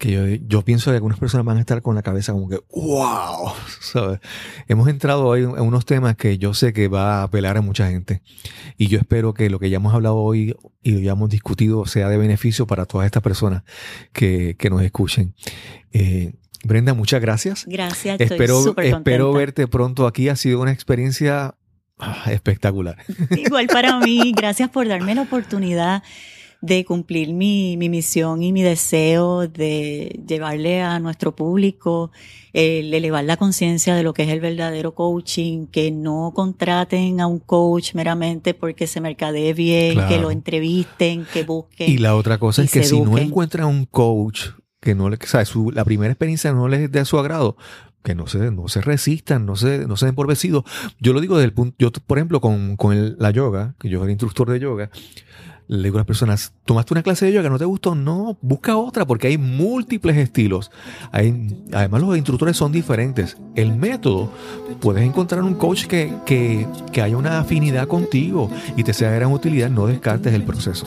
que 0.01 0.11
yo, 0.11 0.27
yo 0.27 0.63
pienso 0.63 0.91
que 0.91 0.97
algunas 0.97 1.19
personas 1.19 1.45
van 1.45 1.59
a 1.59 1.61
estar 1.61 1.83
con 1.83 1.95
la 1.95 2.03
cabeza 2.03 2.33
como 2.33 2.49
que, 2.49 2.59
wow, 2.75 3.53
¿sabes? 3.81 4.19
Hemos 4.67 4.89
entrado 4.89 5.27
hoy 5.27 5.43
en 5.43 5.61
unos 5.61 5.85
temas 5.85 6.17
que 6.17 6.39
yo 6.39 6.55
sé 6.55 6.73
que 6.73 6.89
va 6.89 7.21
a 7.21 7.23
apelar 7.25 7.57
a 7.59 7.61
mucha 7.61 7.89
gente 7.89 8.23
y 8.77 8.89
yo 8.89 8.99
espero 8.99 9.35
que 9.35 9.51
lo 9.51 9.61
que 9.61 9.71
ya 9.71 9.77
hemos 9.77 9.95
hablado 9.95 10.17
hoy 10.17 10.57
y 10.83 10.93
lo 10.93 11.01
ya 11.01 11.13
hemos 11.13 11.29
discutido 11.31 11.87
sea 11.87 12.09
de 12.09 12.17
beneficio 12.17 12.67
para 12.67 12.87
todas 12.87 13.07
estas 13.07 13.23
personas 13.23 13.63
que, 14.13 14.57
que 14.59 14.71
nos 14.71 14.83
escuchen. 14.83 15.35
Eh, 15.93 16.33
Brenda, 16.65 16.95
muchas 16.95 17.21
gracias. 17.21 17.65
Gracias, 17.67 18.21
Espero, 18.21 18.59
espero 18.61 18.91
contenta. 18.91 19.39
verte 19.39 19.69
pronto 19.69 20.07
aquí. 20.07 20.29
Ha 20.29 20.37
sido 20.37 20.61
una 20.61 20.73
experiencia 20.73 21.55
ah, 21.99 22.25
espectacular. 22.33 22.97
Igual 23.31 23.67
para 23.67 23.99
mí, 24.01 24.33
gracias 24.37 24.69
por 24.69 24.89
darme 24.89 25.15
la 25.15 25.23
oportunidad 25.23 26.03
de 26.63 26.85
cumplir 26.85 27.33
mi, 27.33 27.77
mi 27.79 27.89
misión 27.89 28.43
y 28.43 28.53
mi 28.53 28.63
deseo 28.63 29.49
de 29.49 30.21
llevarle 30.29 30.83
a 30.83 30.99
nuestro 30.99 31.35
público, 31.35 32.11
el 32.53 32.93
elevar 32.93 33.25
la 33.25 33.37
conciencia 33.39 33.95
de 33.95 34.03
lo 34.03 34.13
que 34.13 34.25
es 34.25 34.29
el 34.29 34.41
verdadero 34.41 34.95
coaching, 34.95 35.67
que 35.69 35.91
no 35.91 36.33
contraten 36.35 37.21
a 37.21 37.27
un 37.27 37.39
coach 37.39 37.95
meramente 37.95 38.53
porque 38.53 38.87
se 38.87 39.01
mercadee 39.01 39.55
bien, 39.55 39.95
Claro. 39.95 40.09
que 40.09 40.21
lo 40.21 40.31
entrevisten, 40.31 41.27
que 41.33 41.45
busquen. 41.45 41.91
Y 41.91 41.97
la 41.99 42.15
otra 42.15 42.39
cosa 42.39 42.63
es 42.63 42.71
que 42.71 42.83
si 42.83 43.01
no 43.01 43.17
encuentran 43.17 43.67
un 43.67 43.87
coach 43.87 44.49
que 44.81 44.95
no 44.95 45.09
le, 45.09 45.17
sabe, 45.25 45.45
su, 45.47 45.71
la 45.71 45.85
primera 45.85 46.13
experiencia 46.13 46.53
no 46.53 46.69
les 46.69 46.81
es 46.81 46.93
de 46.93 47.05
su 47.05 47.19
agrado, 47.19 47.57
que 48.03 48.15
no 48.15 48.27
se, 48.27 48.51
no 48.51 48.67
se 48.69 48.81
resistan, 48.81 49.45
no 49.47 49.57
se, 49.57 49.87
no 49.87 49.97
se 49.97 50.07
den 50.07 50.15
por 50.15 50.27
vencidos. 50.27 50.65
Yo 51.01 51.13
lo 51.13 51.21
digo 51.21 51.37
desde 51.37 51.47
el 51.47 51.53
punto, 51.53 51.77
yo 51.79 51.91
por 52.07 52.19
ejemplo 52.19 52.41
con, 52.41 52.77
con 52.77 52.95
el- 52.97 53.17
la 53.19 53.31
yoga, 53.31 53.75
que 53.79 53.89
yo 53.91 54.01
soy 54.01 54.11
instructor 54.11 54.51
de 54.51 54.59
yoga, 54.61 54.91
le 55.77 55.85
digo 55.85 55.99
a 55.99 56.01
las 56.01 56.07
personas, 56.07 56.53
¿tomaste 56.65 56.93
una 56.95 57.03
clase 57.03 57.27
de 57.27 57.33
yoga? 57.33 57.49
¿No 57.49 57.59
te 57.59 57.65
gustó? 57.65 57.95
No, 57.95 58.37
busca 58.43 58.77
otra 58.77 59.07
porque 59.07 59.29
hay 59.29 59.39
múltiples 59.39 60.17
estilos. 60.17 60.71
Hay, 61.13 61.57
además 61.73 62.01
los 62.03 62.17
instructores 62.17 62.57
son 62.57 62.73
diferentes. 62.73 63.37
El 63.55 63.77
método, 63.77 64.33
puedes 64.81 65.05
encontrar 65.05 65.43
un 65.45 65.55
coach 65.55 65.85
que, 65.87 66.13
que, 66.27 66.67
que 66.93 67.03
haya 67.03 67.17
una 67.17 67.39
afinidad 67.39 67.87
contigo 67.87 68.51
y 68.77 68.83
te 68.83 68.93
sea 68.93 69.11
de 69.11 69.17
gran 69.17 69.31
utilidad, 69.33 69.71
no 69.71 69.87
descartes 69.87 70.35
el 70.35 70.43
proceso. 70.43 70.87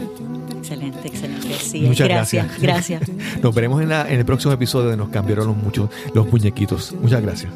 Excelente, 0.57 1.07
excelente. 1.07 1.53
Sí, 1.61 1.81
Muchas 1.81 2.07
gracias, 2.09 2.59
gracias. 2.61 3.01
gracias. 3.07 3.41
Nos 3.41 3.55
veremos 3.55 3.81
en, 3.81 3.89
la- 3.89 4.09
en 4.11 4.19
el 4.19 4.25
próximo 4.25 4.53
episodio 4.53 4.89
de 4.89 4.97
Nos 4.97 5.09
cambiaron 5.09 5.47
los, 5.47 5.57
muchos, 5.57 5.89
los 6.13 6.29
muñequitos. 6.31 6.93
Muchas 7.01 7.21
gracias. 7.21 7.51